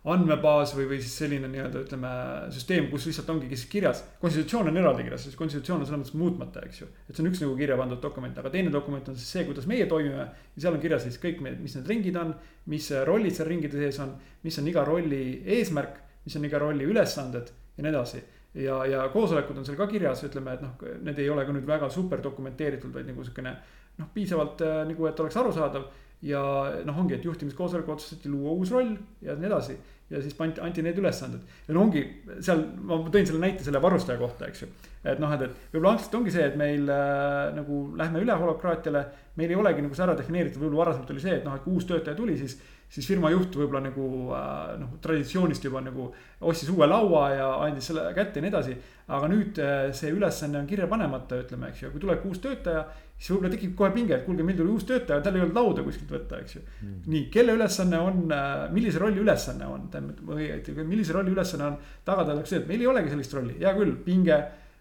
andmebaas 0.09 0.73
või, 0.73 0.87
või 0.89 0.99
siis 1.03 1.13
selline 1.21 1.49
nii-öelda 1.53 1.83
ütleme 1.85 2.11
süsteem, 2.55 2.87
kus 2.89 3.05
lihtsalt 3.09 3.29
ongi 3.35 3.51
siis 3.53 3.67
kirjas. 3.69 4.01
konstitutsioon 4.23 4.71
on 4.71 4.81
eraldi 4.81 5.05
kirjas, 5.05 5.27
sest 5.27 5.37
konstitutsioon 5.37 5.83
on 5.83 5.89
selles 5.89 6.01
mõttes 6.01 6.17
muutmata, 6.17 6.63
eks 6.65 6.81
ju. 6.81 6.89
et 7.05 7.13
see 7.13 7.25
on 7.25 7.29
üks 7.29 7.43
nagu 7.45 7.57
kirja 7.59 7.77
pandud 7.77 8.01
dokument, 8.01 8.39
aga 8.41 8.53
teine 8.55 8.73
dokument 8.73 9.13
on 9.13 9.19
siis 9.19 9.29
see, 9.37 9.45
kuidas 9.49 9.69
meie 9.69 9.85
toimime. 9.91 10.25
ja 10.57 10.65
seal 10.65 10.79
on 10.79 10.81
kirjas 10.81 11.05
siis 11.05 11.21
kõik, 11.21 11.45
mis 11.45 11.77
need 11.77 11.93
ringid 11.93 12.17
on, 12.17 12.33
mis 12.73 12.91
rollid 13.05 13.37
seal 13.37 13.51
ringide 13.53 13.77
sees 13.77 14.01
on, 14.01 14.17
mis 14.43 14.59
on 14.59 14.73
iga 14.73 14.85
rolli 14.89 15.23
eesmärk, 15.59 16.01
mis 16.25 16.37
on 16.41 16.49
iga 16.49 16.63
rolli 16.63 16.89
ülesanded 16.89 17.53
ja 17.77 17.85
nii 17.85 17.93
edasi 17.93 18.25
ja, 18.55 18.81
ja 18.89 19.09
koosolekud 19.13 19.61
on 19.61 19.69
seal 19.69 19.79
ka 19.79 19.87
kirjas, 19.91 20.25
ütleme, 20.27 20.57
et 20.57 20.65
noh, 20.65 20.81
need 21.05 21.21
ei 21.21 21.29
ole 21.31 21.45
ka 21.47 21.55
nüüd 21.55 21.69
väga 21.69 21.91
super 21.93 22.23
dokumenteeritud, 22.25 22.93
vaid 22.95 23.09
nagu 23.11 23.25
sihukene 23.25 23.55
noh, 24.01 24.09
piisavalt 24.15 24.65
äh, 24.65 24.81
nagu, 24.89 25.07
et 25.11 25.21
oleks 25.21 25.37
arusaadav 25.37 25.91
ja 26.27 26.43
noh, 26.85 26.99
ongi, 27.01 27.17
et 27.17 27.25
juhtimiskoosolekul 27.25 27.97
otsustati 27.97 28.29
luua 28.29 28.53
uus 28.53 28.73
roll 28.75 28.93
ja 29.25 29.37
nii 29.39 29.49
edasi. 29.49 29.79
ja 30.11 30.21
siis 30.21 30.35
anti, 30.43 30.61
anti 30.61 30.83
need 30.83 30.99
ülesanded 30.99 31.45
ja 31.69 31.75
no 31.75 31.85
ongi 31.87 32.03
seal, 32.43 32.65
ma 32.83 32.99
tõin 33.15 33.29
selle 33.29 33.41
näite 33.45 33.65
selle 33.65 33.81
varustaja 33.83 34.19
kohta, 34.21 34.49
eks 34.51 34.65
ju. 34.65 34.69
et 35.05 35.23
noh, 35.23 35.33
et, 35.37 35.47
et 35.47 35.71
võib-olla 35.73 35.95
algselt 35.95 36.19
ongi 36.19 36.35
see, 36.35 36.49
et 36.51 36.59
meil 36.61 36.91
äh, 36.93 37.53
nagu 37.57 37.85
lähme 37.97 38.25
üle 38.25 38.37
holokraatiale. 38.43 39.05
meil 39.41 39.55
ei 39.55 39.57
olegi 39.57 39.87
nagu 39.87 39.97
see 39.97 40.05
ära 40.05 40.19
defineeritud, 40.19 40.61
võib-olla 40.61 40.85
varasemalt 40.85 41.15
oli 41.15 41.25
see, 41.25 41.39
et 41.39 41.47
noh, 41.47 41.57
et 41.57 41.65
kui 41.65 41.79
uus 41.79 41.89
töötaja 41.89 42.19
tuli, 42.19 42.37
siis 42.37 42.59
siis 42.91 43.07
firma 43.07 43.31
juht 43.31 43.55
võib-olla 43.55 43.83
nagu 43.85 44.07
äh, 44.35 44.73
noh, 44.81 44.97
traditsioonist 45.03 45.65
juba 45.67 45.83
nagu 45.85 46.09
ostis 46.41 46.71
uue 46.73 46.89
laua 46.91 47.27
ja 47.35 47.51
andis 47.67 47.91
selle 47.91 48.09
kätte 48.17 48.41
ja 48.41 48.47
nii 48.47 48.51
edasi. 48.51 48.75
aga 49.11 49.29
nüüd 49.31 49.59
äh, 49.59 49.93
see 49.97 50.11
ülesanne 50.15 50.61
on 50.61 50.67
kirja 50.71 50.87
panemata, 50.91 51.41
ütleme, 51.43 51.71
eks 51.71 51.83
ju, 51.83 51.89
kui 51.91 52.03
tuleb 52.03 52.27
uus 52.29 52.39
töötaja, 52.43 52.85
siis 53.17 53.33
võib-olla 53.33 53.51
tekib 53.55 53.73
kohe 53.79 53.91
pinge, 53.95 54.15
et 54.15 54.23
kuulge, 54.27 54.47
meil 54.47 54.59
tuli 54.59 54.71
uus 54.71 54.87
töötaja, 54.87 55.23
tal 55.25 55.35
ei 55.35 55.43
olnud 55.43 55.59
lauda 55.59 55.83
kuskilt 55.87 56.13
võtta, 56.15 56.39
eks 56.45 56.57
ju. 56.57 56.63
Mm.. 56.63 57.01
nii, 57.11 57.25
kelle 57.35 57.57
ülesanne 57.59 57.99
on, 58.07 58.23
äh, 58.35 58.63
millise 58.75 59.03
rolli 59.03 59.23
ülesanne 59.23 59.67
on, 59.67 59.89
tähendab, 59.91 60.23
või 60.31 60.87
millise 60.87 61.17
rolli 61.17 61.35
ülesanne 61.35 61.73
on 61.73 61.79
tagada 62.07 62.39
et 62.39 62.71
meil 62.71 62.87
ei 62.87 62.91
olegi 62.91 63.15
sellist 63.15 63.35
rolli, 63.35 63.59
hea 63.59 63.75
küll, 63.79 63.97
pinge 64.07 64.39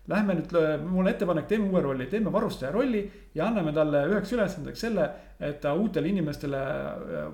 Lähme 0.09 0.33
nüüd, 0.39 0.53
mul 0.87 1.03
on 1.03 1.09
ettepanek, 1.11 1.45
teeme 1.49 1.67
uue 1.69 1.81
rolli, 1.85 2.07
teeme 2.09 2.31
varustaja 2.33 2.71
rolli 2.73 3.03
ja 3.37 3.45
anname 3.45 3.69
talle 3.75 4.01
üheks 4.09 4.31
ülesandeks 4.33 4.81
selle, 4.81 5.03
et 5.39 5.59
ta 5.61 5.75
uutele 5.77 6.09
inimestele 6.09 6.59
äh, 6.59 7.27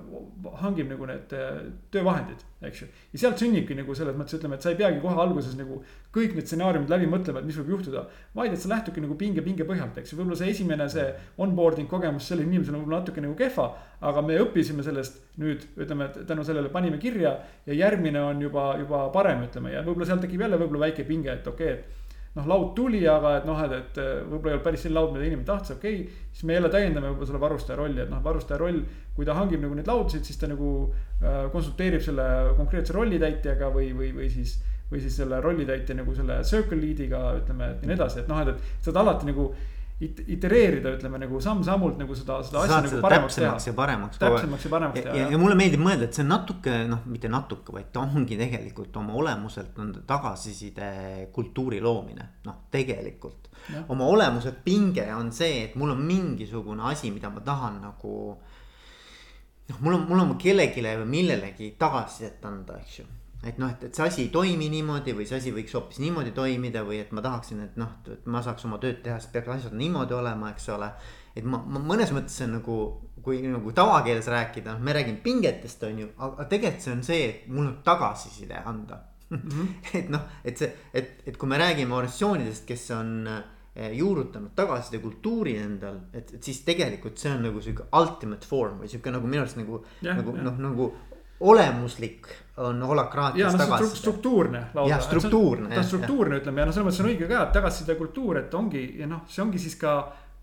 hangib 0.60 0.90
nagu 0.92 1.08
need 1.08 1.32
äh, 1.34 1.56
töövahendid, 1.94 2.44
eks 2.68 2.82
ju. 2.82 2.88
ja 3.14 3.22
sealt 3.22 3.40
sünnibki 3.40 3.74
nagu 3.78 3.96
selles 3.96 4.14
mõttes 4.18 4.36
ütleme, 4.36 4.58
et 4.58 4.66
sa 4.66 4.74
ei 4.74 4.78
peagi 4.78 5.00
kohe 5.02 5.16
alguses 5.24 5.56
nagu 5.56 5.80
kõik 6.14 6.36
need 6.36 6.46
stsenaariumid 6.46 6.92
läbi 6.92 7.08
mõtlema, 7.10 7.40
et 7.40 7.48
mis 7.48 7.58
võib 7.62 7.72
juhtuda. 7.78 8.04
vaid 8.36 8.52
et 8.52 8.60
sa 8.60 8.70
lähtudki 8.74 9.02
nagu 9.02 9.16
pinge, 9.18 9.42
pinge 9.46 9.64
põhjalt, 9.66 9.96
eks 9.96 10.12
ju, 10.12 10.20
võib-olla 10.20 10.38
see 10.42 10.52
esimene, 10.52 10.88
see 10.92 11.08
onboarding 11.42 11.88
kogemus 11.88 12.28
sellel 12.28 12.44
inimesel 12.44 12.76
on 12.76 12.84
võib-olla 12.84 13.02
natuke 13.02 13.24
nagu 13.24 13.34
kehva. 13.40 13.70
aga 14.00 14.22
me 14.22 14.36
õppisime 14.44 14.84
sellest 14.84 15.22
nüüd 15.40 15.64
ütleme, 15.80 16.10
et 16.10 16.26
tänu 16.28 16.44
sellele 16.44 16.68
panime 16.68 17.00
kirja 17.00 17.38
ja 17.66 17.74
järgmine 17.74 18.20
on 18.20 18.42
juba, 18.42 18.74
juba 18.78 19.06
parem, 19.16 19.48
ütleme 19.48 19.72
ja 19.72 19.82
võib-olla 19.86 20.12
seal 20.12 20.20
tekib 20.20 20.44
jälle 20.44 20.60
võib-olla 20.60 20.90
väike 20.90 21.08
pinge, 21.08 21.32
et 21.32 21.48
okei 21.48 21.72
okay,, 21.72 21.78
et 21.80 22.05
noh, 22.36 22.46
laud 22.50 22.70
tuli, 22.76 23.00
aga 23.08 23.38
et 23.40 23.48
noh, 23.48 23.60
et, 23.64 23.74
et 23.80 23.98
võib-olla 24.28 24.52
ei 24.52 24.56
olnud 24.56 24.64
päris 24.66 24.84
selline 24.84 25.00
laud, 25.00 25.14
mida 25.14 25.28
inimene 25.28 25.48
tahtis, 25.48 25.76
okei 25.76 26.00
okay,. 26.02 26.24
siis 26.32 26.44
me 26.48 26.56
jälle 26.58 26.70
täiendame 26.72 27.10
võib-olla 27.10 27.30
selle 27.30 27.42
varustaja 27.42 27.78
rolli, 27.80 28.02
et 28.04 28.12
noh, 28.12 28.22
varustaja 28.24 28.60
roll, 28.60 28.82
kui 29.16 29.28
ta 29.28 29.36
hangib 29.38 29.62
nagu 29.64 29.76
neid 29.78 29.88
laudasid, 29.88 30.24
siis 30.28 30.40
ta 30.40 30.50
nagu 30.50 30.72
äh, 31.22 31.46
konsulteerib 31.54 32.04
selle 32.04 32.26
konkreetse 32.58 32.96
rollitäitjaga 32.96 33.72
või, 33.72 33.92
või, 33.96 34.12
või 34.20 34.32
siis 34.32 34.58
või 34.90 35.00
siis 35.02 35.16
selle 35.18 35.40
rollitäitja 35.42 35.96
nagu 35.98 36.12
selle 36.14 36.36
circle 36.46 36.78
lead'iga 36.78 37.22
ütleme, 37.40 37.72
et 37.72 37.80
ja 37.82 37.90
nii 37.90 37.96
edasi, 37.96 38.20
et 38.22 38.28
noh, 38.30 38.38
et, 38.44 38.52
et 38.54 38.86
saad 38.86 39.00
alati 39.00 39.26
nagu 39.26 39.48
itereerida, 39.96 40.90
ütleme 40.92 41.16
nagu 41.22 41.38
samm-sammult 41.40 41.96
nagu 41.96 42.16
seda, 42.16 42.42
seda 42.44 42.66
asja 42.66 42.80
nagu 42.84 42.98
paremaks 43.00 43.38
teha. 43.38 43.52
ja 43.64 43.72
paremaks. 43.76 44.18
täpsemaks 44.20 44.66
ja 44.66 44.72
paremaks 44.74 45.00
teha. 45.00 45.14
ja, 45.16 45.28
ja 45.32 45.38
mulle 45.40 45.56
meeldib 45.56 45.80
mõelda, 45.80 46.04
et 46.04 46.18
see 46.18 46.24
on 46.26 46.34
natuke 46.34 46.74
noh, 46.90 47.06
mitte 47.08 47.30
natuke, 47.32 47.72
vaid 47.72 47.88
ta 47.94 48.02
ongi 48.04 48.36
tegelikult 48.36 48.98
oma 49.00 49.16
olemuselt 49.16 49.78
on 49.80 49.94
tagasiside 50.06 50.90
kultuuri 51.32 51.80
loomine, 51.80 52.28
noh, 52.44 52.58
tegelikult. 52.70 53.48
oma 53.88 54.04
olemuselt 54.12 54.60
pinge 54.66 55.06
on 55.16 55.32
see, 55.32 55.64
et 55.70 55.80
mul 55.80 55.94
on 55.96 56.04
mingisugune 56.04 56.84
asi, 56.92 57.08
mida 57.14 57.32
ma 57.32 57.40
tahan 57.40 57.80
nagu 57.88 58.12
noh, 58.36 59.78
mul 59.80 59.96
on, 59.96 60.08
mul 60.10 60.26
on 60.26 60.36
kellelegi 60.36 60.84
või 60.84 61.08
millelegi 61.14 61.72
tagasisidet 61.80 62.44
anda, 62.44 62.82
eks 62.84 63.00
ju 63.00 63.08
et 63.48 63.58
noh, 63.62 63.70
et, 63.70 63.86
et 63.88 63.94
see 63.94 64.06
asi 64.06 64.22
ei 64.24 64.30
toimi 64.34 64.68
niimoodi 64.72 65.14
või 65.16 65.26
see 65.28 65.38
asi 65.40 65.52
võiks 65.54 65.74
hoopis 65.76 66.00
niimoodi 66.02 66.32
toimida 66.36 66.82
või 66.86 67.00
et 67.04 67.12
ma 67.16 67.24
tahaksin, 67.24 67.62
et 67.66 67.80
noh, 67.80 67.96
et 68.12 68.28
ma 68.30 68.42
saaks 68.44 68.66
oma 68.68 68.80
tööd 68.82 69.02
teha, 69.04 69.18
siis 69.22 69.32
peaks 69.32 69.52
asjad 69.56 69.76
niimoodi 69.78 70.16
olema, 70.16 70.52
eks 70.54 70.68
ole. 70.74 70.90
et 71.36 71.44
ma, 71.44 71.60
ma 71.62 71.82
mõnes 71.82 72.12
mõttes 72.16 72.38
see 72.38 72.46
on 72.48 72.56
nagu, 72.58 72.78
kui 73.24 73.42
nagu 73.44 73.72
tavakeeles 73.76 74.30
rääkida, 74.32 74.76
noh, 74.76 74.84
me 74.84 74.94
räägime 74.96 75.20
pingetest, 75.24 75.82
on 75.88 76.00
ju, 76.04 76.08
aga 76.28 76.48
tegelikult 76.50 76.86
see 76.86 76.96
on 76.96 77.04
see, 77.06 77.28
et 77.28 77.52
mul 77.52 77.68
on 77.68 77.76
tagasiside 77.84 78.62
anda 78.64 79.02
mm. 79.30 79.36
-hmm. 79.36 79.68
et 79.98 80.08
noh, 80.08 80.20
et 80.44 80.58
see, 80.58 80.72
et, 80.94 81.22
et 81.26 81.36
kui 81.36 81.48
me 81.48 81.58
räägime 81.58 81.94
organisatsioonidest, 81.94 82.66
kes 82.66 82.90
on 82.90 83.28
eh, 83.74 83.92
juurutanud 83.98 84.54
tagasiside 84.56 84.98
kultuuri 85.02 85.56
endal, 85.56 86.00
et, 86.12 86.34
et 86.34 86.42
siis 86.42 86.62
tegelikult 86.64 87.18
see 87.18 87.32
on 87.32 87.42
nagu 87.42 87.60
sihuke 87.60 87.88
ultimate 88.00 88.46
form 88.46 88.80
või 88.82 88.88
sihuke 88.88 89.10
nagu 89.10 89.26
minu 89.26 89.44
arust 89.44 89.60
nagu, 89.60 89.84
nagu 90.02 90.36
noh, 90.36 90.58
nagu 90.68 90.92
olemuslik 91.40 92.28
on 92.56 92.82
holakraatias 92.82 93.54
tagasiside. 93.54 93.98
struktuurne 93.98 94.62
lausa. 94.74 94.90
jah, 94.90 95.02
struktuurne. 95.02 95.74
ta 95.74 95.80
on 95.80 95.84
struktuurne, 95.84 96.38
ütleme 96.40 96.62
ja 96.62 96.68
noh, 96.68 96.74
selles 96.74 96.86
mõttes 96.88 97.02
on 97.04 97.10
õige 97.10 97.28
ka, 97.28 97.42
et 97.42 97.52
tagasiside 97.56 97.96
kultuur, 97.98 98.38
et 98.40 98.54
ongi 98.56 98.84
ja 99.00 99.08
noh, 99.10 99.26
see 99.28 99.42
ongi 99.44 99.60
siis 99.60 99.76
ka 99.80 99.96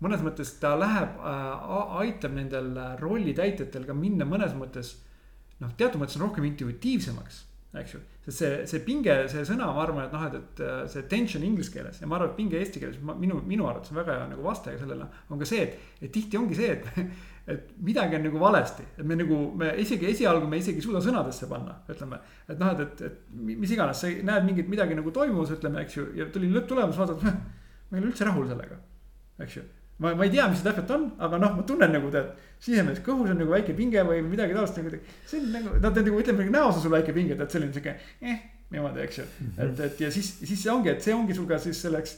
mõnes 0.04 0.22
mõttes 0.22 0.52
ta 0.60 0.74
läheb 0.78 1.18
äh,, 1.18 1.98
aitab 2.04 2.36
nendel 2.36 2.70
rollitäitjatel 3.00 3.88
ka 3.88 3.96
minna 3.98 4.26
mõnes 4.28 4.54
mõttes. 4.58 4.96
noh, 5.62 5.74
teatud 5.78 6.02
mõttes 6.02 6.18
on 6.18 6.26
rohkem 6.28 6.46
intuitiivsemaks, 6.50 7.44
eks 7.80 7.94
ju. 7.94 8.00
sest 8.26 8.38
see, 8.38 8.56
see 8.70 8.80
pinge, 8.86 9.14
see 9.32 9.44
sõna, 9.48 9.72
ma 9.74 9.82
arvan, 9.82 10.06
et 10.06 10.14
noh, 10.14 10.24
et, 10.30 10.62
et 10.62 10.90
see 10.90 11.06
tension 11.10 11.42
inglise 11.42 11.72
keeles 11.74 12.00
ja 12.00 12.06
ma 12.06 12.18
arvan, 12.18 12.30
et 12.30 12.38
pinge 12.38 12.58
eesti 12.60 12.82
keeles, 12.82 12.98
minu, 13.02 13.40
minu 13.42 13.66
arvates 13.66 13.90
on 13.90 14.02
väga 14.02 14.20
hea 14.20 14.32
nagu 14.36 14.46
vaste 14.46 14.78
sellele. 14.78 15.10
on 15.30 15.42
ka 15.42 15.48
see, 15.48 15.66
et, 15.66 15.94
et 16.02 16.14
tihti 16.14 16.38
ongi 16.38 16.58
see, 16.58 16.74
et 16.78 16.90
et 17.46 17.72
midagi 17.84 18.16
on 18.16 18.24
nagu 18.24 18.40
valesti, 18.40 18.86
et 18.96 19.04
me 19.04 19.16
nagu, 19.20 19.38
me 19.60 19.68
isegi 19.80 20.08
esialgu 20.08 20.48
me 20.48 20.58
isegi 20.62 20.80
ei 20.80 20.86
suuda 20.86 21.02
sõnadesse 21.04 21.48
panna, 21.50 21.76
ütleme. 21.92 22.18
et 22.48 22.58
noh, 22.60 22.72
et, 22.72 22.80
et, 22.80 23.02
et 23.10 23.18
mis 23.34 23.74
iganes, 23.74 24.00
sa 24.00 24.08
näed 24.08 24.46
mingit 24.48 24.70
midagi 24.72 24.96
nagu 24.96 25.12
toimus, 25.12 25.52
ütleme, 25.52 25.82
eks 25.84 25.98
ju, 25.98 26.06
ja 26.16 26.28
tuli 26.32 26.48
lõpptulemus, 26.54 26.96
vaatad, 27.00 27.24
ma 27.24 27.98
ei 27.98 28.00
ole 28.00 28.08
üldse 28.08 28.28
rahul 28.28 28.48
sellega, 28.48 28.78
eks 29.44 29.58
ju. 29.58 29.64
ma, 30.00 30.14
ma 30.16 30.24
ei 30.24 30.32
tea, 30.32 30.46
mis 30.48 30.62
see 30.62 30.70
täpselt 30.70 30.94
on, 30.96 31.04
aga 31.26 31.40
noh, 31.42 31.52
ma 31.58 31.66
tunnen 31.68 31.92
nagu 31.98 32.08
tead, 32.14 32.32
sisemees 32.64 33.02
kõhus 33.04 33.34
on 33.34 33.42
nagu 33.42 33.52
väike 33.52 33.76
pinge 33.76 34.06
või 34.08 34.22
midagi 34.24 34.56
taolist 34.56 34.80
nagu. 34.80 35.02
see 35.28 35.42
on 35.42 35.52
nagu, 35.58 35.76
nad 35.84 36.00
nagu 36.00 36.22
ütleme 36.24 36.48
näos 36.48 36.78
on 36.78 36.86
sul 36.86 36.96
väike 36.96 37.12
pinge, 37.12 37.36
tead 37.36 37.52
selline 37.52 37.76
sihuke 37.76 37.98
eh, 38.24 38.40
niimoodi, 38.72 39.04
eks 39.04 39.20
ju. 39.20 39.26
et, 39.58 39.84
et 39.90 40.00
ja 40.06 40.08
siis, 40.14 40.32
siis 40.40 40.64
see 40.64 40.72
ongi, 40.72 40.94
et 40.96 41.04
see 41.04 41.12
ongi 41.12 41.36
sul 41.36 41.48
ka 41.50 41.60
siis 41.60 41.84
selleks 41.84 42.16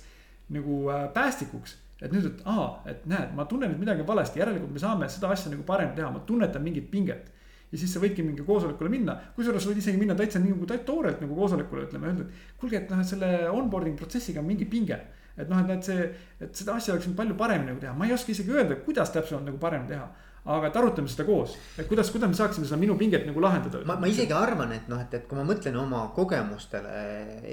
nagu 0.55 0.85
äh, 0.95 1.09
päästikuks 1.15 1.75
et 2.00 2.12
nüüd, 2.12 2.26
et 2.28 2.42
aa, 2.50 2.66
et 2.90 3.06
näed, 3.09 3.32
ma 3.37 3.46
tunnen, 3.48 3.72
et 3.72 3.80
midagi 3.80 4.04
on 4.04 4.11
valesti, 4.11 4.40
järelikult 4.42 4.72
me 4.72 4.82
saame 4.82 5.09
seda 5.12 5.30
asja 5.32 5.52
nagu 5.52 5.64
parem 5.68 5.94
teha, 5.96 6.11
ma 6.12 6.20
tunnetan 6.28 6.64
mingit 6.64 6.90
pinget. 6.92 7.32
ja 7.72 7.78
siis 7.80 7.90
sa 7.90 7.98
võidki 7.98 8.22
mingi 8.22 8.44
koosolekule 8.46 8.90
minna, 8.92 9.16
kusjuures 9.35 9.64
võid 9.66 9.80
isegi 9.80 9.98
minna 9.98 10.14
täitsa 10.14 10.38
nagu 10.38 10.66
toorelt 10.87 11.20
nagu 11.20 11.35
koosolekule 11.35 11.88
ütleme, 11.88 12.12
öelda, 12.12 12.26
et 12.28 12.61
kuulge, 12.61 12.78
et 12.78 12.92
noh, 12.92 13.00
et 13.02 13.09
selle 13.09 13.30
onboarding 13.50 13.96
protsessiga 13.98 14.40
on 14.40 14.46
mingi 14.46 14.68
pinge. 14.70 15.00
et 15.37 15.48
noh, 15.50 15.59
et 15.61 15.66
näed 15.68 15.82
see, 15.85 16.04
et 16.40 16.54
seda 16.56 16.76
asja 16.78 16.94
oleks 16.94 17.11
palju 17.16 17.35
paremini 17.37 17.72
nagu 17.72 17.80
teha, 17.80 17.92
ma 17.92 18.06
ei 18.06 18.14
oska 18.14 18.32
isegi 18.32 18.54
öelda, 18.54 18.78
kuidas 18.87 19.11
täpselt 19.12 19.44
nagu 19.44 19.59
parem 19.59 19.85
teha 19.88 20.06
aga 20.46 20.70
et 20.70 20.76
arutame 20.78 21.11
seda 21.11 21.26
koos, 21.28 21.56
et 21.76 21.88
kuidas, 21.90 22.11
kuidas 22.14 22.30
me 22.30 22.38
saaksime 22.38 22.68
seda 22.68 22.78
minu 22.80 22.96
pinget 22.98 23.26
nagu 23.26 23.42
lahendada. 23.42 23.82
ma, 23.88 23.98
ma 24.02 24.11
isegi 24.11 24.35
arvan, 24.37 24.72
et 24.76 24.87
noh, 24.92 25.00
et, 25.02 25.16
et 25.18 25.26
kui 25.28 25.38
ma 25.38 25.46
mõtlen 25.48 25.76
oma 25.80 26.04
kogemustele 26.16 26.92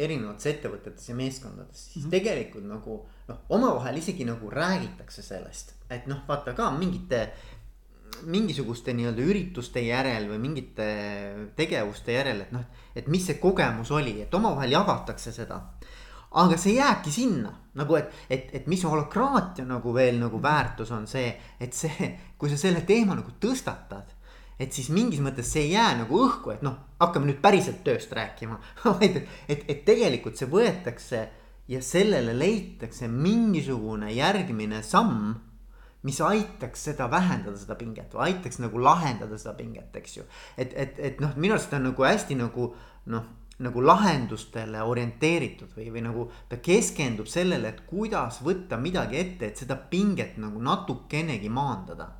erinevates 0.06 0.51
ettevõtetes 0.53 1.10
ja 1.10 1.17
meeskondades, 1.17 1.88
siis 1.93 2.03
mm 2.03 2.08
-hmm. 2.08 2.13
tegelikult 2.17 2.69
nagu 2.69 2.99
noh, 3.27 3.41
omavahel 3.49 3.97
isegi 3.97 4.25
nagu 4.25 4.49
räägitakse 4.49 5.21
sellest, 5.21 5.75
et 5.89 6.08
noh, 6.08 6.21
vaata 6.27 6.53
ka 6.53 6.71
mingite 6.77 7.29
mingisuguste 8.23 8.93
nii-öelda 8.93 9.21
ürituste 9.25 9.82
järel 9.82 10.29
või 10.29 10.38
mingite 10.39 10.86
tegevuste 11.56 12.13
järel, 12.13 12.41
et 12.41 12.51
noh, 12.51 12.62
et 12.95 13.08
mis 13.08 13.25
see 13.25 13.41
kogemus 13.41 13.91
oli, 13.91 14.21
et 14.21 14.34
omavahel 14.34 14.71
jagatakse 14.71 15.32
seda 15.32 15.62
aga 16.34 16.58
see 16.58 16.77
jääbki 16.77 17.12
sinna 17.13 17.53
nagu, 17.80 17.98
et, 17.98 18.12
et, 18.30 18.50
et 18.60 18.68
mis 18.72 18.84
holokraatia 18.86 19.66
nagu 19.68 19.94
veel 19.96 20.20
nagu 20.22 20.42
väärtus 20.42 20.92
on 20.96 21.08
see, 21.10 21.32
et 21.60 21.74
see, 21.74 22.10
kui 22.38 22.52
sa 22.52 22.60
selle 22.60 22.84
teema 22.88 23.18
nagu 23.18 23.36
tõstatad. 23.42 24.20
et 24.60 24.72
siis 24.72 24.92
mingis 24.94 25.20
mõttes 25.20 25.50
see 25.50 25.64
ei 25.66 25.72
jää 25.74 25.96
nagu 26.04 26.20
õhku, 26.28 26.52
et 26.54 26.62
noh, 26.62 26.76
hakkame 27.02 27.26
nüüd 27.32 27.40
päriselt 27.42 27.82
tööst 27.84 28.12
rääkima 28.14 28.60
vaid 28.86 29.18
et, 29.18 29.32
et, 29.50 29.64
et 29.68 29.82
tegelikult 29.86 30.38
see 30.38 30.48
võetakse 30.48 31.24
ja 31.68 31.82
sellele 31.82 32.36
leitakse 32.38 33.08
mingisugune 33.08 34.12
järgmine 34.14 34.84
samm 34.86 35.34
mis 36.04 36.20
aitaks 36.22 36.90
seda 36.90 37.08
vähendada, 37.12 37.56
seda 37.58 37.78
pinget 37.80 38.12
või 38.14 38.28
aitaks 38.28 38.60
nagu 38.60 38.80
lahendada 38.84 39.38
seda 39.40 39.56
pinget, 39.56 39.96
eks 39.96 40.18
ju. 40.18 40.26
et, 40.58 40.74
et, 40.76 41.00
et 41.00 41.22
noh, 41.24 41.32
minu 41.40 41.56
arust 41.56 41.74
on 41.74 41.88
nagu 41.88 42.06
hästi 42.06 42.38
nagu 42.40 42.74
noh 43.14 43.30
nagu 43.62 43.84
lahendustele 43.86 44.82
orienteeritud 44.82 45.76
või, 45.78 45.92
või 45.94 46.02
nagu 46.08 46.26
ta 46.50 46.58
keskendub 46.63 47.30
sellele, 47.30 47.70
et 47.70 47.84
kuidas 47.86 48.39
võtta 48.42 48.80
midagi 48.82 49.20
ette, 49.20 49.52
et 49.52 49.62
seda 49.62 49.78
pinget 49.78 50.39
nagu 50.42 50.62
natukenegi 50.62 51.50
maandada. 51.54 52.13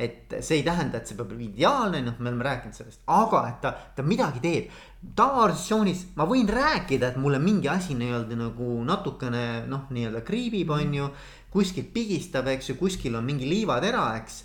et 0.00 0.32
see 0.40 0.56
ei 0.56 0.62
tähenda, 0.64 0.96
et 0.96 1.06
see 1.06 1.16
peab 1.16 1.28
olema 1.28 1.44
ideaalne, 1.44 1.98
noh, 2.00 2.14
me 2.18 2.30
oleme 2.30 2.44
rääkinud 2.46 2.72
sellest, 2.72 3.02
aga 3.06 3.42
et 3.50 3.58
ta, 3.60 3.72
ta 3.96 4.02
midagi 4.02 4.40
teeb. 4.40 4.70
tavaorganisatsioonis 5.16 6.06
ma 6.16 6.24
võin 6.24 6.48
rääkida, 6.48 7.10
et 7.10 7.18
mulle 7.20 7.38
mingi 7.38 7.68
asi 7.68 7.94
nii-öelda 7.94 8.38
nagu 8.38 8.84
natukene 8.84 9.66
noh, 9.68 9.86
nii-öelda 9.90 10.24
kriibib, 10.24 10.70
on 10.70 10.94
ju. 10.94 11.10
kuskilt 11.50 11.92
pigistab, 11.92 12.46
eks 12.46 12.70
ju, 12.70 12.78
kuskil 12.78 13.16
on 13.18 13.24
mingi 13.26 13.48
liivatera, 13.50 14.14
eks 14.22 14.44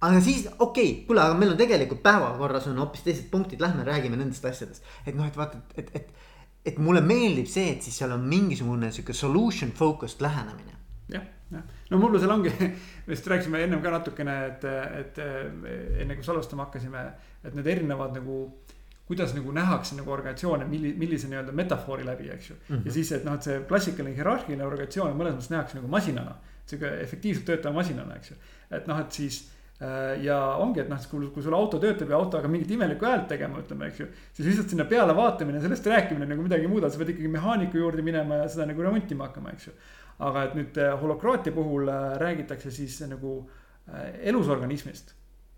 aga 0.00 0.20
siis 0.20 0.46
okei 0.46 0.90
okay,, 0.90 1.04
kuule, 1.08 1.22
aga 1.22 1.36
meil 1.38 1.54
on 1.54 1.60
tegelikult 1.60 2.02
päevakorras 2.04 2.68
on 2.70 2.80
hoopis 2.82 3.04
teised 3.06 3.30
punktid, 3.32 3.60
lähme 3.60 3.84
räägime 3.84 4.18
nendest 4.20 4.44
asjadest. 4.44 4.84
et 5.06 5.14
noh, 5.16 5.26
et 5.26 5.36
vaata, 5.36 5.62
et, 5.74 5.78
et, 5.78 5.94
et, 5.94 6.12
et 6.72 6.78
mulle 6.82 7.00
meeldib 7.00 7.48
see, 7.50 7.70
et 7.72 7.82
siis 7.82 7.96
seal 7.96 8.12
on 8.12 8.26
mingisugune 8.28 8.92
sihuke 8.92 9.16
solution 9.16 9.72
focused 9.72 10.20
lähenemine. 10.24 10.76
jah, 11.12 11.24
jah, 11.52 11.64
no 11.90 12.02
mullu 12.02 12.20
seal 12.20 12.34
ongi, 12.34 12.52
me 12.60 12.70
vist 13.14 13.26
rääkisime 13.32 13.64
ennem 13.64 13.82
ka 13.82 13.94
natukene, 13.94 14.36
et, 14.52 14.68
et 15.00 15.20
enne 16.02 16.18
kui 16.18 16.26
salvestama 16.26 16.68
hakkasime, 16.68 17.08
et 17.44 17.54
need 17.56 17.74
erinevad 17.76 18.16
nagu 18.20 18.40
kuidas 19.06 19.34
nagu 19.34 19.52
nähakse 19.54 19.96
nagu 19.96 20.10
organisatsioone, 20.10 20.66
milli-, 20.66 20.94
millise 20.98 21.28
nii-öelda 21.30 21.52
metafoori 21.54 22.06
läbi, 22.06 22.28
eks 22.34 22.50
ju 22.50 22.56
mm. 22.56 22.76
-hmm. 22.76 22.86
ja 22.86 22.92
siis, 22.92 23.12
et 23.12 23.24
noh, 23.24 23.34
et 23.34 23.42
see 23.42 23.60
klassikaline 23.68 24.16
hierarhiline 24.16 24.66
organisatsioon 24.66 25.14
mõnes 25.16 25.36
mõttes 25.36 25.50
nähakse 25.50 25.78
nagu 25.78 25.88
masinana. 25.88 26.36
sihuke 26.66 26.88
efektiivselt 27.00 27.44
töötava 27.46 27.74
masinana, 27.74 28.16
eks 28.16 28.30
ju. 28.30 28.36
et 28.70 28.86
noh, 28.86 28.98
et 29.00 29.12
siis 29.12 29.52
ja 30.22 30.38
ongi, 30.62 30.80
et 30.80 30.88
noh, 30.88 31.02
kui, 31.10 31.26
kui 31.34 31.44
sul 31.44 31.54
auto 31.56 31.76
töötab 31.82 32.08
ja 32.08 32.16
auto 32.16 32.38
hakkab 32.38 32.52
mingit 32.52 32.70
imelikku 32.72 33.04
häält 33.04 33.26
tegema, 33.28 33.60
ütleme, 33.60 33.90
eks 33.90 34.00
ju. 34.00 34.06
siis 34.32 34.48
lihtsalt 34.48 34.72
sinna 34.72 34.86
peale 34.88 35.12
vaatamine, 35.16 35.60
sellest 35.60 35.90
rääkimine 35.92 36.30
nagu 36.30 36.46
midagi 36.46 36.70
muud, 36.70 36.86
sa 36.88 37.02
pead 37.02 37.12
ikkagi 37.12 37.28
mehaaniku 37.34 37.82
juurde 37.82 38.04
minema 38.06 38.40
ja 38.40 38.48
seda 38.52 38.64
nagu 38.70 38.86
remontima 38.86 39.28
hakkama, 39.28 39.52
eks 39.52 39.68
ju. 39.68 39.76
aga 40.24 40.46
et 40.48 40.56
nüüd 40.56 40.80
äh, 40.80 40.94
holokraatia 40.96 41.52
puhul 41.52 41.92
äh, 41.92 42.08
räägitakse 42.22 42.72
siis 42.72 43.02
nagu 43.10 43.38
elusorganismist, 44.26 45.12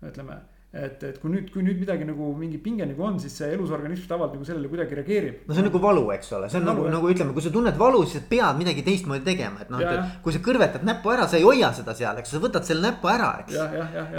ütleme 0.05 0.35
et, 0.69 1.01
et 1.01 1.15
kui 1.17 1.31
nüüd, 1.33 1.47
kui 1.49 1.63
nüüd 1.65 1.79
midagi 1.81 2.05
nagu 2.05 2.27
mingi 2.37 2.59
pinge 2.61 2.85
nagu 2.85 3.01
on, 3.01 3.15
siis 3.21 3.33
see 3.39 3.47
elusorganism 3.55 4.05
tavaliselt 4.05 4.35
nagu 4.37 4.45
sellele 4.45 4.69
kuidagi 4.69 4.97
reageerib. 4.99 5.39
no 5.47 5.55
see 5.55 5.63
on 5.63 5.67
nagu 5.71 5.81
valu, 5.81 6.03
eks 6.13 6.29
ole, 6.37 6.49
see 6.53 6.59
on 6.61 6.67
valu, 6.69 6.83
nagu, 6.85 6.91
nagu 6.93 7.09
ütleme, 7.09 7.33
kui 7.33 7.41
sa 7.45 7.51
tunned 7.55 7.79
valu, 7.79 8.03
siis 8.05 8.27
pead 8.29 8.59
midagi 8.59 8.83
teistmoodi 8.85 9.25
tegema, 9.25 9.63
et 9.65 9.73
noh, 9.73 9.81
kui 10.21 10.35
sa 10.35 10.43
kõrvetad 10.45 10.85
näppu 10.85 11.13
ära, 11.15 11.25
sa 11.31 11.39
ei 11.39 11.47
hoia 11.47 11.71
seda 11.73 11.95
seal, 11.97 12.21
eks. 12.21 12.35
Sa 12.35 12.43
võtad 12.43 12.69
selle 12.69 12.85
näpu 12.85 13.09
ära, 13.09 13.31
eks. 13.41 13.57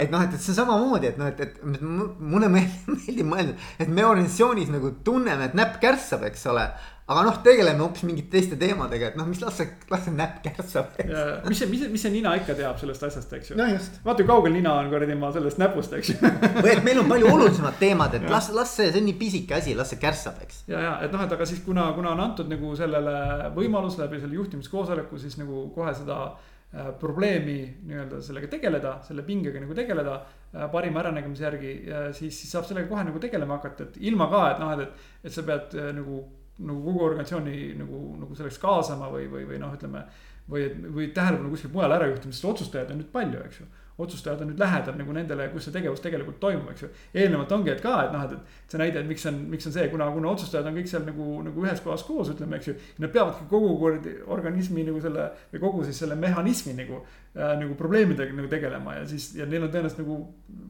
et 0.03 0.11
noh, 0.11 0.25
et, 0.25 0.35
et 0.35 0.43
see 0.43 0.51
on 0.51 0.59
samamoodi, 0.59 1.13
et 1.13 1.21
noh, 1.21 1.31
et, 1.31 1.39
et 1.39 1.79
mulle 1.79 2.51
meeldib 2.57 3.31
mõelda, 3.31 3.55
et 3.79 3.87
me 3.87 4.03
organisatsioonis 4.09 4.75
nagu 4.75 4.91
tunneme, 5.07 5.47
et 5.47 5.55
näpp 5.55 5.79
kärssab, 5.79 6.27
eks 6.27 6.49
ole 6.51 6.67
aga 7.09 7.23
noh, 7.25 7.37
tegeleme 7.43 7.81
hoopis 7.81 8.03
mingite 8.05 8.29
teiste 8.35 8.57
teemadega, 8.59 9.09
et 9.11 9.17
noh, 9.19 9.25
mis 9.27 9.41
las 9.41 9.57
see, 9.57 9.67
las 9.91 10.03
see 10.05 10.13
näpp 10.15 10.41
kärtsab. 10.45 10.93
mis 11.47 11.59
see, 11.59 11.69
mis 11.71 11.81
see, 11.81 11.89
mis 11.91 12.03
see 12.05 12.13
nina 12.13 12.33
ikka 12.39 12.55
teab 12.57 12.77
sellest 12.79 13.07
asjast, 13.07 13.33
eks 13.37 13.51
ju. 13.51 13.57
no 13.59 13.67
vaata, 14.05 14.21
kui 14.21 14.29
kaugel 14.29 14.55
nina 14.55 14.75
on 14.79 14.91
kuradi 14.91 15.17
ma 15.19 15.31
sellest 15.33 15.59
näpust, 15.61 15.95
eks 15.97 16.13
ju 16.13 16.19
või 16.21 16.73
et 16.75 16.83
meil 16.85 17.01
on 17.01 17.09
palju 17.11 17.31
olulisemad 17.35 17.79
teemad, 17.81 18.15
et 18.19 18.27
las, 18.31 18.51
las 18.55 18.75
see, 18.77 18.91
see 18.93 19.01
on 19.01 19.09
nii 19.09 19.17
pisike 19.19 19.57
asi, 19.57 19.75
las 19.77 19.91
see 19.93 20.01
kärtsab, 20.01 20.39
eks. 20.45 20.63
ja, 20.71 20.85
ja 20.85 20.93
et 21.07 21.13
noh, 21.13 21.25
et 21.25 21.35
aga 21.37 21.49
siis 21.49 21.63
kuna, 21.65 21.89
kuna 21.97 22.13
on 22.13 22.23
antud 22.29 22.51
nagu 22.51 22.75
sellele 22.77 23.51
võimalus 23.57 23.97
läbi 24.01 24.21
selle 24.21 24.37
juhtimiskoosoleku 24.37 25.19
siis 25.21 25.39
nagu 25.41 25.67
kohe 25.75 25.93
seda 25.97 26.19
äh, 26.29 26.91
probleemi 27.01 27.57
nii-öelda 27.89 28.21
sellega 28.23 28.51
tegeleda, 28.51 28.99
selle 29.07 29.25
pingega 29.27 29.63
nagu 29.63 29.75
tegeleda 29.77 30.19
äh, 30.21 30.69
parima 30.71 31.01
äranägemise 31.03 31.49
järgi, 31.49 31.73
siis, 32.13 32.37
siis 32.37 32.53
saab 32.53 32.69
sellega 32.69 32.91
kohe 32.93 33.09
nagu 33.09 33.23
tegelema 33.23 33.57
hakata, 33.57 33.89
et 33.89 34.05
ilma 34.11 34.29
ka, 34.31 34.45
et 34.53 34.61
noh, 34.63 34.77
et, 34.77 34.85
et, 34.85 35.25
et 35.27 35.35
sa 35.35 35.43
pead 35.47 35.75
äh, 35.75 35.91
nagu 35.97 36.21
nagu 36.59 36.81
kogu 36.85 37.03
organisatsiooni 37.05 37.73
nagu, 37.79 38.01
nagu 38.21 38.35
selleks 38.37 38.59
kaasama 38.61 39.09
või, 39.13 39.27
või, 39.31 39.45
või 39.49 39.59
noh, 39.61 39.73
ütleme. 39.77 40.03
või, 40.51 40.65
või 40.95 41.07
tähelepanu 41.15 41.49
kuskilt 41.53 41.73
mujale 41.73 41.95
ära 41.95 42.09
juhtima, 42.09 42.33
sest 42.33 42.49
otsustajaid 42.49 42.91
on 42.91 42.99
nüüd 43.01 43.11
palju, 43.13 43.43
eks 43.45 43.61
ju. 43.61 43.67
Otsustajad 43.97 44.41
on 44.41 44.51
nüüd 44.51 44.61
lähedal 44.61 44.95
nagu 44.97 45.13
nendele, 45.15 45.47
kus 45.53 45.67
see 45.67 45.75
tegevus 45.75 46.01
tegelikult 46.03 46.39
toimub, 46.41 46.69
eks 46.71 46.85
ju. 46.85 46.89
eelnevalt 47.13 47.51
ongi, 47.55 47.71
et 47.73 47.81
ka, 47.83 47.95
et 48.05 48.13
noh, 48.15 48.23
et, 48.25 48.35
et 48.63 48.73
see 48.73 48.81
näide, 48.81 49.01
et 49.03 49.09
miks 49.09 49.25
on, 49.29 49.39
miks 49.51 49.67
on 49.69 49.75
see, 49.75 49.87
kuna, 49.91 50.07
kuna 50.15 50.31
otsustajad 50.31 50.69
on 50.69 50.77
kõik 50.79 50.91
seal 50.91 51.05
nagu, 51.07 51.27
nagu 51.47 51.65
ühes 51.65 51.83
kohas 51.85 52.05
koos, 52.07 52.31
ütleme, 52.33 52.59
eks 52.59 52.71
ju. 52.71 52.75
Nad 53.03 53.13
peavadki 53.15 53.47
kogu 53.51 53.73
organismi 54.31 54.85
nagu 54.87 55.01
selle 55.03 55.27
või 55.53 55.63
kogu 55.65 55.85
siis 55.87 56.01
selle 56.03 56.17
mehhanismi 56.19 56.75
nagu 56.77 57.01
äh,, 57.01 57.57
nagu 57.59 57.75
probleemidega 57.79 58.37
nagu 58.37 58.51
tegelema 58.51 58.99
ja 58.99 59.07
siis, 59.09 59.31
ja 59.37 59.47
neil 59.49 59.67
on 59.67 59.73
tõenäoliselt 59.73 60.03
nagu 60.03 60.21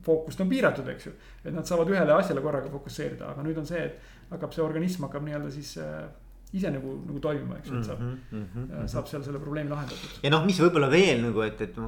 fookust 0.05 0.41
on 0.41 0.49
piiratud, 0.51 0.89
eks 0.95 1.09
ju. 1.09 1.13
et 1.45 1.53
nad 1.53 1.67
saavad 1.67 1.89
ühele 1.93 2.15
asjale 2.17 2.43
korraga 2.43 2.71
fokusseerida, 2.73 3.31
aga 3.33 3.45
nüüd 3.45 3.61
on 3.61 3.69
see, 3.69 3.85
et 3.85 4.31
hakkab 4.31 4.55
see 4.55 4.63
organism 4.63 5.07
hakkab 5.07 5.25
nii-öelda 5.27 5.51
siis 5.53 5.75
äh, 5.81 6.03
ise 6.57 6.71
nagu, 6.73 6.97
nagu 7.07 7.21
toimima, 7.23 7.57
eks 7.61 7.71
ju, 7.71 7.79
et 7.79 7.87
saab 7.87 8.01
mm, 8.03 8.17
-hmm. 8.31 8.87
saab 8.91 9.07
seal 9.07 9.23
selle 9.23 9.39
probleemi 9.39 9.71
lahendatud. 9.71 10.19
ja 10.23 10.31
noh, 10.33 10.43
mis 10.45 10.59
võib-olla 10.59 10.89
veel 10.91 11.23
nagu, 11.23 11.41
et, 11.45 11.61
et 11.61 11.79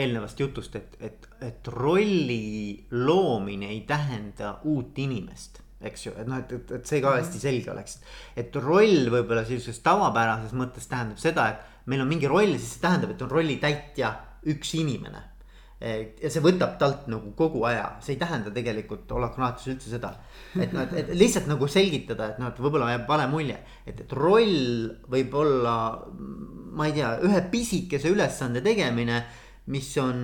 eelnevast 0.00 0.40
jutust, 0.40 0.76
et, 0.76 0.98
et, 1.00 1.28
et 1.40 1.72
rolli 1.74 2.86
loomine 2.90 3.70
ei 3.70 3.80
tähenda 3.86 4.58
uut 4.64 4.98
inimest 4.98 5.62
eks 5.80 6.06
ju, 6.08 6.12
et 6.18 6.26
noh, 6.26 6.40
et, 6.42 6.52
et, 6.52 6.70
et 6.80 6.86
see 6.90 7.00
ka 7.00 7.14
hästi 7.20 7.38
selge 7.38 7.70
oleks. 7.70 8.00
et 8.36 8.56
roll 8.56 9.10
võib-olla 9.14 9.44
sellises 9.46 9.78
tavapärases 9.86 10.54
mõttes 10.58 10.90
tähendab 10.90 11.22
seda, 11.22 11.48
et 11.52 11.86
meil 11.86 12.02
on 12.02 12.10
mingi 12.10 12.26
roll, 12.26 12.56
siis 12.58 12.74
see 12.74 12.82
tähendab, 12.82 13.14
et 13.14 13.22
on 13.22 13.30
rolli 13.30 13.56
täitja 13.62 14.16
üks 14.50 14.74
inimene 14.74 15.22
ja 15.78 16.30
see 16.30 16.42
võtab 16.42 16.74
talt 16.80 17.06
nagu 17.10 17.30
kogu 17.38 17.62
aja, 17.68 17.84
see 18.02 18.16
ei 18.16 18.20
tähenda 18.20 18.50
tegelikult 18.54 19.10
holakraatias 19.14 19.68
üldse 19.70 19.92
seda. 19.92 20.10
et 20.58 20.74
noh, 20.74 20.82
et 20.98 21.12
lihtsalt 21.14 21.46
nagu 21.50 21.68
selgitada, 21.70 22.32
et 22.32 22.40
noh, 22.42 22.50
et 22.50 22.58
võib-olla 22.58 22.90
jääb 22.96 23.06
vale 23.06 23.28
mulje, 23.30 23.58
et, 23.86 24.02
et 24.02 24.14
roll 24.18 24.88
võib 25.10 25.38
olla, 25.38 25.76
ma 26.74 26.88
ei 26.88 26.96
tea, 26.98 27.14
ühe 27.28 27.44
pisikese 27.52 28.10
ülesande 28.10 28.62
tegemine, 28.64 29.22
mis 29.70 29.90
on, 30.02 30.20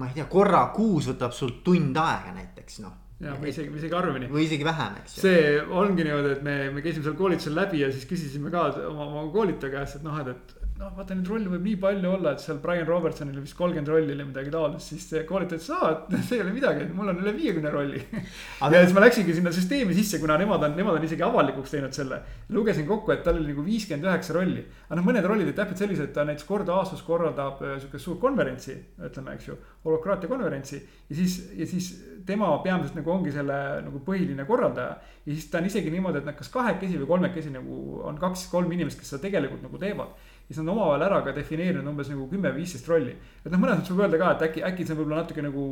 ma 0.00 0.10
ei 0.10 0.18
tea, 0.18 0.26
korra 0.30 0.66
kuus 0.74 1.12
võtab 1.12 1.34
sul 1.36 1.60
tund 1.62 1.98
aega 2.02 2.34
näiteks 2.34 2.82
noh 2.82 3.02
ja 3.22 3.32
või 3.40 3.48
isegi, 3.48 3.70
või 3.72 3.80
isegi 3.80 3.96
harvemini. 3.96 4.28
või 4.28 4.44
isegi 4.44 4.64
vähem, 4.66 4.96
eks 5.00 5.16
ju. 5.16 5.22
see 5.24 5.60
ongi 5.64 6.04
niimoodi, 6.04 6.34
et 6.36 6.42
me, 6.44 6.56
me 6.74 6.82
käisime 6.84 7.06
seal 7.06 7.16
koolitusel 7.16 7.54
läbi 7.56 7.80
ja 7.80 7.88
siis 7.92 8.04
küsisime 8.08 8.52
ka 8.52 8.66
oma, 8.90 9.06
oma 9.06 9.22
koolitaja 9.32 9.72
käest, 9.72 10.00
et 10.00 10.04
noh, 10.04 10.18
et, 10.20 10.28
et 10.60 10.65
noh, 10.76 10.90
vaata 10.92 11.14
neid 11.16 11.28
rolle 11.30 11.48
võib 11.48 11.64
nii 11.64 11.76
palju 11.80 12.10
olla, 12.10 12.32
et 12.34 12.42
seal 12.42 12.58
Brian 12.60 12.86
Robertsonil 12.88 13.38
vist 13.40 13.56
kolmkümmend 13.56 13.88
rolli 13.88 14.12
oli 14.12 14.26
midagi 14.28 14.52
taolist, 14.52 14.90
siis 14.90 15.06
see 15.08 15.22
koolitaja 15.28 15.60
ütles, 15.60 15.68
aa, 15.72 15.92
et 15.94 16.16
see 16.28 16.36
ei 16.36 16.42
ole 16.44 16.52
midagi, 16.52 16.84
mul 16.96 17.12
on 17.12 17.20
üle 17.22 17.32
viiekümne 17.36 17.72
rolli 17.72 18.02
Aga... 18.04 18.74
ja 18.74 18.82
siis 18.84 18.92
ma 18.96 19.04
läksingi 19.06 19.36
sinna 19.38 19.52
süsteemi 19.56 19.96
sisse, 19.96 20.20
kuna 20.22 20.36
nemad 20.40 20.66
on, 20.68 20.76
nemad 20.76 20.98
on 20.98 21.06
isegi 21.08 21.24
avalikuks 21.24 21.72
teinud 21.72 21.96
selle. 21.96 22.20
lugesin 22.52 22.88
kokku, 22.88 23.14
et 23.14 23.24
tal 23.24 23.40
oli 23.40 23.54
nagu 23.54 23.64
viiskümmend 23.64 24.08
üheksa 24.10 24.36
rolli. 24.36 24.66
aga 24.88 25.00
noh, 25.00 25.08
mõned 25.08 25.30
rollid 25.30 25.48
olid 25.48 25.56
täpselt 25.56 25.84
sellised, 25.86 26.12
ta 26.16 26.26
näiteks 26.28 26.48
kord 26.48 26.68
aastas 26.76 27.04
korraldab 27.06 27.64
äh, 27.64 27.78
sihukest 27.80 28.10
suurt 28.10 28.20
konverentsi, 28.20 28.76
ütleme, 29.08 29.38
eks 29.38 29.48
ju. 29.48 29.56
holokraatia 29.86 30.28
konverentsi 30.28 30.82
ja 30.82 31.16
siis, 31.16 31.40
ja 31.56 31.68
siis 31.70 31.90
tema 32.26 32.50
peamiselt 32.64 32.98
nagu 32.98 33.12
ongi 33.14 33.32
selle 33.32 33.56
nagu 33.86 34.04
põhiline 34.04 34.44
korraldaja. 34.44 35.00
ja 35.24 35.32
siis 35.32 35.48
ta 35.50 35.62
on 35.62 35.72
isegi 35.72 35.90
niimoodi, 35.94 36.20
et 36.20 36.28
nad 36.28 36.36
kas 36.36 36.52
kahekesi 36.52 37.00
või 37.00 37.14
kolmekesi 37.14 37.52
nagu 37.54 38.00
on 38.04 38.18
kaks-kolm 38.20 38.72
inimest, 38.76 39.00
kes 39.00 39.14
seda 39.14 39.24
tegelikult 39.24 39.64
nagu 39.64 39.80
teevad 39.80 40.34
siis 40.46 40.58
nad 40.62 40.72
omavahel 40.74 41.04
ära 41.08 41.22
ka 41.26 41.34
defineerinud 41.36 41.88
umbes 41.90 42.10
nagu 42.12 42.26
kümme-viisteist 42.30 42.88
rolli. 42.90 43.14
et 43.44 43.52
noh, 43.52 43.60
mõnes 43.60 43.80
mõttes 43.80 43.92
võib 43.92 44.04
öelda 44.06 44.20
ka, 44.22 44.32
et 44.34 44.44
äkki, 44.48 44.64
äkki 44.70 44.86
see 44.86 44.94
on 44.94 45.00
võib-olla 45.00 45.22
natuke 45.22 45.42
nagu 45.42 45.64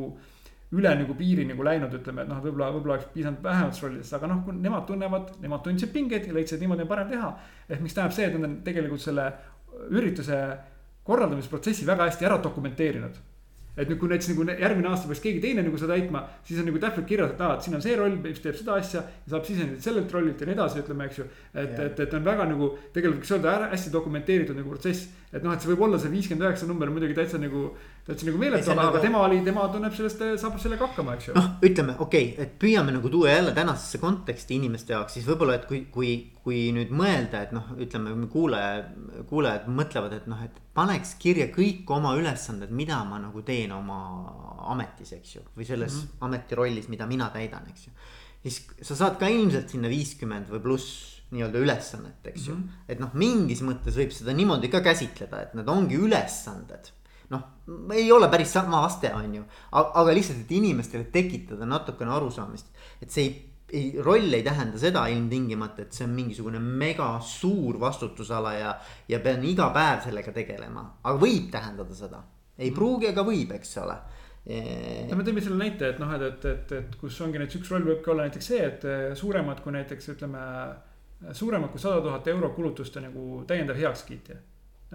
üle 0.74 0.94
nagu 0.98 1.14
piiri 1.14 1.44
nagu 1.46 1.62
läinud, 1.62 1.92
ütleme, 1.94 2.24
et 2.24 2.30
noh, 2.30 2.40
võib-olla, 2.42 2.70
võib-olla 2.74 2.96
oleks 2.96 3.10
piisanud 3.14 3.42
vähematest 3.44 3.84
rollidest, 3.84 4.14
aga 4.16 4.30
noh, 4.30 4.40
kui 4.46 4.56
nemad 4.58 4.86
tunnevad, 4.88 5.34
nemad 5.42 5.62
tundsid 5.66 5.92
pingeid 5.94 6.26
ja 6.26 6.34
leidsid, 6.34 6.56
et 6.56 6.64
niimoodi 6.64 6.86
on 6.86 6.90
parem 6.90 7.12
teha. 7.12 7.30
ehk 7.68 7.84
mis 7.84 7.94
tähendab 7.94 8.16
see, 8.16 8.26
et 8.26 8.34
nad 8.34 8.48
on 8.48 8.56
tegelikult 8.66 9.04
selle 9.04 9.28
ürituse 9.94 10.40
korraldamisprotsessi 11.04 11.86
väga 11.86 12.08
hästi 12.08 12.26
ära 12.26 12.40
dokumenteerinud 12.42 13.22
et 13.76 13.88
nüüd, 13.90 13.98
kui 13.98 14.10
näiteks 14.10 14.30
nagu 14.30 14.46
järgmine 14.50 14.90
aasta 14.90 15.10
peaks 15.10 15.22
keegi 15.24 15.40
teine 15.42 15.64
nagu 15.66 15.78
seda 15.80 15.96
täitma, 15.96 16.22
siis 16.46 16.60
on 16.62 16.68
nagu 16.70 16.80
täpselt 16.82 17.08
kirjas, 17.08 17.32
et 17.34 17.42
aa, 17.42 17.56
et 17.56 17.66
siin 17.66 17.78
on 17.78 17.82
see 17.82 17.96
roll, 17.98 18.14
mis 18.22 18.42
teeb 18.44 18.58
seda 18.58 18.78
asja. 18.78 19.02
saab 19.30 19.48
sisendit 19.48 19.82
sellelt 19.82 20.12
rollilt 20.14 20.40
ja 20.40 20.48
nii 20.48 20.54
edasi, 20.54 20.82
ütleme, 20.84 21.08
eks 21.10 21.18
ju. 21.18 21.26
et, 21.54 21.74
et, 21.86 22.04
et 22.06 22.14
on 22.14 22.24
väga 22.26 22.46
nagu 22.52 22.70
tegelikult 22.94 23.24
võiks 23.24 23.34
öelda 23.34 23.56
hästi 23.72 23.92
dokumenteeritud 23.94 24.58
nagu 24.58 24.70
protsess. 24.70 25.08
et 25.32 25.42
noh, 25.42 25.54
et 25.54 25.64
see 25.64 25.72
võib 25.72 25.82
olla 25.88 25.98
see 25.98 26.12
viiskümmend 26.12 26.46
üheksa 26.46 26.68
number 26.70 26.92
muidugi 26.94 27.16
täitsa 27.18 27.40
nagu 27.42 27.66
täitsa 28.06 28.28
nagu 28.28 28.38
meeletu, 28.38 28.70
aga 28.70 28.86
nagu..., 28.90 29.02
tema 29.02 29.24
oli, 29.26 29.40
tema 29.46 29.66
tunneb 29.72 29.94
sellest, 29.96 30.22
saab 30.42 30.60
sellega 30.62 30.86
hakkama, 30.86 31.16
eks 31.18 31.30
ju. 31.30 31.36
noh, 31.38 31.50
ütleme 31.64 31.96
okei 31.98 32.30
okay,, 32.34 32.46
et 32.46 32.54
püüame 32.62 32.94
nagu 32.94 33.10
tuua 33.10 33.34
jälle 33.34 33.56
tänasesse 33.56 33.98
konteksti 34.02 34.60
inimeste 34.60 34.94
jaoks, 34.94 35.18
siis 35.18 35.26
võib-olla, 35.26 35.58
et 35.58 35.66
kui, 35.70 35.86
kui, 35.94 36.14
kui 36.44 36.66
nüüd 36.76 36.90
mõelda, 36.92 37.40
et 37.46 37.54
noh, 37.56 37.70
ütleme 37.80 38.12
kuulaja, 38.32 38.82
kuulajad 39.30 39.68
mõtlevad, 39.72 40.12
et 40.18 40.26
noh, 40.28 40.42
et 40.44 40.58
paneks 40.76 41.14
kirja 41.20 41.46
kõik 41.54 41.88
oma 41.94 42.12
ülesanded, 42.18 42.72
mida 42.74 42.98
ma 43.08 43.20
nagu 43.22 43.40
teen 43.46 43.72
oma 43.72 43.98
ametis, 44.74 45.14
eks 45.16 45.36
ju. 45.38 45.44
või 45.56 45.64
selles 45.68 45.94
mm 45.94 46.00
-hmm. 46.02 46.26
ametirollis, 46.28 46.88
mida 46.92 47.06
mina 47.08 47.30
täidan, 47.32 47.64
eks 47.72 47.86
ju. 47.86 47.92
siis 48.42 48.60
sa 48.82 48.96
saad 48.96 49.16
ka 49.18 49.28
ilmselt 49.28 49.72
sinna 49.72 49.88
viiskümmend 49.88 50.52
või 50.52 50.60
pluss 50.60 51.22
nii-öelda 51.30 51.58
ülesannet, 51.58 52.26
eks 52.26 52.48
ju 52.48 52.54
mm. 52.54 52.60
-hmm. 52.60 52.84
et 52.88 53.00
noh, 53.00 53.14
mingis 53.14 53.62
mõttes 53.62 53.96
võib 53.96 54.12
seda 54.12 54.32
niimoodi 54.32 54.68
ka 54.68 54.80
käsitleda, 54.80 55.42
et 55.42 55.54
need 55.54 55.68
ongi 55.68 55.96
ülesanded 55.96 56.92
noh, 57.32 57.42
ei 57.94 58.12
ole 58.12 58.28
päris 58.28 58.52
sama 58.52 58.84
aste, 58.84 59.10
on 59.14 59.34
ju. 59.34 59.44
aga 59.72 60.12
lihtsalt, 60.12 60.44
et 60.44 60.50
inimestele 60.50 61.04
tekitada 61.04 61.66
natukene 61.66 62.12
arusaamist, 62.12 62.66
et 63.00 63.10
see 63.10 63.24
ei, 63.24 63.53
ei, 63.72 63.94
roll 64.02 64.32
ei 64.32 64.42
tähenda 64.46 64.78
seda 64.80 65.06
ilmtingimata, 65.12 65.84
et 65.84 65.96
see 65.96 66.06
on 66.06 66.14
mingisugune 66.16 66.60
mega 66.60 67.14
suur 67.24 67.78
vastutusala 67.80 68.54
ja, 68.58 68.74
ja 69.08 69.20
pean 69.24 69.44
iga 69.48 69.70
päev 69.74 70.04
sellega 70.08 70.34
tegelema, 70.36 70.84
aga 71.02 71.16
võib 71.20 71.50
tähendada 71.52 71.96
seda. 71.96 72.22
ei 72.58 72.70
mm. 72.70 72.76
pruugi, 72.76 73.10
aga 73.10 73.26
võib, 73.26 73.54
eks 73.58 73.76
ole 73.82 73.98
no 74.44 75.16
me 75.16 75.24
tõime 75.24 75.40
selle 75.40 75.56
näite, 75.56 75.94
et 75.94 76.00
noh, 76.02 76.10
et, 76.12 76.24
et, 76.28 76.44
et, 76.50 76.72
et 76.82 76.96
kus 77.00 77.20
ongi 77.24 77.40
näiteks 77.40 77.62
üks 77.62 77.70
roll 77.72 77.86
võibki 77.88 78.10
olla 78.12 78.26
näiteks 78.26 78.50
see, 78.52 78.64
et 78.66 78.82
suuremad 79.16 79.62
kui 79.64 79.72
näiteks 79.72 80.10
ütleme. 80.12 80.42
suuremad 81.32 81.72
kui 81.72 81.80
sada 81.80 82.02
tuhat 82.04 82.28
euro 82.28 82.50
kulutuste 82.52 83.00
nagu 83.00 83.40
täiendav 83.48 83.80
heakskiit 83.80 84.34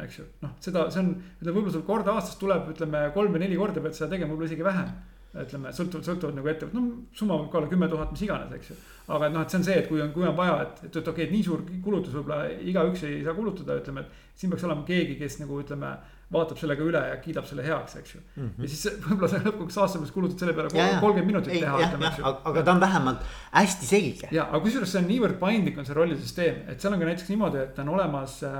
eks 0.05 0.19
ju, 0.19 0.25
noh, 0.43 0.55
seda, 0.63 0.85
see 0.93 1.01
on, 1.01 1.13
ütleme 1.39 1.55
võib-olla 1.55 1.75
sul 1.75 1.85
kord 1.87 2.09
aastas 2.11 2.37
tuleb, 2.39 2.69
ütleme 2.73 3.05
kolm 3.15 3.35
või 3.35 3.43
neli 3.43 3.57
korda 3.59 3.83
pead 3.83 3.97
seda 3.97 4.11
tegema, 4.13 4.31
võib-olla 4.33 4.51
isegi 4.51 4.67
vähem. 4.67 4.91
Ütleme, 5.37 5.71
sõltuvalt, 5.75 6.07
sõltuvalt 6.07 6.37
nagu 6.39 6.49
ettevõtte, 6.49 6.79
no 6.79 7.03
summa 7.13 7.37
võib 7.37 7.51
ka 7.53 7.59
olla 7.59 7.69
kümme 7.69 7.89
tuhat, 7.89 8.13
mis 8.13 8.23
iganes, 8.25 8.53
eks 8.55 8.71
ju. 8.71 8.77
aga 9.13 9.27
et 9.27 9.35
noh, 9.35 9.43
et 9.45 9.53
see 9.53 9.59
on 9.59 9.65
see, 9.67 9.75
et 9.81 9.89
kui 9.89 10.01
on, 10.01 10.13
kui 10.15 10.25
on 10.25 10.37
vaja, 10.37 10.55
et, 10.63 10.79
et, 10.87 10.89
et 10.89 10.97
okei 10.97 11.11
okay,, 11.11 11.27
et 11.27 11.35
nii 11.35 11.43
suur 11.45 11.61
kulutus 11.85 12.15
võib-olla 12.17 12.47
igaüks 12.71 13.03
ei 13.05 13.19
saa 13.25 13.35
kulutada, 13.37 13.77
ütleme, 13.77 14.05
et 14.05 14.39
siin 14.41 14.53
peaks 14.53 14.65
olema 14.65 14.87
keegi, 14.87 15.19
kes 15.19 15.37
nagu 15.43 15.61
ütleme 15.61 15.91
vaatab 16.29 16.59
selle 16.61 16.75
ka 16.77 16.85
üle 16.85 16.99
ja 17.09 17.15
kiidab 17.23 17.45
selle 17.49 17.63
heaks, 17.65 17.95
eks 17.97 18.11
ju 18.13 18.19
mm. 18.21 18.43
-hmm. 18.43 18.63
ja 18.63 18.69
siis 18.69 18.97
võib-olla 19.07 19.29
sa 19.31 19.39
lõpuks 19.41 19.77
aasta 19.81 19.99
pärast 20.01 20.13
kulutad 20.13 20.43
selle 20.43 20.53
peale 20.53 20.69
kolmkümmend 21.01 21.29
minutit 21.31 21.53
ei, 21.55 21.61
teha. 21.63 21.79
aga, 22.19 22.33
aga 22.51 22.63
ta 22.67 22.75
on 22.75 22.81
vähemalt 22.83 23.23
hästi 23.55 23.89
selge. 23.89 24.29
ja, 24.35 24.45
aga 24.45 24.61
kusjuures 24.65 24.93
see 24.93 25.01
on 25.01 25.09
niivõrd 25.09 25.39
paindlik 25.41 25.79
on 25.81 25.87
see 25.87 25.97
rollisüsteem, 25.97 26.61
et 26.69 26.81
seal 26.81 26.93
on 26.93 27.01
ka 27.01 27.09
näiteks 27.09 27.31
niimoodi, 27.33 27.63
et 27.63 27.81
on 27.81 27.89
olemas 27.95 28.37
äh,. 28.45 28.53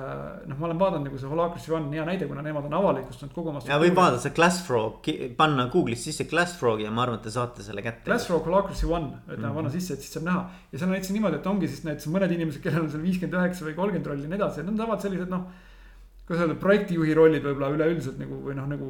noh, 0.50 0.58
ma 0.58 0.70
olen 0.70 0.82
vaadanud 0.82 1.10
nagu 1.10 1.22
see 1.22 1.30
Holacracy 1.30 1.76
One 1.78 1.94
hea 1.94 2.08
näide, 2.10 2.30
kuna 2.32 2.46
nemad 2.46 2.66
on 2.66 2.78
avalikustanud 2.80 3.38
kogu 3.38 3.54
oma. 3.54 3.62
ja 3.70 3.80
võib 3.82 4.02
vaadata 4.02 4.26
see 4.26 4.34
Glassfrog, 4.40 5.14
panna 5.38 5.70
Google'is 5.70 6.10
sisse 6.10 6.26
Glassfrog 6.32 6.82
ja 6.82 6.90
ma 6.92 7.06
arvan, 7.06 7.22
et 7.22 7.30
te 7.30 7.36
saate 7.38 7.66
selle 7.66 7.86
kätte. 7.86 8.10
Glassfrog 8.10 8.50
Holacracy 8.50 8.90
One, 8.90 9.14
ütleme 9.28 9.38
mm 9.38 9.46
-hmm. 9.46 9.62
panna 9.62 9.76
sisse, 9.78 9.94
et 9.94 10.02
siis 10.02 10.18
saab 10.18 10.26
näha. 10.26 10.46
ja 10.72 10.80
seal 10.80 10.90
on 10.90 10.98
näiteks 10.98 11.14
niimoodi, 11.14 11.36
et 11.38 11.48
ongi 11.54 11.68
siis 11.68 11.86
näiteks 11.86 12.10
mõned 12.10 12.34
inimesed, 12.34 12.62
kellel 12.66 12.88
on 12.88 12.92
seal 12.92 13.06
viiskümmend 13.06 13.38
üheksa 13.38 13.66
või 13.66 13.76
kolmkümmend 13.78 14.08
rolli 14.08 14.26
ja 14.26 14.30
nii 14.34 14.42
edasi, 14.42 14.62
et 14.62 14.66
nad 14.72 14.78
tahavad 14.82 15.06
sellised 15.06 15.30
noh 15.30 15.46
kuidas 16.30 16.44
öelda, 16.46 16.56
projektijuhi 16.62 17.16
rollid 17.18 17.42
võib-olla 17.42 17.72
üleüldiselt 17.74 18.20
nagu 18.22 18.36
või 18.46 18.54
noh, 18.54 18.68
nagu 18.70 18.90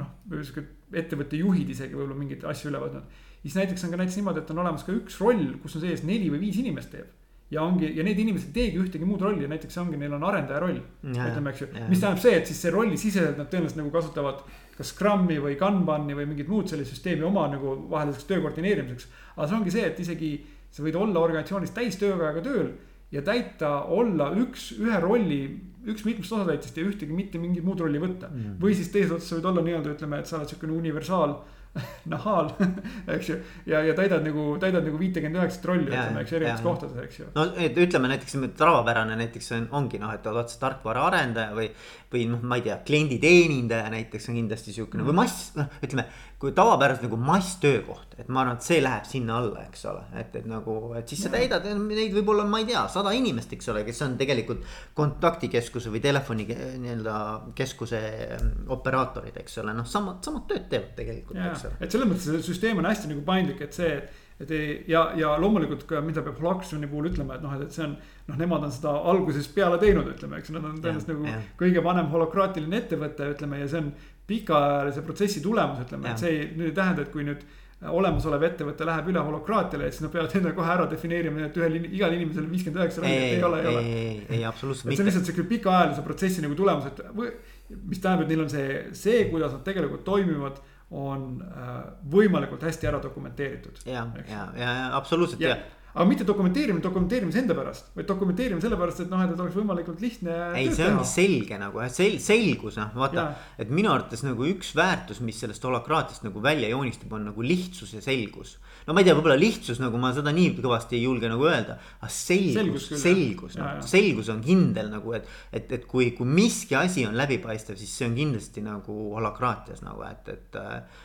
noh, 0.00 0.08
sihuke 0.32 0.64
ettevõtte 0.98 1.38
juhid 1.38 1.68
isegi 1.70 1.94
võib-olla 1.94 2.18
mingeid 2.18 2.42
asju 2.50 2.72
üle 2.72 2.80
võtnud. 2.82 3.20
siis 3.44 3.54
näiteks 3.54 3.86
on 3.86 3.92
ka 3.92 4.00
näiteks 4.00 4.16
niimoodi, 4.18 4.42
et 4.42 4.50
on 4.50 4.62
olemas 4.64 4.82
ka 4.82 4.96
üks 4.96 5.20
roll, 5.22 5.44
kus 5.62 5.78
on 5.78 5.84
sees 5.84 6.02
neli 6.02 6.26
või 6.32 6.42
viis 6.42 6.58
inimest 6.58 6.90
teeb. 6.90 7.12
ja 7.54 7.62
ongi, 7.62 7.92
ja 7.94 8.02
need 8.02 8.18
inimesed 8.18 8.50
ei 8.50 8.56
teegi 8.56 8.80
ühtegi 8.82 9.06
muud 9.06 9.22
rolli, 9.22 9.46
näiteks 9.46 9.78
ongi, 9.78 10.00
neil 10.00 10.16
on 10.18 10.26
arendaja 10.26 10.58
roll. 10.64 10.80
ütleme, 11.06 11.52
eks 11.52 11.62
ju, 11.62 11.68
mis 11.86 12.02
tähendab 12.02 12.24
see, 12.24 12.34
et 12.40 12.50
siis 12.50 12.64
see 12.66 12.74
rolli 12.74 12.98
siseselt 12.98 13.38
nad 13.38 13.46
tõenäoliselt 13.52 13.84
nagu 13.84 13.94
kasutavad 13.94 14.42
kas 14.76 14.90
Scrumi 14.90 15.38
või 15.40 15.54
Kanbani 15.60 16.18
või 16.18 16.26
mingit 16.32 16.50
muud 16.50 16.66
sellist 16.68 16.96
süsteemi 16.96 17.24
oma 17.24 17.46
nagu 17.54 17.76
vaheliseks 17.94 18.26
töö 18.26 18.42
koordineerimiseks. 18.42 19.06
aga 19.36 19.46
see 19.46 19.58
ongi 19.60 19.76
see, 19.78 19.86
et 19.86 20.02
isegi 20.02 20.32
sa 20.74 20.82
võid 20.82 20.98
olla 20.98 21.22
organisatsioonis 21.22 21.72
täistööajaga 21.78 22.42
tööl 22.44 22.74
ja 23.14 23.22
täita, 23.22 23.84
olla 23.94 24.32
üks, 24.34 24.72
ühe 24.82 24.98
rolli, 25.00 25.40
üks 25.86 26.06
mitmest 26.06 26.32
osatäitjast 26.32 26.78
ja 26.78 26.86
ühtegi 26.86 27.16
mitte 27.16 27.40
mingit 27.42 27.66
muud 27.66 27.82
rolli 27.82 28.00
võtta 28.02 28.30
mm.. 28.32 28.56
või 28.62 28.74
siis 28.78 28.90
teises 28.94 29.14
otsas 29.18 29.32
sa 29.32 29.38
võid 29.38 29.50
olla 29.52 29.66
nii-öelda 29.66 29.94
ütleme, 29.94 30.20
et 30.20 30.30
sa 30.30 30.40
oled 30.40 30.50
siukene 30.50 30.74
universaal 30.76 31.36
nahaal, 32.12 32.50
eks 33.16 33.28
ju. 33.30 33.36
ja, 33.68 33.82
ja 33.84 33.94
täidad 33.96 34.24
nagu, 34.24 34.46
täidad 34.60 34.84
nagu 34.86 34.98
viitekümmet 35.00 35.42
üheksat 35.42 35.66
rolli, 35.68 35.88
ütleme, 35.90 36.22
eks 36.24 36.34
erinevates 36.38 36.64
kohtades, 36.64 36.96
eks 37.04 37.20
ju. 37.20 37.28
no 37.36 37.46
et 37.62 37.76
ütleme 37.82 38.10
näiteks 38.12 38.36
tavapärane 38.58 39.18
näiteks 39.20 39.52
on, 39.58 39.68
ongi 39.80 40.00
noh, 40.02 40.14
et 40.16 40.26
oled 40.30 40.50
sa 40.52 40.60
tarkvaraarendaja 40.64 41.56
või, 41.56 41.68
või 42.12 42.24
noh, 42.32 42.44
ma 42.46 42.60
ei 42.60 42.66
tea, 42.66 42.78
klienditeenindaja 42.86 43.90
näiteks 43.92 44.30
on 44.32 44.40
kindlasti 44.40 44.76
siukene 44.76 45.06
või 45.06 45.18
mass, 45.20 45.50
noh, 45.58 45.68
ütleme. 45.84 46.06
Kui 46.36 46.52
tavapäraselt 46.52 47.06
nagu 47.06 47.16
masstöökoht, 47.16 48.18
et 48.20 48.28
ma 48.28 48.42
arvan, 48.42 48.58
et 48.58 48.66
see 48.66 48.82
läheb 48.84 49.06
sinna 49.08 49.38
alla, 49.40 49.62
eks 49.70 49.86
ole, 49.88 50.02
et, 50.20 50.34
et 50.36 50.48
nagu, 50.48 50.74
et 50.98 51.08
siis 51.08 51.22
sa 51.24 51.30
täidad 51.32 51.64
neid 51.80 52.12
võib-olla, 52.12 52.44
ma 52.48 52.60
ei 52.60 52.66
tea, 52.68 52.82
sada 52.92 53.14
inimest, 53.16 53.54
eks 53.56 53.70
ole, 53.72 53.86
kes 53.86 54.02
on 54.04 54.18
tegelikult 54.20 54.66
kontaktikeskuse 54.98 55.92
või 55.94 56.02
telefoni 56.04 56.44
nii-öelda 56.50 57.16
keskuse 57.56 58.02
mm, 58.36 58.68
operaatorid, 58.76 59.40
eks 59.40 59.62
ole, 59.64 59.72
noh, 59.78 59.88
samad, 59.88 60.20
samad 60.28 60.44
tööd 60.50 60.68
teevad 60.74 60.92
tegelikult, 61.00 61.40
eks, 61.40 61.66
ole. 61.70 61.80
et 61.80 61.96
selles 61.96 62.12
mõttes 62.12 62.28
see 62.28 62.44
süsteem 62.50 62.84
on 62.84 62.90
hästi 62.90 63.14
nagu 63.14 63.24
paindlik, 63.24 63.64
et 63.64 63.80
see, 63.80 63.96
et 64.44 64.52
ei 64.52 64.76
ja, 64.92 65.06
ja 65.16 65.32
loomulikult 65.40 65.88
ka, 65.88 66.04
mida 66.04 66.20
peab 66.26 66.36
Holaxoni 66.42 66.92
puhul 66.92 67.14
ütlema, 67.14 67.40
et 67.40 67.48
noh, 67.48 67.56
et 67.56 67.72
see 67.72 67.88
on. 67.88 67.96
noh, 68.26 68.38
nemad 68.40 68.66
on 68.66 68.72
seda 68.74 68.94
algusest 69.12 69.52
peale 69.54 69.78
teinud, 69.82 70.08
ütleme, 70.14 70.40
eks 70.40 70.50
nad 70.54 70.64
on 70.66 70.80
tõenäoliselt 70.80 71.12
nagu 71.12 71.28
jah. 71.28 71.44
kõige 71.60 71.84
vanem 71.84 72.10
holokraatiline 72.12 72.80
ettevõte, 72.82 73.30
ütleme 73.36 73.60
ja 73.62 73.68
see 73.70 73.84
on 73.84 73.92
pikaajalise 74.26 75.04
protsessi 75.06 75.42
tulemus, 75.44 75.84
ütleme, 75.86 76.10
et 76.10 76.22
see 76.22 76.32
ei, 76.32 76.50
nüüd 76.56 76.72
ei 76.72 76.76
tähenda, 76.76 77.06
et 77.06 77.12
kui 77.14 77.26
nüüd 77.26 77.44
olemasolev 77.92 78.42
ettevõte 78.46 78.86
läheb 78.88 79.10
üle 79.12 79.22
holokraatiale, 79.22 79.86
et 79.86 79.94
siis 79.94 80.06
nad 80.06 80.12
peavad 80.14 80.32
enda 80.38 80.52
kohe 80.56 80.70
ära 80.72 80.86
defineerima, 80.90 81.44
et 81.44 81.58
ühel, 81.60 81.76
igal 81.84 82.14
inimesel 82.16 82.46
viiskümmend 82.50 82.80
üheksa 82.80 83.02
rolli, 83.02 83.18
et 83.18 83.34
ei, 83.36 83.42
ole, 83.44 83.60
ei 83.60 83.68
ole. 83.70 83.82
ei, 83.84 84.14
ei 84.38 84.46
absoluutselt 84.48 84.88
et 84.88 84.96
see 84.96 85.04
on 85.04 85.06
mitte. 85.06 85.10
lihtsalt 85.10 85.30
sihuke 85.30 85.48
pikaajalise 85.50 86.06
protsessi 86.06 86.44
nagu 86.44 86.56
tulemus, 86.58 86.88
et 86.88 87.02
või, 87.18 87.34
mis 87.76 88.00
tähendab, 88.00 88.24
et 88.24 88.32
neil 88.32 88.46
on 88.46 88.50
see, 88.50 88.80
see, 88.96 89.20
kuidas 89.28 89.52
nad 89.54 89.62
tegelikult 89.68 90.06
toimivad, 90.08 90.58
on 90.96 91.28
äh, 91.42 91.72
võimalikult 92.10 92.64
hästi 92.64 92.88
ära 92.88 93.02
dokumenteeritud. 93.02 93.84
ja, 93.90 94.06
ja, 94.24 94.44
ja, 94.56 94.74
ja 94.80 94.90
absoluutselt 94.96 95.42
ja 95.44 95.52
ja, 95.52 95.58
ja., 95.60 95.76
aga 95.96 96.06
mitte 96.10 96.26
dokumenteerimine 96.28 96.84
dokumenteerimise 96.84 97.40
enda 97.40 97.56
pärast, 97.56 97.88
vaid 97.96 98.08
dokumenteerimine 98.10 98.60
sellepärast, 98.60 99.02
et 99.06 99.12
noh, 99.12 99.22
et 99.24 99.40
oleks 99.40 99.56
võimalikult 99.56 100.02
lihtne. 100.04 100.34
ei, 100.58 100.68
see 100.76 100.90
ongi 100.90 101.08
selge 101.08 101.58
nagu 101.60 101.80
jah, 101.80 101.92
sel-, 101.92 102.18
selgus 102.22 102.76
noh, 102.80 102.92
vaata 103.00 103.26
et 103.58 103.72
minu 103.72 103.90
arvates 103.94 104.22
nagu 104.26 104.44
üks 104.50 104.74
väärtus, 104.76 105.22
mis 105.24 105.40
sellest 105.40 105.64
holakraatiast 105.64 106.26
nagu 106.28 106.42
välja 106.44 106.68
joonistub, 106.70 107.16
on 107.16 107.30
nagu 107.30 107.46
lihtsus 107.46 107.96
ja 107.96 108.04
selgus. 108.04 108.58
no 108.86 108.92
ma 108.92 109.00
ei 109.00 109.08
tea, 109.08 109.16
võib-olla 109.16 109.38
lihtsus 109.40 109.80
nagu 109.80 109.98
ma 110.00 110.12
seda 110.16 110.34
nii 110.36 110.52
kõvasti 110.60 110.98
ei 111.00 111.06
julge 111.06 111.32
nagu 111.32 111.48
öelda, 111.48 111.80
aga 112.00 112.12
selgus 112.12 112.54
Selgus, 112.56 113.02
selgus, 113.02 113.56
noh 113.58 113.76
selgus 113.96 114.30
on 114.32 114.42
kindel 114.44 114.90
nagu, 114.92 115.16
et. 115.16 115.26
et, 115.52 115.72
et 115.72 115.88
kui, 115.88 116.10
kui 116.16 116.28
miski 116.28 116.76
asi 116.78 117.06
on 117.08 117.16
läbipaistev, 117.18 117.78
siis 117.80 117.92
see 117.96 118.08
on 118.08 118.16
kindlasti 118.18 118.62
nagu 118.64 118.96
holakraatias 119.16 119.82
nagu, 119.86 120.04
et, 120.06 120.28
et 120.32 120.58
äh, 120.60 121.04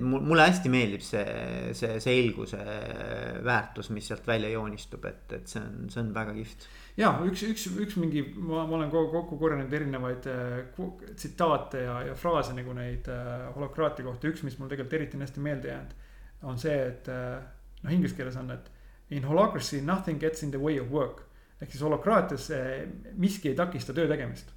mulle 0.00 0.44
hästi 0.46 0.70
meeldib 0.70 1.02
see, 1.02 1.72
see 1.74 1.96
selguse 2.02 2.60
väärtus, 3.42 3.88
mis 3.90 4.06
sealt 4.06 4.26
välja 4.28 4.52
joonistub, 4.52 5.04
et, 5.10 5.24
et 5.34 5.50
see 5.50 5.58
on, 5.62 5.88
see 5.90 6.02
on 6.04 6.12
väga 6.14 6.36
kihvt. 6.36 6.66
ja 7.00 7.10
üks, 7.26 7.42
üks, 7.48 7.64
üks 7.82 7.96
mingi, 7.98 8.22
ma, 8.36 8.62
ma 8.62 8.78
olen 8.78 8.92
kokku 8.94 9.38
korjanud 9.40 9.74
erinevaid 9.74 10.28
ku- 10.76 10.92
tsitaate 11.08 11.82
ja, 11.82 11.98
ja 12.12 12.14
fraase 12.14 12.54
nagu 12.54 12.76
neid 12.78 13.10
holokraatia 13.56 14.06
kohta, 14.06 14.30
üks, 14.30 14.46
mis 14.46 14.54
mul 14.60 14.70
tegelikult 14.70 15.00
eriti 15.00 15.18
on 15.18 15.26
hästi 15.26 15.44
meelde 15.48 15.72
jäänud. 15.74 15.98
on 16.46 16.62
see, 16.62 16.78
et 16.86 17.10
noh, 17.10 17.90
inglise 17.90 18.14
keeles 18.14 18.38
on, 18.38 18.54
et 18.54 18.70
in 19.18 19.26
holacracy 19.26 19.82
nothing 19.82 20.22
gets 20.22 20.46
in 20.46 20.54
the 20.54 20.62
way 20.62 20.78
of 20.78 20.94
work. 20.94 21.24
ehk 21.58 21.72
siis 21.72 21.82
holokraatias 21.82 22.50
miski 23.18 23.48
ei 23.48 23.58
takista 23.58 23.94
töö 23.96 24.06
tegemist. 24.06 24.54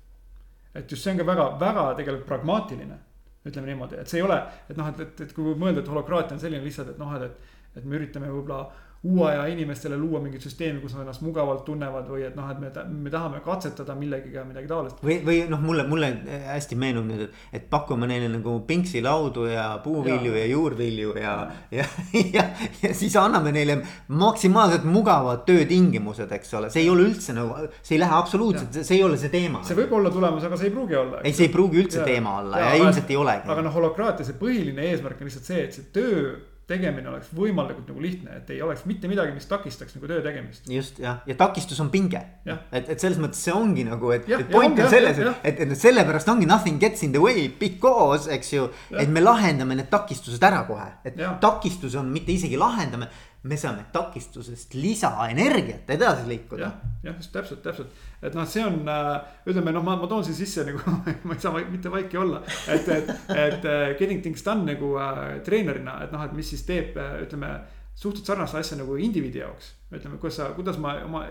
et 0.76 0.92
just 0.92 1.02
see 1.02 1.18
on 1.18 1.18
ka 1.18 1.26
väga, 1.26 1.52
väga 1.60 1.94
tegelikult 1.98 2.30
pragmaatiline 2.30 3.09
ütleme 3.48 3.72
niimoodi, 3.72 4.00
et 4.02 4.12
see 4.12 4.20
ei 4.20 4.26
ole, 4.26 4.38
et 4.70 4.78
noh, 4.78 4.90
et, 4.92 5.00
et, 5.06 5.22
et 5.26 5.34
kui 5.36 5.56
mõelda, 5.56 5.84
et 5.84 5.92
holokraatia 5.92 6.36
on 6.36 6.44
selline 6.44 6.66
lihtsalt, 6.66 6.94
et 6.94 7.02
noh, 7.02 7.14
et, 7.16 7.52
et. 7.76 7.86
me 7.86 8.00
üritame 8.00 8.32
võib-olla 8.32 8.66
uue 9.04 9.30
aja 9.32 9.46
inimestele 9.48 9.98
luua 9.98 10.20
mingit 10.20 10.44
süsteemi, 10.44 10.82
kus 10.84 10.92
nad 10.92 11.06
ennast 11.06 11.22
mugavalt 11.24 11.62
tunnevad 11.64 12.10
või 12.12 12.26
et 12.28 12.36
noh, 12.36 12.50
et 12.52 12.58
me, 12.60 12.72
me 13.06 13.12
tahame 13.14 13.40
katsetada 13.46 13.94
millegagi 13.96 14.42
midagi 14.44 14.68
taolist. 14.68 15.00
või, 15.06 15.22
või 15.24 15.38
noh, 15.48 15.62
mulle, 15.64 15.86
mulle 15.88 16.10
hästi 16.50 16.76
meenub 16.80 17.08
nüüd, 17.08 17.22
et, 17.30 17.38
et 17.56 17.70
pakume 17.72 18.10
neile 18.12 18.28
nagu 18.34 18.58
pinksilaudu 18.68 19.46
ja 19.48 19.70
puuvilju 19.86 20.34
ja, 20.36 20.42
ja 20.44 20.50
juurvilju 20.52 21.16
ja, 21.16 21.38
ja, 21.72 21.88
ja, 22.36 22.46
ja 22.82 22.92
siis 22.92 23.16
anname 23.22 23.56
neile 23.56 23.80
maksimaalselt 24.12 24.84
mugavad 24.84 25.48
töötingimused, 25.48 26.36
eks 26.36 26.54
ole, 26.60 26.74
see 26.76 26.84
ei 26.84 26.92
ole 26.92 27.08
üldse 27.08 27.38
nagu, 27.40 27.72
see 27.80 27.96
ei 27.96 28.04
lähe 28.04 28.20
absoluutselt, 28.20 28.82
see 28.84 29.00
ei 29.00 29.08
ole 29.08 29.22
see 29.22 29.32
teema. 29.32 29.64
see 29.64 29.80
võib 29.80 29.96
olla 29.96 30.12
tulemus, 30.12 30.44
aga 30.44 30.60
see 30.60 30.74
ei 30.74 30.76
pruugi 30.76 31.00
olla. 31.00 31.24
ei, 31.24 31.32
see 31.32 31.48
ei 31.48 31.56
pruugi 31.56 31.86
üldse 31.86 32.04
Jaa. 32.04 32.12
teema 32.12 32.36
olla 32.44 32.66
ja, 32.66 32.76
ja 32.76 32.84
ilmselt 32.84 33.16
ei 33.16 33.24
olegi. 33.24 33.48
aga 33.48 33.64
noh, 33.64 33.80
holokraatia 33.80 34.28
see 34.28 34.40
põhiline 34.44 34.92
eesmärk 34.92 35.24
on 35.24 35.32
lihtsalt 35.32 35.54
see, 35.54 35.68
et 35.70 35.80
see 35.80 35.92
töö 35.96 36.36
tegemine 36.70 37.10
oleks 37.12 37.32
võimalikult 37.36 37.90
nagu 37.90 38.04
lihtne, 38.04 38.40
et 38.40 38.52
ei 38.54 38.62
oleks 38.66 38.86
mitte 38.90 39.10
midagi, 39.12 39.34
mis 39.36 39.48
takistaks 39.50 39.98
nagu 39.98 40.10
töö 40.10 40.22
tegemist. 40.26 40.70
just 40.70 41.00
jah, 41.02 41.22
ja 41.28 41.36
takistus 41.40 41.80
on 41.84 41.90
pinge 41.94 42.22
et, 42.46 42.90
et 42.90 43.00
selles 43.00 43.20
mõttes 43.22 43.42
see 43.48 43.56
ongi 43.56 43.86
nagu, 43.88 44.12
et, 44.16 44.28
et 44.28 44.34
ja 44.36 44.40
point 44.52 44.72
ongi, 44.72 44.86
on 44.86 44.92
selles, 44.92 45.22
et, 45.44 45.64
et, 45.66 45.76
sellepärast 45.80 46.30
ongi 46.34 46.50
nothing 46.50 46.82
gets 46.82 47.04
in 47.08 47.16
the 47.16 47.22
way 47.22 47.48
because, 47.60 48.30
eks 48.34 48.54
ju. 48.54 48.68
et 48.94 49.10
me 49.10 49.24
lahendame 49.24 49.78
need 49.80 49.90
takistused 49.92 50.44
ära 50.46 50.64
kohe, 50.68 50.88
et 51.04 51.18
Jah. 51.20 51.38
takistus 51.42 51.98
on 52.00 52.12
mitte 52.14 52.34
isegi 52.36 52.60
lahendame, 52.60 53.10
me 53.44 53.56
saame 53.58 53.86
takistusest 53.94 54.74
lisaenergiat 54.76 55.90
edasi 55.96 56.26
liikuda 56.28 56.64
jah, 56.66 56.74
jah, 57.06 57.16
just 57.16 57.32
täpselt, 57.32 57.62
täpselt, 57.64 57.94
et 58.22 58.36
noh, 58.36 58.48
see 58.50 58.66
on 58.68 58.82
äh, 58.92 59.14
ütleme 59.48 59.72
noh, 59.76 59.86
ma, 59.86 59.96
ma 60.02 60.10
toon 60.12 60.26
siia 60.28 60.36
sisse 60.42 60.66
nagu 60.68 60.82
ma 61.30 61.38
ei 61.38 61.44
saa 61.44 61.64
mitte 61.72 61.92
vaiki 61.94 62.20
olla. 62.20 62.42
et, 62.68 62.90
et, 62.98 63.14
et 63.32 63.64
äh, 63.64 63.86
Getting 64.00 64.24
Things 64.26 64.44
Done 64.44 64.68
nagu 64.68 64.92
äh, 65.00 65.40
treenerina, 65.46 66.02
et 66.04 66.16
noh, 66.16 66.26
et 66.28 66.36
mis 66.36 66.52
siis 66.52 66.66
teeb 66.68 67.00
äh,, 67.00 67.22
ütleme 67.24 67.54
suhteliselt 68.00 68.32
sarnast 68.32 68.56
asja 68.56 68.78
nagu 68.80 68.96
indiviidi 68.96 69.42
jaoks. 69.42 69.74
ütleme, 69.92 70.18
kuidas 70.22 70.36
sa, 70.40 70.50
kuidas 70.56 70.78
ma 70.80 70.94
oma, 71.04 71.24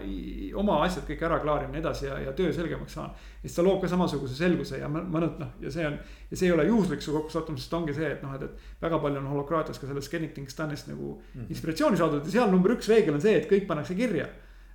oma 0.61 0.81
asjad 0.85 1.07
kõik 1.09 1.23
ära 1.25 1.39
klaarin 1.41 1.71
ja 1.71 1.77
nii 1.77 1.81
edasi 1.81 2.07
ja, 2.07 2.19
ja 2.27 2.33
töö 2.37 2.53
selgemaks 2.53 2.97
saan. 2.99 3.15
siis 3.41 3.55
ta 3.55 3.65
loob 3.65 3.81
ka 3.83 3.89
samasuguse 3.89 4.37
selguse 4.37 4.83
ja 4.83 4.89
mõned 4.89 5.39
noh, 5.41 5.55
ja 5.61 5.71
see 5.73 5.87
on 5.87 5.97
ja 6.31 6.37
see 6.37 6.51
ei 6.51 6.53
ole 6.53 6.67
juhuslik 6.69 7.03
su 7.03 7.15
kokkusattumus, 7.15 7.65
sest 7.65 7.79
ongi 7.79 7.95
see, 7.97 8.11
et 8.17 8.23
noh, 8.23 8.35
et, 8.37 8.45
et 8.45 8.83
väga 8.85 8.99
palju 9.05 9.23
on 9.23 9.31
holokraatias 9.33 9.81
ka 9.81 9.89
sellest 9.89 10.13
Getting 10.13 10.35
Things 10.35 10.59
Done'ist 10.59 10.91
nagu 10.93 11.15
mm 11.15 11.41
-hmm. 11.41 11.49
inspiratsiooni 11.57 11.97
saadud 11.97 12.27
ja 12.27 12.37
seal 12.37 12.51
number 12.51 12.77
üks 12.77 12.89
reegel 12.93 13.15
on 13.15 13.25
see, 13.25 13.37
et 13.39 13.51
kõik 13.51 13.67
pannakse 13.67 13.95
kirja 13.95 14.29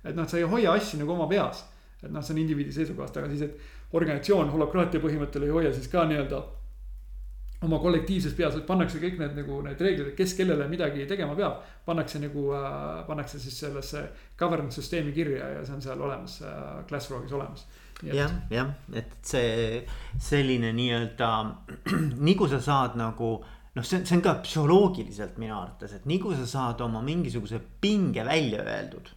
et 0.04 0.16
noh, 0.16 0.28
sa 0.28 0.38
ei 0.38 0.48
hoia 0.48 0.74
asju 0.76 1.00
nagu 1.00 1.14
oma 1.16 1.28
peas. 1.30 1.64
et 2.04 2.12
noh, 2.12 2.20
see 2.20 2.34
on 2.34 2.40
indiviidi 2.42 2.72
seisukohast, 2.72 3.16
aga 3.16 3.30
siis, 3.30 3.46
et 3.46 3.94
organisatsioon 3.96 4.50
holokraatia 4.52 5.00
põhimõttel 5.00 5.46
ei 5.46 5.54
hoia 5.54 5.70
siis 5.72 5.88
ka 5.88 6.02
nii-öelda 6.10 6.42
oma 7.64 7.78
kollektiivses 7.82 8.34
peas, 8.36 8.56
et 8.58 8.66
pannakse 8.66 8.98
kõik 9.02 9.16
need 9.20 9.34
nagu 9.38 9.60
need 9.64 9.80
reeglid, 9.80 10.10
et 10.12 10.16
kes 10.18 10.34
kellele 10.38 10.66
midagi 10.68 11.06
tegema 11.10 11.34
peab. 11.38 11.62
pannakse 11.86 12.18
nagu 12.20 12.46
äh,, 12.56 13.06
pannakse 13.06 13.38
siis 13.40 13.58
sellesse 13.60 14.04
governance 14.38 14.80
süsteemi 14.80 15.12
kirja 15.12 15.48
ja 15.58 15.64
see 15.64 15.74
on 15.74 15.82
seal 15.82 16.00
olemas 16.00 16.38
äh,, 16.42 16.84
Glassrockis 16.88 17.32
olemas. 17.32 17.66
jah, 18.02 18.30
jah, 18.50 18.70
et 18.92 19.12
see 19.22 19.84
selline 20.20 20.72
nii-öelda, 20.76 21.28
nii 22.26 22.34
kui 22.38 22.48
sa 22.48 22.60
saad 22.60 22.96
nagu 23.00 23.34
noh, 23.74 23.82
see, 23.84 24.04
see 24.06 24.16
on 24.16 24.22
ka 24.22 24.34
psühholoogiliselt 24.44 25.38
minu 25.42 25.56
arvates, 25.58 25.92
et 25.96 26.04
nii 26.06 26.18
kui 26.22 26.36
sa 26.38 26.46
saad 26.46 26.80
oma 26.84 27.02
mingisuguse 27.02 27.60
pinge 27.80 28.24
välja 28.24 28.62
öeldud. 28.64 29.08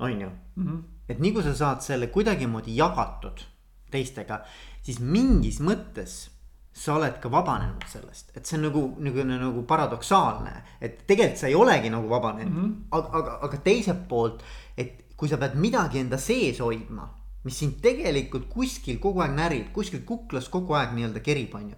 on 0.00 0.20
ju, 0.20 0.30
Mhm. 0.56 0.76
et 1.08 1.18
nii 1.20 1.32
kui 1.32 1.42
sa 1.42 1.54
saad 1.54 1.82
selle 1.84 2.06
kuidagimoodi 2.06 2.76
jagatud 2.76 3.42
teistega, 3.90 4.40
siis 4.82 5.00
mingis 5.00 5.58
mõttes 5.60 6.30
sa 6.72 6.94
oled 6.96 7.16
ka 7.20 7.30
vabanenud 7.32 7.86
sellest, 7.90 8.30
et 8.36 8.46
see 8.46 8.56
on 8.58 8.68
nagu 8.68 8.82
niisugune 8.98 9.38
nagu 9.40 9.62
paradoksaalne, 9.68 10.52
et 10.80 11.00
tegelikult 11.06 11.40
sa 11.40 11.48
ei 11.50 11.56
olegi 11.58 11.90
nagu 11.90 12.08
vabanenud 12.08 12.52
mm, 12.52 12.66
-hmm. 12.66 12.98
aga, 12.98 13.08
aga, 13.18 13.38
aga 13.48 13.56
teiselt 13.64 14.04
poolt, 14.08 14.44
et 14.76 15.04
kui 15.16 15.28
sa 15.28 15.36
pead 15.36 15.54
midagi 15.54 15.98
enda 15.98 16.18
sees 16.18 16.60
hoidma, 16.60 17.08
mis 17.44 17.58
sind 17.58 17.80
tegelikult 17.82 18.48
kuskil 18.48 19.00
kogu 19.00 19.20
aeg 19.20 19.34
närib, 19.34 19.72
kuskil 19.72 20.04
kuklas 20.06 20.48
kogu 20.48 20.74
aeg 20.74 20.94
nii-öelda 20.94 21.20
kerib, 21.20 21.54
on 21.54 21.68
ju 21.70 21.76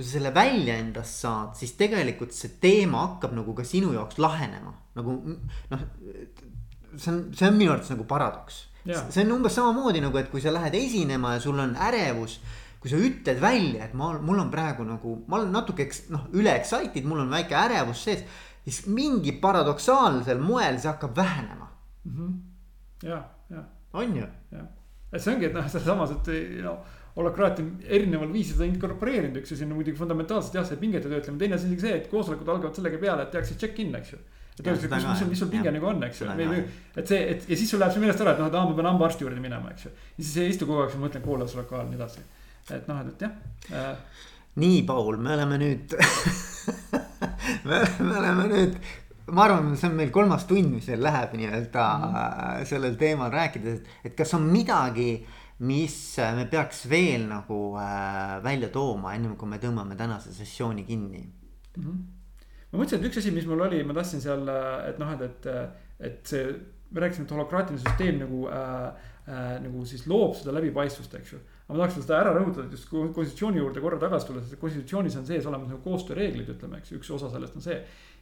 kui 0.00 0.06
sa 0.06 0.14
selle 0.16 0.30
välja 0.32 0.78
endast 0.80 1.20
saad, 1.20 1.50
siis 1.58 1.74
tegelikult 1.76 2.32
see 2.32 2.54
teema 2.62 3.02
hakkab 3.04 3.34
nagu 3.36 3.52
ka 3.52 3.66
sinu 3.68 3.92
jaoks 3.92 4.16
lahenema, 4.22 4.72
nagu 4.96 5.16
noh. 5.70 5.82
see 6.96 7.10
on, 7.12 7.18
see 7.36 7.48
on 7.48 7.58
minu 7.58 7.74
arvates 7.74 7.92
nagu 7.92 8.06
paradoks. 8.08 8.62
See 8.86 9.24
on 9.26 9.34
umbes 9.34 9.58
samamoodi 9.58 10.00
nagu, 10.00 10.16
et 10.16 10.30
kui 10.32 10.40
sa 10.40 10.54
lähed 10.54 10.74
esinema 10.78 11.34
ja 11.34 11.42
sul 11.44 11.58
on 11.60 11.74
ärevus. 11.76 12.38
Kui 12.80 12.92
sa 12.92 13.00
ütled 13.00 13.40
välja, 13.42 13.86
et 13.86 13.96
ma, 13.98 14.12
mul 14.24 14.40
on 14.40 14.52
praegu 14.52 14.86
nagu, 14.88 15.16
ma 15.28 15.40
olen 15.40 15.50
natuke 15.52 15.84
noh, 16.14 16.28
üle 16.36 16.54
excited, 16.56 17.04
mul 17.04 17.24
on 17.26 17.32
väike 17.32 17.56
ärevus 17.58 18.06
sees. 18.08 18.24
siis 18.64 18.84
mingi 18.92 19.32
paradoksaalsel 19.40 20.40
moel 20.40 20.78
see 20.80 20.88
hakkab 20.88 21.16
vähenema, 21.16 21.68
ja, 23.02 23.20
ja, 23.50 23.64
on 23.92 24.16
ju? 24.16 24.26
ja, 24.52 24.64
et 25.12 25.20
see 25.20 25.34
ongi, 25.34 25.50
et 25.50 25.56
noh, 25.56 25.68
sealsamas, 25.68 26.16
et 26.16 26.32
no 26.64 26.78
holokraatia 27.16 27.64
on 27.64 27.70
erineval 27.84 28.32
viisil 28.32 28.56
seda 28.56 28.68
inkorporeerinud, 28.70 29.40
üks 29.42 29.54
asi 29.54 29.66
on 29.66 29.74
muidugi 29.74 29.98
fundamentaalselt 29.98 30.56
jah, 30.60 30.66
see 30.66 30.78
pingete 30.80 31.10
töötlemine, 31.10 31.40
teine 31.42 31.56
asi 31.56 31.66
on 31.66 31.72
isegi 31.74 31.86
see, 31.86 31.96
et 32.02 32.10
koosolekud 32.10 32.52
algavad 32.52 32.76
sellega 32.76 33.00
peale, 33.02 33.26
et 33.26 33.32
tehakse 33.34 33.56
check-in, 33.60 33.92
eks 33.98 34.12
ju. 34.14 34.20
et 34.60 34.66
öeldakse, 34.66 34.90
kus, 34.92 35.06
mis 35.08 35.22
sul, 35.22 35.30
mis 35.32 35.42
sul 35.42 35.50
pinge 35.50 35.72
nagu 35.74 35.88
on, 35.90 36.04
eks 36.06 36.22
ju, 36.22 36.28
et 37.00 37.10
see, 37.10 37.20
et 37.34 37.48
ja 37.50 37.58
siis 37.58 37.72
sul 37.72 37.82
läheb 37.82 37.96
see 37.96 38.04
meelest 38.04 38.22
ära, 38.22 38.36
et 38.36 38.42
noh, 38.42 38.50
et 38.52 38.58
aa, 38.60 38.68
ma 38.68 38.76
pean 38.78 38.90
hambaarsti 38.92 39.26
juurde 39.26 39.42
minema, 39.42 39.72
eks 39.74 39.88
ju. 39.88 39.92
ja 40.18 40.22
siis 40.22 40.36
ei 40.44 40.52
istu 40.54 40.68
kogu 40.68 40.84
aeg, 40.84 40.92
siis 40.94 41.02
mõtlen 41.02 41.24
koolesolekuajal 41.24 41.88
ja 41.88 41.90
nii 41.90 41.98
edasi, 41.98 42.24
et 42.76 42.88
noh, 42.90 43.00
et, 43.06 43.24
jah 43.24 43.32
äh, 43.74 43.96
nii, 44.60 44.82
Paul, 44.86 45.18
me 45.22 45.34
oleme 45.34 45.58
nüüd 45.60 45.94
me, 47.68 47.82
me 48.00 48.16
oleme 48.18 48.46
nüüd, 48.50 48.78
ma 49.30 49.44
arvan, 49.46 49.74
see 49.78 49.90
on 49.90 49.98
meil 49.98 50.12
kolmas 50.14 50.46
tund, 50.50 50.72
mis 50.74 50.88
veel 50.90 51.02
läheb 51.04 51.36
nii-öelda 51.38 51.84
mm. 51.98 52.64
sellel 52.70 52.96
teemal 53.00 53.32
rääkides, 53.34 53.84
et 54.06 54.16
kas 54.18 54.34
on 54.38 54.48
midagi, 54.50 55.12
mis 55.66 55.96
me 56.36 56.46
peaks 56.50 56.86
veel 56.90 57.28
nagu 57.30 57.60
äh, 57.80 58.38
välja 58.44 58.72
tooma, 58.74 59.14
ennem 59.16 59.36
kui 59.38 59.50
me 59.50 59.60
tõmbame 59.62 59.98
tänase 59.98 60.34
sessiooni 60.34 60.86
kinni 60.88 61.22
mm. 61.22 61.84
-hmm. 61.84 62.02
ma 62.72 62.82
mõtlesin, 62.82 63.00
et 63.00 63.08
üks 63.10 63.22
asi, 63.22 63.34
mis 63.36 63.46
mul 63.46 63.68
oli, 63.68 63.84
ma 63.84 63.96
tahtsin 63.96 64.24
seal, 64.24 64.48
et 64.88 64.98
noh, 64.98 65.14
et, 65.14 65.22
et, 65.28 65.80
et 66.10 66.20
see, 66.26 66.50
me 66.90 67.04
rääkisime, 67.04 67.28
et 67.28 67.36
holokraatiline 67.36 67.84
süsteem 67.84 68.18
nagu 68.24 68.48
äh, 68.50 69.10
äh, 69.30 69.56
nagu 69.62 69.86
siis 69.88 70.04
loob 70.10 70.34
seda 70.38 70.52
läbipaistvust, 70.58 71.14
eks 71.20 71.34
ju 71.36 71.40
aga 71.70 71.78
ma 71.78 71.84
tahaks 71.84 72.00
seda 72.02 72.16
ära 72.18 72.30
rõhutada, 72.34 72.66
et 72.66 72.74
just 72.74 72.88
konstitutsiooni 72.90 73.60
juurde 73.60 73.82
korra 73.82 73.98
tagasi 74.02 74.26
tulles, 74.26 74.48
et 74.50 74.58
konstitutsioonis 74.58 75.18
on 75.20 75.26
sees 75.28 75.44
olemas 75.46 75.70
nagu 75.70 75.78
koostööreeglid, 75.84 76.48
ütleme, 76.56 76.80
eks 76.80 76.96
üks 76.96 77.12
osa 77.14 77.30
sellest 77.30 77.60
on 77.60 77.62
see. 77.62 77.76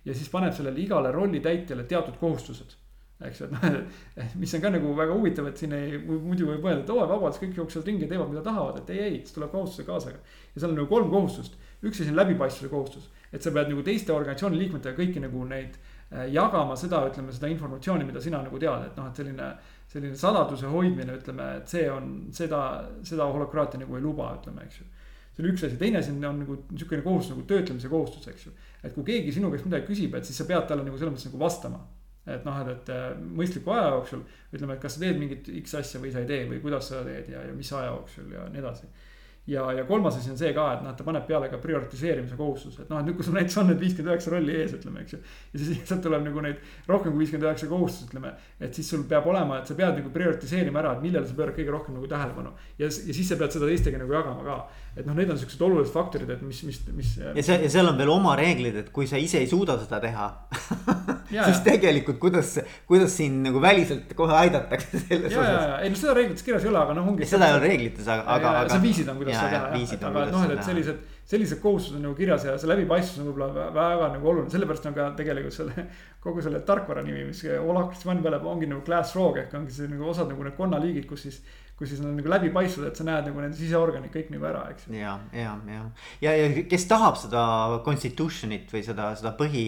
ja 0.04 0.14
siis 0.14 0.28
paneb 0.28 0.52
sellele 0.56 0.80
igale 0.80 1.12
rolli 1.12 1.40
täitjale 1.40 1.86
teatud 1.88 2.18
kohustused. 2.20 2.76
eks 3.24 3.40
ju, 3.40 3.48
et 3.48 3.54
noh, 3.56 3.78
mis 4.42 4.52
on 4.54 4.62
ka 4.62 4.70
nagu 4.74 4.92
väga 4.94 5.16
huvitav, 5.16 5.48
et 5.48 5.56
siin 5.56 5.72
ei, 5.72 5.96
muidu 5.96 6.50
võib 6.50 6.60
mõelda, 6.66 6.84
et 6.84 6.92
oo, 6.92 7.06
vabalt 7.08 7.40
kõik 7.40 7.56
jooksevad 7.56 7.88
ringi 7.88 8.04
ja 8.04 8.12
teevad, 8.12 8.28
mida 8.34 8.44
tahavad, 8.44 8.82
et 8.82 8.92
ei, 8.92 9.00
ei, 9.06 9.16
siis 9.22 9.38
tuleb 9.38 9.54
kohustuse 9.54 9.88
kaasa. 9.88 10.12
ja 10.12 10.60
seal 10.60 10.74
on 10.74 10.82
nagu 10.82 10.92
kolm 10.92 11.08
kohustust, 11.14 11.56
üks 11.80 12.02
asi 12.02 12.12
on 12.12 12.20
läbipaistvuse 12.20 12.68
kohustus, 12.68 13.08
et 13.32 13.42
sa 13.42 13.54
pead 13.54 13.72
nagu 13.72 13.82
teiste 13.86 14.12
organisatsiooni 14.12 14.60
liikmetega 14.60 15.00
kõiki 15.00 15.24
nagu 15.24 15.48
neid 15.48 15.72
äh, 15.72 15.97
jagama 16.32 16.76
seda, 16.76 17.02
ütleme 17.10 17.34
seda 17.36 17.50
informatsiooni, 17.52 18.06
mida 18.08 18.20
sina 18.24 18.40
nagu 18.40 18.58
tead, 18.60 18.86
et 18.88 18.96
noh, 18.96 19.10
et 19.10 19.18
selline 19.20 19.50
selline 19.88 20.16
saladuse 20.16 20.68
hoidmine, 20.68 21.16
ütleme, 21.16 21.48
et 21.62 21.70
see 21.72 21.86
on 21.90 22.08
seda, 22.34 22.62
seda 23.06 23.28
holokraatia 23.32 23.80
nagu 23.80 23.96
ei 23.96 24.04
luba, 24.04 24.30
ütleme, 24.36 24.66
eks 24.68 24.82
ju. 24.82 24.88
see 25.32 25.44
on 25.44 25.50
üks 25.52 25.64
asi, 25.64 25.78
teine 25.80 26.02
asi 26.02 26.12
on, 26.12 26.24
nagu 26.42 26.58
niisugune 26.72 27.04
kohustus 27.04 27.32
nagu 27.32 27.44
töötlemise 27.48 27.88
kohustus, 27.92 28.26
eks 28.28 28.48
ju. 28.48 28.52
et 28.82 28.92
kui 28.94 29.06
keegi 29.06 29.32
sinu 29.38 29.52
käest 29.52 29.68
midagi 29.68 29.88
küsib, 29.88 30.16
et 30.18 30.28
siis 30.28 30.36
sa 30.40 30.48
pead 30.48 30.68
talle 30.68 30.84
nagu 30.84 31.00
selles 31.00 31.14
mõttes 31.14 31.30
nagu 31.30 31.40
vastama. 31.40 31.80
et 32.28 32.44
noh, 32.44 32.58
et, 32.60 32.90
et 32.92 33.20
mõistliku 33.40 33.72
aja 33.72 33.92
jooksul 33.94 34.24
ütleme, 34.52 34.74
et 34.74 34.82
kas 34.82 34.98
sa 34.98 35.00
teed 35.00 35.16
mingit 35.16 35.46
X 35.62 35.78
asja 35.78 36.00
või 36.02 36.12
sa 36.12 36.20
ei 36.20 36.28
tee 36.28 36.42
või 36.50 36.58
kuidas 36.60 36.90
sa 36.90 37.00
teed 37.06 37.30
ja, 37.32 37.46
ja 37.48 37.54
mis 37.56 37.70
aja 37.72 37.94
jooksul 37.94 38.34
ja 38.34 38.44
nii 38.52 38.60
edasi 38.60 38.90
ja, 39.48 39.72
ja 39.72 39.84
kolmas 39.84 40.16
asi 40.16 40.30
on 40.30 40.38
see 40.38 40.50
ka, 40.56 40.64
et 40.76 40.82
noh, 40.84 40.92
ta 40.96 41.04
paneb 41.06 41.24
peale 41.28 41.48
ka 41.48 41.58
prioritiseerimise 41.62 42.36
kohustuse, 42.36 42.84
et 42.84 42.90
noh, 42.92 43.00
et 43.00 43.08
nüüd, 43.08 43.16
kui 43.16 43.24
sul 43.24 43.36
näiteks 43.38 43.56
on 43.62 43.70
need 43.70 43.80
viiskümmend 43.80 44.12
üheksa 44.12 44.32
rolli 44.34 44.56
ees, 44.60 44.74
ütleme, 44.76 45.04
eks 45.04 45.14
ju. 45.16 45.20
ja 45.54 45.60
siis 45.62 45.80
sealt 45.88 46.02
tuleb 46.04 46.26
nagu 46.26 46.42
neid 46.44 46.60
rohkem 46.90 47.14
kui 47.14 47.24
viiskümmend 47.24 47.48
üheksa 47.48 47.70
kohustust, 47.70 48.10
ütleme. 48.10 48.34
et 48.60 48.76
siis 48.76 48.90
sul 48.92 49.06
peab 49.08 49.28
olema, 49.32 49.62
et 49.62 49.70
sa 49.70 49.76
pead 49.78 49.96
nagu 49.96 50.12
prioritiseerima 50.12 50.82
ära, 50.82 50.92
et 50.98 51.06
millele 51.06 51.24
sa 51.28 51.38
pöörad 51.38 51.56
kõige 51.56 51.72
rohkem 51.72 51.96
nagu 51.96 52.10
tähelepanu. 52.12 52.52
ja, 52.76 52.90
ja 52.90 53.16
siis 53.16 53.24
sa 53.30 53.40
pead 53.40 53.56
seda 53.56 53.70
teistega 53.72 54.02
nagu 54.02 54.12
jagama 54.18 54.44
ka. 54.44 54.58
Et 54.98 55.06
noh, 55.06 55.14
need 55.14 55.30
on 55.30 55.38
siuksed 55.38 55.60
olulised 55.62 55.94
faktorid, 55.94 56.30
et 56.34 56.40
mis, 56.42 56.58
mis, 56.66 56.78
mis. 56.96 57.10
ja 57.22 57.44
see, 57.44 57.58
ja 57.64 57.70
seal 57.70 57.90
on 57.90 57.98
veel 58.00 58.10
oma 58.10 58.34
reeglid, 58.38 58.80
et 58.82 58.88
kui 58.94 59.06
sa 59.10 59.20
ise 59.20 59.38
ei 59.42 59.46
suuda 59.50 59.76
seda 59.80 60.00
teha 60.02 60.26
siis 61.48 61.60
tegelikult 61.66 62.18
kuidas, 62.22 62.56
kuidas 62.88 63.14
sind 63.18 63.46
nagu 63.46 63.62
väliselt 63.62 64.10
kohe 64.18 64.34
aidatakse 64.40 65.02
selles 65.04 65.34
ja, 65.34 65.44
osas. 65.44 65.68
ei 65.84 65.92
no 65.92 66.00
seda 66.00 66.16
reeglites 66.18 66.46
kirjas 66.46 66.66
ei 66.66 66.72
ole, 66.72 66.80
aga 66.82 66.96
noh, 66.98 67.12
ongi. 67.12 67.28
seda 67.28 67.50
ei 67.50 67.58
ole 67.58 67.62
reeglites, 67.66 68.08
aga, 68.10 68.26
aga, 68.38 68.64
see 68.72 68.84
viisid 68.88 69.12
on, 69.12 69.20
kuidas 69.20 69.38
seda 69.38 69.62
teha, 69.76 70.10
aga 70.10 70.26
noh, 70.32 70.48
et 70.56 70.64
sellised, 70.66 71.06
sellised 71.28 71.62
kohustused 71.62 72.00
on 72.00 72.06
nagu 72.08 72.18
kirjas 72.18 72.48
ja 72.48 72.56
see 72.58 72.72
läbipaistvus 72.72 73.22
on 73.22 73.30
võib-olla 73.30 73.68
väga 73.76 74.10
nagu 74.16 74.32
oluline, 74.32 74.50
sellepärast 74.54 74.90
on 74.90 74.98
ka 74.98 75.10
tegelikult 75.20 75.54
selle. 75.54 75.86
kogu 76.24 76.42
selle 76.42 76.58
tarkvara 76.66 77.04
nimi, 77.06 77.22
mis 77.28 77.44
Olakrist 77.62 78.06
One 78.08 78.24
peale 78.24 78.40
ongi 78.50 78.66
nagu 78.66 78.82
Glassroog 78.84 79.38
ehk 79.44 79.54
ongi 79.54 79.76
see 79.76 79.86
nagu 79.92 80.08
osad 80.10 80.26
nagu 80.32 80.42
need 80.44 80.56
konnaliigid, 80.58 81.06
kus 81.06 81.28
siis 81.28 81.38
kus 81.78 81.92
siis 81.92 82.00
on 82.02 82.16
nagu 82.18 82.30
läbipaistvad, 82.32 82.88
et 82.90 82.98
sa 82.98 83.04
näed 83.06 83.28
nagu 83.28 83.42
nende 83.42 83.58
siseorganid 83.58 84.10
kõik 84.10 84.32
nagu 84.34 84.48
ära, 84.50 84.64
eks. 84.72 84.88
ja, 84.90 85.12
ja, 85.30 85.52
ja, 85.70 85.84
ja, 86.24 86.32
ja 86.34 86.64
kes 86.66 86.86
tahab 86.90 87.18
seda 87.20 87.42
constitution'it 87.86 88.72
või 88.74 88.82
seda, 88.86 89.12
seda 89.18 89.32
põhi, 89.38 89.66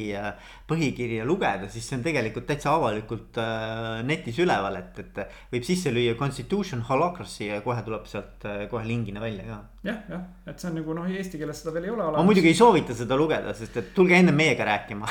põhikirja 0.71 1.27
lugeda, 1.29 1.71
siis 1.71 1.87
see 1.87 2.01
on 2.01 2.05
tegelikult 2.07 2.49
täitsa 2.51 2.75
avalikult 2.75 3.39
äh, 3.39 4.01
netis 4.07 4.41
üleval, 4.43 4.81
et, 4.83 4.99
et 5.05 5.23
võib 5.55 5.67
sisse 5.67 5.95
lüüa 5.95 6.17
constitution 6.19 6.83
holocracy 6.91 7.47
ja 7.53 7.61
kohe 7.63 7.85
tuleb 7.87 8.11
sealt 8.11 8.47
äh, 8.49 8.65
kohe 8.73 8.83
lingina 8.89 9.23
välja 9.23 9.47
ka. 9.47 9.61
Jah, 9.83 9.97
jah, 10.11 10.25
et 10.45 10.61
see 10.61 10.69
on 10.69 10.75
nagu 10.77 10.95
noh, 10.97 11.07
eesti 11.09 11.39
keeles 11.41 11.63
seda 11.63 11.73
veel 11.73 11.87
ei 11.89 11.93
ole. 11.95 12.05
ma 12.13 12.25
muidugi 12.27 12.51
ei 12.53 12.59
soovita 12.59 12.97
seda 12.97 13.17
lugeda, 13.17 13.55
sest 13.57 13.79
et 13.81 13.91
tulge 13.97 14.19
enne 14.19 14.35
meiega 14.37 14.67
rääkima 14.69 15.09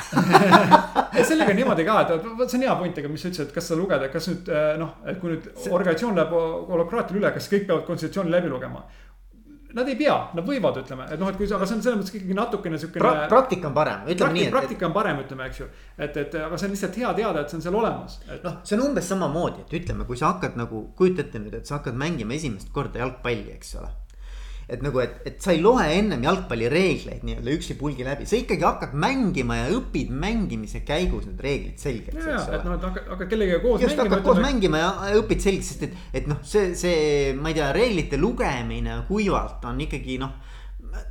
sellega 1.30 1.50
on 1.50 1.58
niimoodi 1.58 1.86
ka, 1.88 1.98
et 2.04 2.30
vot 2.38 2.46
see 2.46 2.60
on 2.60 2.66
hea 2.68 2.78
point, 2.78 3.02
aga 3.02 3.10
mis 3.10 3.24
sa 3.24 3.32
ütlesid, 3.32 3.50
et 3.50 3.58
kas 3.58 3.70
seda 3.70 3.80
lugeda, 3.80 4.10
kas 4.14 4.30
nüüd 4.30 4.50
äh, 4.54 4.72
noh, 4.78 4.96
et 5.10 5.18
kui 5.18 5.34
nüüd 5.34 5.50
see... 5.56 5.72
organisatsioon 5.74 6.18
läheb 6.20 6.34
demokraatiale 6.70 7.22
üle, 7.22 7.32
kas 7.34 7.50
kõik 7.50 7.66
peavad 7.66 7.86
konstitutsiooni 7.88 8.36
läbi 8.36 8.52
lugema? 8.52 8.84
Nad 9.70 9.86
ei 9.86 9.94
pea, 9.94 10.14
nad 10.34 10.42
võivad, 10.42 10.80
ütleme, 10.80 11.04
et 11.14 11.20
noh, 11.20 11.28
et 11.30 11.36
kui 11.38 11.46
aga 11.46 11.66
see 11.66 11.76
on 11.76 11.82
selles 11.84 11.98
mõttes 12.00 12.10
ikkagi 12.10 12.34
natukene 12.34 12.78
siukene 12.82 13.04
pra. 13.04 13.28
praktika 13.30 13.68
on 13.68 13.76
parem, 13.76 14.00
ütleme 14.02 14.16
praktika, 14.16 14.32
nii. 14.34 14.46
Et... 14.48 14.54
praktika 14.56 14.88
on 14.88 14.96
parem, 14.96 15.20
ütleme, 15.22 15.46
eks 15.46 15.62
ju. 15.62 15.68
et, 15.94 16.18
et 16.24 16.34
aga 16.42 16.58
see 16.58 16.66
on 16.66 16.74
lihtsalt 16.74 16.98
hea 16.98 17.12
teada, 17.20 17.44
et 17.44 17.54
see 17.54 17.60
on 17.60 17.64
seal 17.68 17.78
olemas 17.78 18.18
et.... 18.26 18.42
noh, 18.42 18.58
see 18.66 18.78
on 18.78 18.84
umbes 18.88 19.14
samamoodi, 19.14 19.62
et 19.62 19.78
ütleme, 19.78 20.06
kui 20.10 20.18
sa 20.18 20.32
hakkad 20.32 20.58
nagu, 20.58 20.88
kujuta 20.98 21.22
ette 21.22 21.42
nüüd, 21.42 21.54
et 21.60 21.70
sa 21.70 21.78
hakkad 21.78 22.02
mängima 22.02 22.34
esimest 22.34 22.74
korda 22.74 23.04
jalgpalli, 23.04 23.54
eks 23.54 23.76
ole 23.78 23.94
et 24.70 24.82
nagu, 24.84 25.00
et, 25.02 25.16
et 25.26 25.38
sa 25.42 25.50
ei 25.54 25.62
loe 25.62 25.84
ennem 25.96 26.22
jalgpallireegleid 26.24 27.24
nii-öelda 27.26 27.54
üksipulgi 27.56 28.06
läbi, 28.06 28.28
sa 28.30 28.38
ikkagi 28.38 28.66
hakkad 28.66 28.92
mängima 28.94 29.56
ja 29.58 29.70
õpid 29.74 30.12
mängimise 30.14 30.84
käigus 30.86 31.26
need 31.26 31.42
reeglid 31.42 31.80
selgeks. 31.82 32.20
ja, 32.22 32.38
et 32.58 32.66
noh, 32.66 32.76
et 32.76 32.86
hakkad, 32.86 33.08
hakkad 33.14 33.32
kellegagi 33.32 33.64
koos 33.64 33.82
Just, 33.82 33.96
mängima. 33.96 34.06
hakkad 34.06 34.28
koos 34.28 34.42
mängima 34.44 34.82
ja 34.84 34.92
õpid 35.18 35.42
selgeks, 35.46 35.72
sest 35.72 35.88
et, 35.88 35.98
et 36.22 36.30
noh, 36.30 36.38
see, 36.46 36.70
see, 36.78 37.00
ma 37.34 37.50
ei 37.50 37.58
tea, 37.58 37.72
reeglite 37.74 38.20
lugemine 38.20 39.00
kuivalt 39.10 39.66
on 39.70 39.82
ikkagi 39.88 40.20
noh 40.22 40.38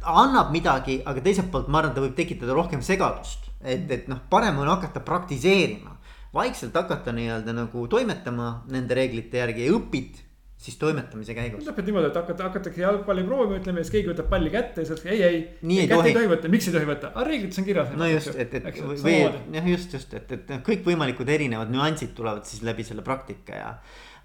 annab 0.03 0.51
midagi, 0.51 0.99
aga 1.07 1.22
teiselt 1.24 1.51
poolt 1.51 1.70
ma 1.72 1.82
arvan, 1.82 1.93
ta 1.95 2.03
võib 2.03 2.16
tekitada 2.18 2.55
rohkem 2.55 2.82
segadust. 2.86 3.47
et, 3.60 3.89
et 3.91 4.07
noh, 4.07 4.20
parem 4.32 4.60
on 4.64 4.72
hakata 4.72 5.03
praktiseerima, 5.03 5.97
vaikselt 6.34 6.76
hakata 6.76 7.12
nii-öelda 7.16 7.55
nagu 7.55 7.86
toimetama 7.91 8.64
nende 8.72 8.95
reeglite 8.95 9.41
järgi 9.41 9.68
ja 9.68 9.76
õpid 9.76 10.24
siis 10.60 10.76
toimetamise 10.80 11.36
käigus. 11.38 11.64
lõpeb 11.68 11.88
niimoodi, 11.88 12.10
et 12.10 12.18
hakata, 12.20 12.49
hakatakse 12.49 12.82
jalgpalli 12.82 13.24
proovima, 13.28 13.60
ütleme, 13.62 13.84
siis 13.86 13.93
keegi 13.93 14.12
võtab 14.12 14.28
palli 14.32 14.51
kätte 14.51 14.84
ja 14.84 14.89
siis 14.89 15.05
ei, 15.05 15.22
ei. 15.24 15.38
ei, 15.64 15.86
kätte 15.88 16.12
ei 16.12 16.18
tohi 16.18 16.32
võtta, 16.34 16.51
miks 16.51 16.68
ei 16.68 16.76
tohi 16.76 16.89
võtta, 16.89 17.12
aga 17.14 17.24
reeglites 17.30 17.62
on 17.62 17.68
kirjas. 17.70 17.93
no 17.95 18.10
just, 18.10 18.34
et, 18.36 18.57
et 18.60 18.82
või 19.05 19.16
jah, 19.22 19.70
just, 19.72 19.95
just, 19.95 20.18
et, 20.20 20.34
et 20.36 20.51
kõikvõimalikud 20.68 21.32
erinevad 21.32 21.72
nüansid 21.72 22.12
tulevad 22.18 22.43
siis 22.49 22.66
läbi 22.68 22.84
selle 22.88 23.05
praktika 23.07 23.55
ja. 23.55 23.70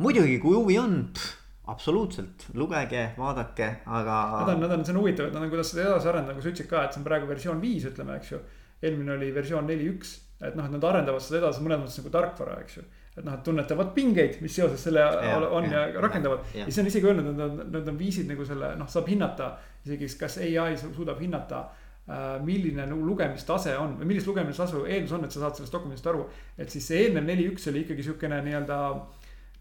muidugi, 0.02 0.40
kui 0.42 0.58
huvi 0.58 0.80
on, 0.82 0.96
absoluutselt, 1.70 2.48
lugege, 2.58 3.06
vaadake, 3.20 3.70
aga. 3.86 4.18
Nad 4.40 4.52
on, 4.56 4.66
nad 4.66 4.74
on, 4.74 4.84
see 4.88 4.96
on 4.96 5.00
huvitav, 5.04 5.30
et 5.30 5.38
nad 5.38 5.46
on, 5.46 5.54
kuidas 5.54 5.70
seda 5.70 5.86
edasi 5.86 6.10
arendada, 6.10 6.34
nagu 6.34 6.42
sa 6.42 6.50
ütlesid 6.50 6.70
ka, 6.72 6.82
et 6.82 6.96
see 6.96 7.04
on 7.04 7.06
praegu 7.06 7.30
versioon 7.30 7.62
viis, 7.62 7.86
ütleme, 7.92 8.18
eks 8.18 8.34
ju. 8.34 8.42
eelmine 8.84 9.14
oli 9.14 9.30
versioon 9.38 9.70
neli 9.70 9.86
üks, 9.94 10.18
et 10.42 10.58
noh, 10.58 10.66
et 10.66 10.74
nad 10.74 10.90
arendavad 10.90 11.22
seda 11.22 11.44
edasi 11.44 11.62
mõnes 11.62 11.86
mõttes 11.86 12.02
nagu 12.02 12.16
tarkvara, 12.18 12.58
eks 12.66 12.82
ju 12.82 12.86
et 13.14 13.22
noh, 13.22 13.36
et 13.36 13.44
tunnetavad 13.46 13.92
pingeid, 13.94 14.40
mis 14.42 14.54
seoses 14.54 14.82
selle 14.88 15.02
ja, 15.02 15.38
on 15.38 15.68
ja, 15.70 15.86
ja 15.94 16.02
rakendavad. 16.02 16.46
ja 16.54 16.66
siis 16.66 16.80
on 16.82 16.90
isegi 16.90 17.06
öelnud, 17.06 17.30
et 17.30 17.38
nad 17.38 17.46
on, 17.46 17.72
nad 17.76 17.88
on 17.92 17.98
viisid 17.98 18.28
nagu 18.30 18.46
selle 18.48 18.74
noh, 18.80 18.90
saab 18.90 19.10
hinnata 19.10 19.52
isegi, 19.86 20.08
kas 20.18 20.38
ai 20.42 20.76
suudab 20.80 21.20
hinnata 21.22 21.64
äh,. 22.08 22.24
milline 22.44 22.88
lugemistase 22.90 23.76
on 23.78 23.94
või 24.00 24.10
millist 24.12 24.26
lugemistasu 24.30 24.82
eeldus 24.84 25.14
on, 25.14 25.24
et 25.24 25.34
sa 25.36 25.44
saad 25.44 25.60
sellest 25.60 25.76
dokumendist 25.76 26.10
aru. 26.10 26.26
et 26.58 26.70
siis 26.70 26.90
see 26.90 27.04
eelnev 27.06 27.28
neli 27.28 27.46
üks 27.52 27.70
oli 27.70 27.84
ikkagi 27.86 28.08
sihukene 28.08 28.42
nii-öelda 28.48 28.80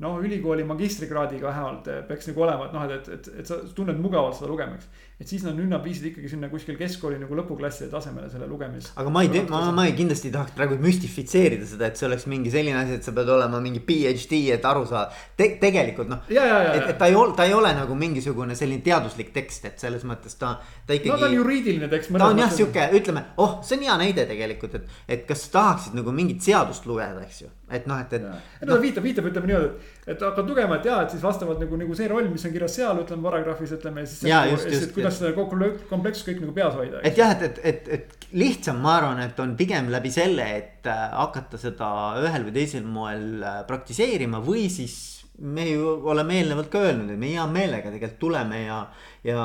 noh, 0.04 0.20
ülikooli 0.24 0.66
magistrikraadiga 0.68 1.48
vähemalt 1.48 1.88
eh, 1.92 2.02
peaks 2.08 2.30
nagu 2.30 2.44
olema, 2.46 2.68
et 2.68 2.76
noh, 2.76 2.86
et, 2.92 3.10
et, 3.16 3.30
et 3.42 3.50
sa 3.50 3.60
tunned 3.76 4.00
mugavalt 4.02 4.38
seda 4.38 4.50
lugemist. 4.52 4.92
et 5.22 5.30
siis 5.30 5.44
nad 5.46 5.56
nüüd 5.56 5.70
nad 5.72 5.84
viisid 5.86 6.10
ikkagi 6.10 6.32
sinna 6.32 6.50
kuskil 6.52 6.76
keskkooli 6.76 7.20
nagu 7.22 7.36
lõpuklasside 7.38 7.88
tasemele 7.92 8.28
selle 8.32 8.48
lugemis. 8.50 8.90
aga 9.00 9.14
ma 9.14 9.24
ei 9.24 9.32
tea, 9.32 9.46
ma, 9.52 9.62
ma 9.76 9.86
ei 9.88 9.96
kindlasti 9.98 10.30
ei 10.30 10.36
tahaks 10.36 10.56
praegu 10.58 10.78
müstifitseerida 10.84 11.68
seda, 11.70 11.88
et 11.88 12.00
see 12.00 12.08
oleks 12.10 12.28
mingi 12.32 12.52
selline 12.54 12.82
asi, 12.82 12.98
et 13.00 13.08
sa 13.08 13.16
pead 13.16 13.32
olema 13.38 13.62
mingi 13.64 13.84
PhD, 13.88 14.42
et 14.58 14.68
aru 14.74 14.86
saada 14.90 15.14
Te,. 15.38 15.54
tegelikult 15.62 16.12
noh, 16.12 16.26
et, 16.28 16.90
et 16.92 16.98
ta 17.00 17.10
ei 17.12 17.18
ole, 17.18 17.36
ta 17.38 17.48
ei 17.48 17.56
ole 17.56 17.72
nagu 17.78 17.98
mingisugune 17.98 18.58
selline 18.60 18.84
teaduslik 18.86 19.32
tekst, 19.36 19.70
et 19.72 19.88
selles 19.88 20.04
mõttes 20.10 20.36
ta, 20.40 20.58
ta 20.88 20.98
ikkagi. 20.98 21.14
no 21.14 21.22
ta 21.22 21.30
on 21.32 21.38
juriidiline 21.40 21.92
tekst. 21.94 22.12
ta 22.18 22.30
on 22.30 22.44
jah 22.44 22.54
sihuke, 22.54 22.90
ütleme, 23.00 23.28
oh, 23.44 23.60
see 23.64 23.80
on 23.80 23.88
hea 23.88 24.00
näide 24.04 24.28
tegelikult, 24.30 24.80
et, 24.82 25.02
et 25.18 25.28
kas 25.30 25.48
tahaksid 25.54 25.96
nagu 25.98 26.12
mingit 26.16 26.44
seadust 26.44 26.90
lugeda, 26.90 27.24
eks 27.24 27.46
ju 27.46 27.54
et 27.72 27.86
noh, 27.88 28.00
et, 28.02 28.14
et. 28.18 28.24
no 28.68 28.76
ta 28.76 28.80
viitab, 28.82 29.06
viitab, 29.06 29.28
ütleme 29.30 29.48
niimoodi, 29.50 29.70
et, 30.04 30.10
et 30.14 30.26
hakkad 30.26 30.50
lugema, 30.52 30.78
et 30.80 30.90
ja, 30.90 30.98
et 31.06 31.14
siis 31.14 31.24
vastavalt 31.24 31.62
nagu, 31.64 31.80
nagu 31.80 31.96
see 31.98 32.10
roll, 32.12 32.28
mis 32.32 32.44
on 32.46 32.54
kirjas 32.54 32.76
seal, 32.80 33.00
ütleme 33.06 33.24
paragrahvis, 33.24 33.76
ütleme 33.78 34.04
siis. 34.10 34.26
Nagu, 34.28 34.60
kuidas 34.96 35.20
seda 35.22 35.32
komplekssust 35.38 36.28
kõik 36.30 36.44
nagu 36.44 36.56
peas 36.58 36.76
hoida. 36.78 37.02
et 37.08 37.18
jah, 37.18 37.34
et, 37.38 37.46
et, 37.48 37.64
et, 37.72 37.90
et 37.98 38.30
lihtsam, 38.36 38.82
ma 38.84 38.98
arvan, 39.00 39.24
et 39.24 39.40
on 39.40 39.56
pigem 39.60 39.90
läbi 39.94 40.12
selle, 40.14 40.50
et 40.60 40.92
äh, 40.92 41.08
hakata 41.16 41.62
seda 41.62 41.90
ühel 42.24 42.50
või 42.50 42.58
teisel 42.60 42.86
moel 42.86 43.26
äh, 43.40 43.64
praktiseerima 43.70 44.44
või 44.44 44.68
siis 44.74 45.13
me 45.38 45.66
ju 45.66 45.88
oleme 46.10 46.38
eelnevalt 46.38 46.70
ka 46.70 46.84
öelnud, 46.86 47.10
et 47.10 47.20
me 47.20 47.32
hea 47.32 47.46
meelega 47.50 47.90
tegelikult 47.90 48.20
tuleme 48.22 48.60
ja, 48.68 48.78
ja 49.26 49.40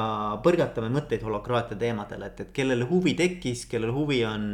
põrgatame 0.44 0.90
mõtteid 0.92 1.24
holokraatia 1.24 1.78
teemadel, 1.80 2.26
et, 2.28 2.42
et 2.44 2.52
kellel 2.52 2.84
huvi 2.90 3.14
tekkis, 3.16 3.64
kellel 3.70 3.94
huvi 3.96 4.20
on 4.28 4.52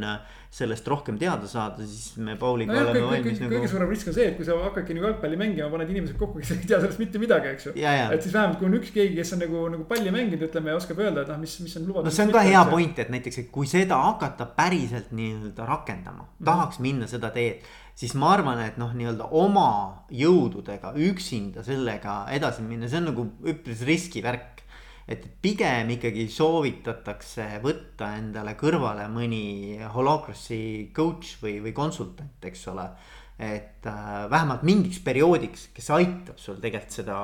sellest 0.54 0.86
rohkem 0.86 1.16
teada 1.18 1.48
saada, 1.50 1.82
siis 1.82 2.14
me 2.22 2.36
Pauliga 2.38 2.70
no 2.70 2.78
jah, 2.78 2.90
oleme 2.92 3.00
kõik, 3.00 3.10
valmis 3.10 3.32
kõik, 3.32 3.40
nagu. 3.42 3.54
kõige 3.56 3.70
suurem 3.72 3.90
risk 3.90 4.10
on 4.12 4.14
see, 4.14 4.26
et 4.30 4.36
kui 4.38 4.46
sa 4.46 4.58
hakkadki 4.62 4.94
nagu 4.94 5.08
jalgpalli 5.08 5.38
mängima, 5.40 5.66
paned 5.72 5.90
inimesed 5.90 6.18
kokku, 6.20 6.38
kes 6.38 6.52
ei 6.54 6.60
tea 6.62 6.78
sellest 6.78 7.02
mitte 7.02 7.22
midagi, 7.22 7.50
eks 7.56 7.66
ju. 7.66 7.74
et 7.74 8.22
siis 8.22 8.36
vähemalt, 8.36 8.60
kui 8.60 8.70
on 8.70 8.78
üks 8.78 8.94
keegi, 8.94 9.16
kes 9.18 9.34
on 9.34 9.42
nagu, 9.42 9.64
nagu 9.74 9.86
palli 9.90 10.14
mänginud, 10.14 10.46
ütleme 10.46 10.70
ja 10.70 10.78
oskab 10.78 11.02
öelda, 11.02 11.24
et 11.26 11.32
noh, 11.34 11.40
mis, 11.42 11.56
mis 11.66 11.74
on 11.80 11.88
lubatud. 11.88 12.06
no 12.06 12.14
see 12.14 12.28
on 12.28 12.34
ka 12.36 12.44
hea 12.46 12.62
point, 12.70 13.02
et 13.02 13.10
näiteks, 13.16 13.40
et 13.42 13.50
kui 13.58 13.66
seda 13.66 13.98
hakata 14.12 14.46
päriselt 14.54 15.10
nii-öelda 15.10 15.66
rakendama 15.66 16.22
mm, 16.22 16.28
-hmm. 16.30 16.46
tahaks 16.52 16.78
minna 16.86 17.10
seda 17.10 17.34
teed 17.34 17.66
siis 17.94 18.14
ma 18.18 18.32
arvan, 18.34 18.58
et 18.64 18.78
noh, 18.80 18.90
nii-öelda 18.96 19.30
oma 19.38 19.68
jõududega 20.10 20.94
üksinda 21.10 21.62
sellega 21.66 22.24
edasi 22.34 22.64
minna, 22.66 22.90
see 22.90 23.02
on 23.02 23.10
nagu 23.12 23.28
üpris 23.50 23.84
riskivärk 23.86 24.54
et 25.08 25.24
pigem 25.44 25.90
ikkagi 25.98 26.24
soovitatakse 26.32 27.58
võtta 27.64 28.14
endale 28.18 28.54
kõrvale 28.60 29.04
mõni 29.12 29.76
holacracy 29.94 30.88
coach 30.96 31.36
või, 31.42 31.58
või 31.64 31.74
konsultant, 31.76 32.40
eks 32.48 32.66
ole. 32.72 32.88
et 33.34 33.86
äh, 33.90 34.30
vähemalt 34.30 34.62
mingiks 34.62 35.00
perioodiks, 35.04 35.68
kes 35.74 35.90
aitab 35.90 36.38
sul 36.38 36.60
tegelikult 36.62 36.94
seda 36.94 37.16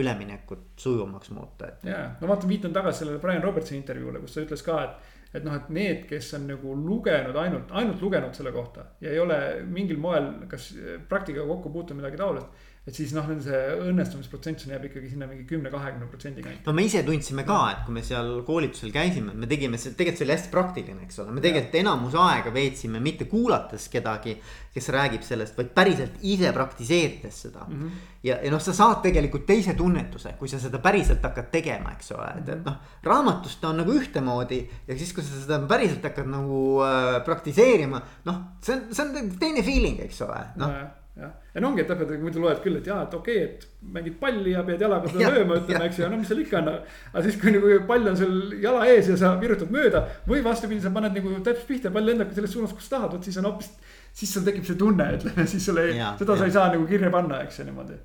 üleminekut 0.00 0.80
sujuvamaks 0.80 1.30
muuta, 1.36 1.68
et. 1.68 1.84
ja, 1.86 2.06
no 2.20 2.30
vaata, 2.30 2.48
viitan 2.48 2.72
tagasi 2.72 3.04
sellele 3.04 3.20
Brian 3.20 3.44
Robertsoni 3.44 3.78
intervjuule, 3.82 4.22
kus 4.24 4.34
ta 4.34 4.46
ütles 4.46 4.64
ka, 4.64 4.78
et 4.86 5.21
et 5.32 5.44
noh, 5.44 5.54
et 5.56 5.70
need, 5.72 6.04
kes 6.08 6.32
on 6.36 6.44
nagu 6.50 6.74
lugenud 6.76 7.36
ainult, 7.40 7.72
ainult 7.72 8.02
lugenud 8.04 8.36
selle 8.36 8.52
kohta 8.52 8.84
ja 9.00 9.12
ei 9.14 9.20
ole 9.22 9.38
mingil 9.64 10.00
moel, 10.00 10.28
kas 10.50 10.72
praktikaga 11.08 11.46
kokku 11.48 11.72
puutunud 11.72 12.02
midagi 12.02 12.20
taolist 12.20 12.68
et 12.82 12.96
siis 12.96 13.12
noh, 13.14 13.26
nende 13.30 13.44
see 13.46 13.58
õnnestumisprotsent 13.92 14.64
jääb 14.66 14.88
ikkagi 14.88 15.12
sinna 15.12 15.28
mingi 15.30 15.44
kümne, 15.46 15.70
kahekümne 15.70 16.08
protsendi 16.10 16.42
kanti. 16.42 16.64
no 16.66 16.72
me 16.74 16.82
ise 16.88 17.04
tundsime 17.06 17.44
ka, 17.46 17.58
et 17.70 17.82
kui 17.86 17.94
me 17.94 18.02
seal 18.02 18.40
koolitusel 18.46 18.90
käisime, 18.94 19.36
me 19.38 19.46
tegime 19.50 19.78
see, 19.78 19.92
tegelikult 19.94 20.18
see 20.18 20.26
oli 20.26 20.34
hästi 20.34 20.50
praktiline, 20.50 21.04
eks 21.06 21.20
ole, 21.22 21.34
me 21.36 21.44
tegelikult 21.44 21.76
enamus 21.78 22.16
aega 22.18 22.50
veetsime 22.54 22.98
mitte 23.02 23.28
kuulates 23.30 23.86
kedagi. 23.92 24.34
kes 24.72 24.86
räägib 24.88 25.20
sellest, 25.20 25.52
vaid 25.52 25.68
päriselt 25.76 26.22
ise 26.24 26.48
praktiseerides 26.56 27.40
seda 27.44 27.66
mm. 27.68 27.80
-hmm. 27.80 28.06
ja, 28.24 28.38
ja 28.40 28.50
noh, 28.50 28.60
sa 28.64 28.72
saad 28.72 29.02
tegelikult 29.04 29.44
teise 29.46 29.74
tunnetuse, 29.76 30.32
kui 30.38 30.48
sa 30.48 30.58
seda 30.58 30.78
päriselt 30.78 31.22
hakkad 31.22 31.50
tegema, 31.52 31.92
eks 31.92 32.10
ole, 32.16 32.30
et, 32.38 32.48
et 32.48 32.64
noh. 32.64 32.80
raamatust 33.04 33.60
ta 33.60 33.68
on 33.68 33.76
nagu 33.82 33.92
ühtemoodi 33.92 34.58
ja 34.88 34.96
siis, 34.96 35.12
kui 35.12 35.22
sa 35.22 35.38
seda 35.42 35.60
päriselt 35.68 36.02
hakkad 36.02 36.26
nagu 36.26 36.80
äh, 36.82 37.20
praktiseerima, 37.24 38.02
noh, 38.24 38.42
see 38.60 38.74
on, 38.74 38.82
see 38.90 39.06
on 39.06 39.30
teine 39.38 39.62
feeling, 39.62 40.00
eks 40.08 40.22
ole, 40.26 40.40
noh 40.56 40.74
jah, 41.16 41.32
ja 41.54 41.60
no 41.60 41.68
ongi, 41.68 41.82
et 41.82 41.90
täpselt, 41.90 42.12
muidu 42.22 42.40
loed 42.40 42.60
küll, 42.64 42.78
et 42.78 42.86
jaa, 42.88 43.02
et 43.04 43.14
okei 43.16 43.40
okay,, 43.42 43.56
et 43.56 43.88
mängid 43.96 44.14
palli 44.20 44.54
ja 44.54 44.62
pead 44.64 44.80
jalaga 44.80 45.10
seda 45.10 45.24
ja, 45.26 45.32
lööma, 45.34 45.58
ütleme, 45.60 45.88
eks 45.90 45.98
ju, 46.00 46.06
no 46.08 46.20
mis 46.20 46.30
seal 46.30 46.40
ikka 46.40 46.60
on. 46.62 46.70
aga 47.10 47.24
siis, 47.26 47.36
kui 47.42 47.52
nagu 47.52 47.72
pall 47.88 48.12
on 48.12 48.16
sul 48.16 48.54
jala 48.62 48.86
ees 48.88 49.10
ja 49.12 49.18
sa 49.20 49.34
virutad 49.40 49.74
mööda 49.74 50.06
või 50.28 50.40
vastupidi, 50.46 50.80
sa 50.84 50.94
paned 50.94 51.18
nagu 51.18 51.34
täpselt 51.40 51.68
pihta 51.68 51.90
ja 51.90 51.96
pall 51.96 52.08
lendabki 52.08 52.38
selles 52.38 52.56
suunas, 52.56 52.72
kus 52.76 52.88
tahad, 52.92 53.12
vot 53.12 53.28
siis 53.28 53.36
on 53.42 53.50
hoopis. 53.50 53.68
siis 54.16 54.32
sul 54.32 54.46
tekib 54.46 54.64
see 54.68 54.80
tunne, 54.80 55.10
ütleme 55.18 55.46
siis 55.48 55.68
sul 55.68 55.82
ei, 55.84 55.98
seda 55.98 56.32
ja. 56.32 56.40
sa 56.40 56.48
ei 56.48 56.56
saa 56.56 56.72
nagu 56.72 56.88
kirja 56.88 57.12
panna, 57.12 57.42
eks 57.44 57.60
ju 57.60 57.68
niimoodi 57.68 58.00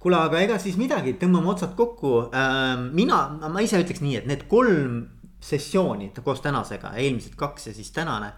kuule, 0.00 0.16
aga 0.16 0.40
ega 0.40 0.58
siis 0.58 0.78
midagi, 0.80 1.14
tõmbame 1.20 1.52
otsad 1.54 1.76
kokku 1.78 2.14
äh,. 2.34 2.74
mina, 2.90 3.22
ma 3.46 3.62
ise 3.62 3.78
ütleks 3.82 4.02
nii, 4.02 4.16
et 4.22 4.30
need 4.30 4.46
kolm 4.50 5.04
sessiooni 5.40 6.10
koos 6.24 6.42
tänasega, 6.44 6.94
eelmised 7.00 7.36
kaks 7.38 7.70
ja 7.70 7.76
siis 7.76 7.92
tänane 7.96 8.34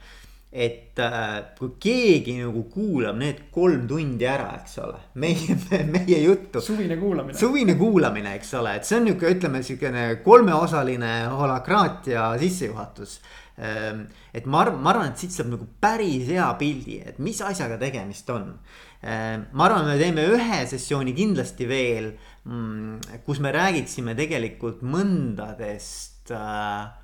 et 0.53 0.99
äh, 1.01 1.55
kui 1.57 1.71
keegi 1.81 2.35
nagu 2.43 2.67
kuulab 2.69 3.17
need 3.17 3.47
kolm 3.55 3.87
tundi 3.89 4.27
ära, 4.29 4.51
eks 4.61 4.79
ole, 4.85 4.99
meie, 5.23 5.57
meie 5.95 6.19
juttu. 6.21 6.61
suvine 6.61 6.99
kuulamine. 7.01 7.39
suvine 7.39 7.77
kuulamine, 7.81 8.35
eks 8.37 8.53
ole, 8.61 8.77
et 8.77 8.89
see 8.89 8.99
on 9.01 9.09
nihuke, 9.09 9.31
ütleme 9.37 9.63
siukene 9.65 10.05
kolmeosaline 10.25 11.15
holakraatia 11.33 12.33
sissejuhatus. 12.43 13.17
Ähm, 13.63 14.07
et 14.33 14.47
ma 14.49 14.63
arvan, 14.65 14.81
ma 14.85 14.93
arvan, 14.93 15.11
et 15.13 15.25
siit 15.25 15.33
saab 15.33 15.51
nagu 15.53 15.67
päris 15.81 16.29
hea 16.29 16.47
pildi, 16.61 17.01
et 17.05 17.21
mis 17.23 17.41
asjaga 17.45 17.81
tegemist 17.81 18.29
on. 18.33 18.51
Ähm, 19.03 19.49
ma 19.57 19.67
arvan, 19.69 19.89
me 19.89 19.99
teeme 20.01 20.25
ühe 20.37 20.63
sessiooni 20.69 21.17
kindlasti 21.17 21.69
veel, 21.69 22.13
mm, 22.45 23.21
kus 23.27 23.41
me 23.45 23.53
räägiksime 23.57 24.17
tegelikult 24.19 24.85
mõndadest 24.85 26.13
Äh, 26.31 27.02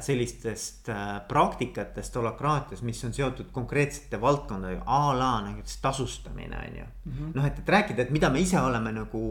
sellistest 0.00 0.88
äh, 0.88 1.20
praktikatest 1.28 2.14
holakraatias, 2.14 2.82
mis 2.86 3.00
on 3.04 3.14
seotud 3.14 3.48
konkreetsete 3.54 4.20
valdkondadega, 4.22 4.84
a 4.86 5.14
la 5.18 5.30
näiteks 5.48 5.80
tasustamine 5.82 6.58
on 6.58 6.76
ju. 6.78 6.84
Mm 6.84 7.12
-hmm.. 7.12 7.32
noh, 7.34 7.46
et, 7.46 7.58
et 7.58 7.68
rääkida, 7.68 8.02
et 8.02 8.10
mida 8.10 8.30
me 8.30 8.40
ise 8.40 8.60
oleme 8.60 8.92
nagu, 8.92 9.22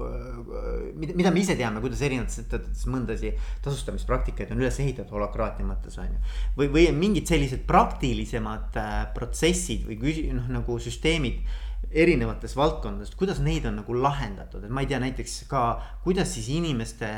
äh, 0.00 0.94
mida, 0.94 1.14
mida 1.14 1.30
me 1.30 1.40
ise 1.40 1.56
teame, 1.56 1.80
kuidas 1.84 2.02
erinevates 2.02 2.38
ettevõtetes 2.38 2.86
mõndasi 2.86 3.34
tasustamispraktikaid 3.62 4.52
on 4.52 4.64
üles 4.64 4.80
ehitatud 4.80 5.12
holakraatia 5.12 5.66
mõttes 5.66 5.98
on 6.00 6.08
ju. 6.08 6.24
või, 6.56 6.72
või 6.72 6.88
mingid 6.96 7.28
sellised 7.28 7.66
praktilisemad 7.66 8.80
protsessid 9.14 9.84
või 9.86 10.00
küsi-, 10.00 10.26
noh 10.32 10.48
nagu 10.48 10.78
süsteemid 10.78 11.44
erinevates 11.90 12.56
valdkondades, 12.56 13.14
kuidas 13.14 13.38
neid 13.44 13.66
on 13.66 13.76
nagu 13.82 13.94
lahendatud, 13.94 14.64
et 14.64 14.70
ma 14.70 14.80
ei 14.80 14.86
tea, 14.90 14.98
näiteks 14.98 15.44
ka, 15.48 15.82
kuidas 16.02 16.32
siis 16.34 16.48
inimeste 16.48 17.10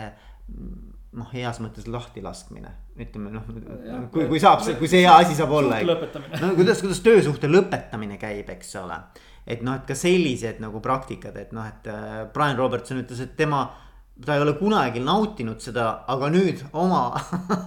noh, 1.16 1.28
heas 1.32 1.60
mõttes 1.64 1.88
lahtilaskmine, 1.90 2.72
ütleme 3.00 3.32
noh, 3.32 3.46
kui, 4.12 4.26
kui 4.28 4.42
saab, 4.42 4.64
kui 4.80 4.90
see 4.90 5.04
hea 5.04 5.14
asi 5.22 5.36
saab 5.38 5.54
olla. 5.58 5.80
no 6.42 6.52
kuidas, 6.58 6.82
kuidas 6.84 7.00
töösuhte 7.04 7.50
lõpetamine 7.50 8.20
käib, 8.20 8.50
eks 8.56 8.76
ole. 8.82 9.00
et 9.46 9.64
noh, 9.64 9.78
et 9.78 9.88
ka 9.88 9.96
sellised 9.96 10.60
nagu 10.62 10.82
praktikad, 10.84 11.36
et 11.40 11.56
noh, 11.56 11.66
et 11.66 11.90
äh, 11.90 12.22
Brian 12.34 12.58
Robertson 12.58 13.00
ütles, 13.02 13.22
et 13.24 13.36
tema 13.38 13.64
ta 14.24 14.34
ei 14.34 14.40
ole 14.40 14.54
kunagi 14.56 15.00
nautinud 15.04 15.60
seda, 15.60 15.86
aga 16.08 16.30
nüüd 16.32 16.62
oma 16.72 17.02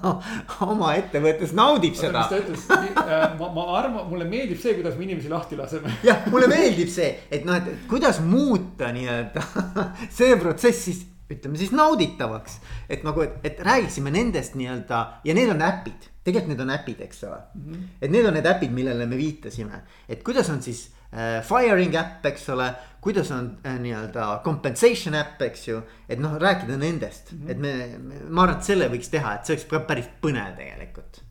oma 0.72 0.96
ettevõttes 0.98 1.54
naudib 1.58 1.94
Oota, 1.94 2.08
seda. 2.08 2.24
mis 2.24 2.32
ta 2.32 2.40
ütles, 2.42 3.04
äh, 3.06 3.28
ma, 3.38 3.52
ma 3.54 3.68
arvan, 3.78 4.08
mulle 4.10 4.26
meeldib 4.30 4.62
see, 4.62 4.74
kuidas 4.80 4.98
me 4.98 5.06
inimesi 5.06 5.30
lahti 5.30 5.60
laseme. 5.60 5.94
jah, 6.06 6.26
mulle 6.34 6.50
meeldib 6.50 6.90
see, 6.94 7.12
et 7.30 7.46
noh, 7.46 7.58
et 7.58 7.86
kuidas 7.90 8.22
muuta 8.26 8.90
nii-öelda 8.96 9.46
see 10.18 10.38
protsess 10.42 10.90
siis 10.90 11.06
ütleme 11.30 11.58
siis 11.58 11.72
nauditavaks. 11.76 12.60
et 12.90 13.04
nagu, 13.04 13.22
et, 13.22 13.40
et 13.44 13.60
räägiksime 13.66 14.12
nendest 14.12 14.56
nii-öelda 14.60 15.02
ja 15.24 15.36
need 15.38 15.52
on 15.54 15.62
äpid, 15.62 16.10
tegelikult 16.24 16.54
need 16.54 16.64
on 16.66 16.74
äpid, 16.74 17.02
eks 17.06 17.24
ole 17.24 17.38
mm. 17.54 17.74
-hmm. 17.74 17.84
et 18.02 18.12
need 18.12 18.26
on 18.26 18.34
need 18.34 18.48
äpid, 18.50 18.72
millele 18.72 19.06
me 19.06 19.18
viitasime, 19.18 19.84
et 20.10 20.24
kuidas 20.24 20.50
on 20.50 20.62
siis 20.62 20.90
äh, 21.14 21.44
firing 21.46 21.96
äpp, 21.96 22.26
eks 22.26 22.50
ole. 22.50 22.74
kuidas 23.02 23.32
on 23.32 23.58
äh, 23.66 23.80
nii-öelda 23.80 24.42
compensation 24.44 25.16
äpp, 25.16 25.42
eks 25.42 25.68
ju, 25.68 25.82
et 26.10 26.20
noh, 26.20 26.36
rääkida 26.38 26.78
nendest 26.78 27.32
mm, 27.32 27.40
-hmm. 27.40 27.52
et 27.52 27.58
me, 27.58 28.00
ma 28.30 28.44
arvan, 28.44 28.58
et 28.58 28.64
selle 28.64 28.90
võiks 28.90 29.10
teha, 29.10 29.36
et 29.36 29.46
see 29.46 29.56
oleks 29.56 29.70
ka 29.70 29.80
päris 29.80 30.10
põnev 30.22 30.56
tegelikult 30.58 31.24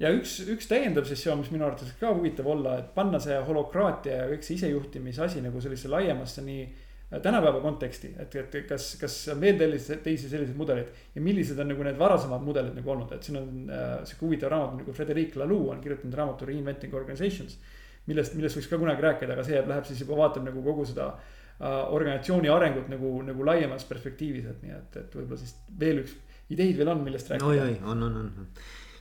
ja 0.00 0.10
üks, 0.12 0.40
üks 0.52 0.68
täiendav 0.68 1.06
sessioon, 1.08 1.40
mis 1.40 1.52
minu 1.52 1.64
arvates 1.64 1.92
ka 2.00 2.12
huvitav 2.14 2.48
olla, 2.52 2.78
et 2.80 2.90
panna 2.94 3.20
see 3.22 3.36
holokraatia 3.48 4.16
ja 4.22 4.26
kõik 4.32 4.44
see 4.44 4.58
isejuhtimise 4.58 5.22
asi 5.24 5.44
nagu 5.44 5.60
sellisesse 5.60 5.92
laiemasse 5.92 6.44
nii 6.44 6.66
tänapäeva 7.10 7.60
konteksti, 7.60 8.10
et, 8.18 8.34
et 8.34 8.54
kas, 8.68 8.88
kas 9.00 9.16
on 9.30 9.40
veel 9.40 9.58
teisi, 9.58 9.96
teisi 10.02 10.28
selliseid 10.28 10.56
mudeleid. 10.58 10.88
ja 11.14 11.22
millised 11.22 11.58
on 11.62 11.70
nagu 11.70 11.86
need 11.86 11.98
varasemad 11.98 12.42
mudelid 12.42 12.74
nagu 12.74 12.90
olnud, 12.90 13.12
et 13.14 13.22
siin 13.22 13.38
on 13.38 13.70
äh, 13.70 13.92
sihuke 14.02 14.26
huvitav 14.26 14.50
raamat 14.50 14.80
nagu 14.80 14.94
Frederic 14.94 15.36
Laloux 15.38 15.70
on 15.70 15.80
kirjutanud 15.80 16.18
raamatu 16.18 16.48
Reinventing 16.50 16.94
Organizations. 16.94 17.58
millest, 18.06 18.34
millest 18.34 18.58
võiks 18.58 18.68
ka 18.70 18.78
kunagi 18.78 19.02
rääkida, 19.02 19.34
aga 19.34 19.44
see 19.46 19.62
läheb 19.66 19.86
siis 19.86 20.02
juba 20.02 20.18
vaatab 20.18 20.44
nagu 20.46 20.62
kogu 20.66 20.84
seda 20.86 21.12
äh, 21.12 21.94
organisatsiooni 21.94 22.50
arengut 22.50 22.90
nagu, 22.90 23.14
nagu 23.26 23.46
laiemas 23.46 23.86
perspektiivis, 23.86 24.50
et 24.50 24.66
nii 24.66 24.74
et, 24.74 25.00
et 25.04 25.16
võib-olla 25.20 25.38
siis 25.38 25.54
veel 25.78 26.02
üks, 26.02 26.18
ideid 26.50 26.76
veel 26.78 26.90
on, 26.90 27.06
millest 27.06 27.30
rääkida. 27.30 27.54
oi-oi, 27.54 27.78
on, 27.86 28.02
on, 28.02 28.20
on. 28.24 28.50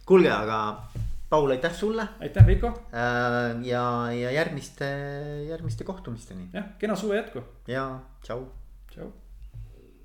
kuulge, 0.05 0.29
aga 0.29 0.61
Paul, 1.35 1.51
aitäh 1.51 1.73
sulle. 1.73 2.07
aitäh, 2.19 2.45
Veiko. 2.47 2.67
Äh, 2.67 3.63
ja, 3.67 4.11
ja 4.11 4.31
järgmiste, 4.31 4.85
järgmiste 5.49 5.83
kohtumisteni. 5.83 6.47
jah, 6.53 6.69
kena 6.79 6.95
suve 6.95 7.17
jätku. 7.17 7.43
ja 7.67 7.99
tšau. 8.23 8.45
tšau 8.45 8.64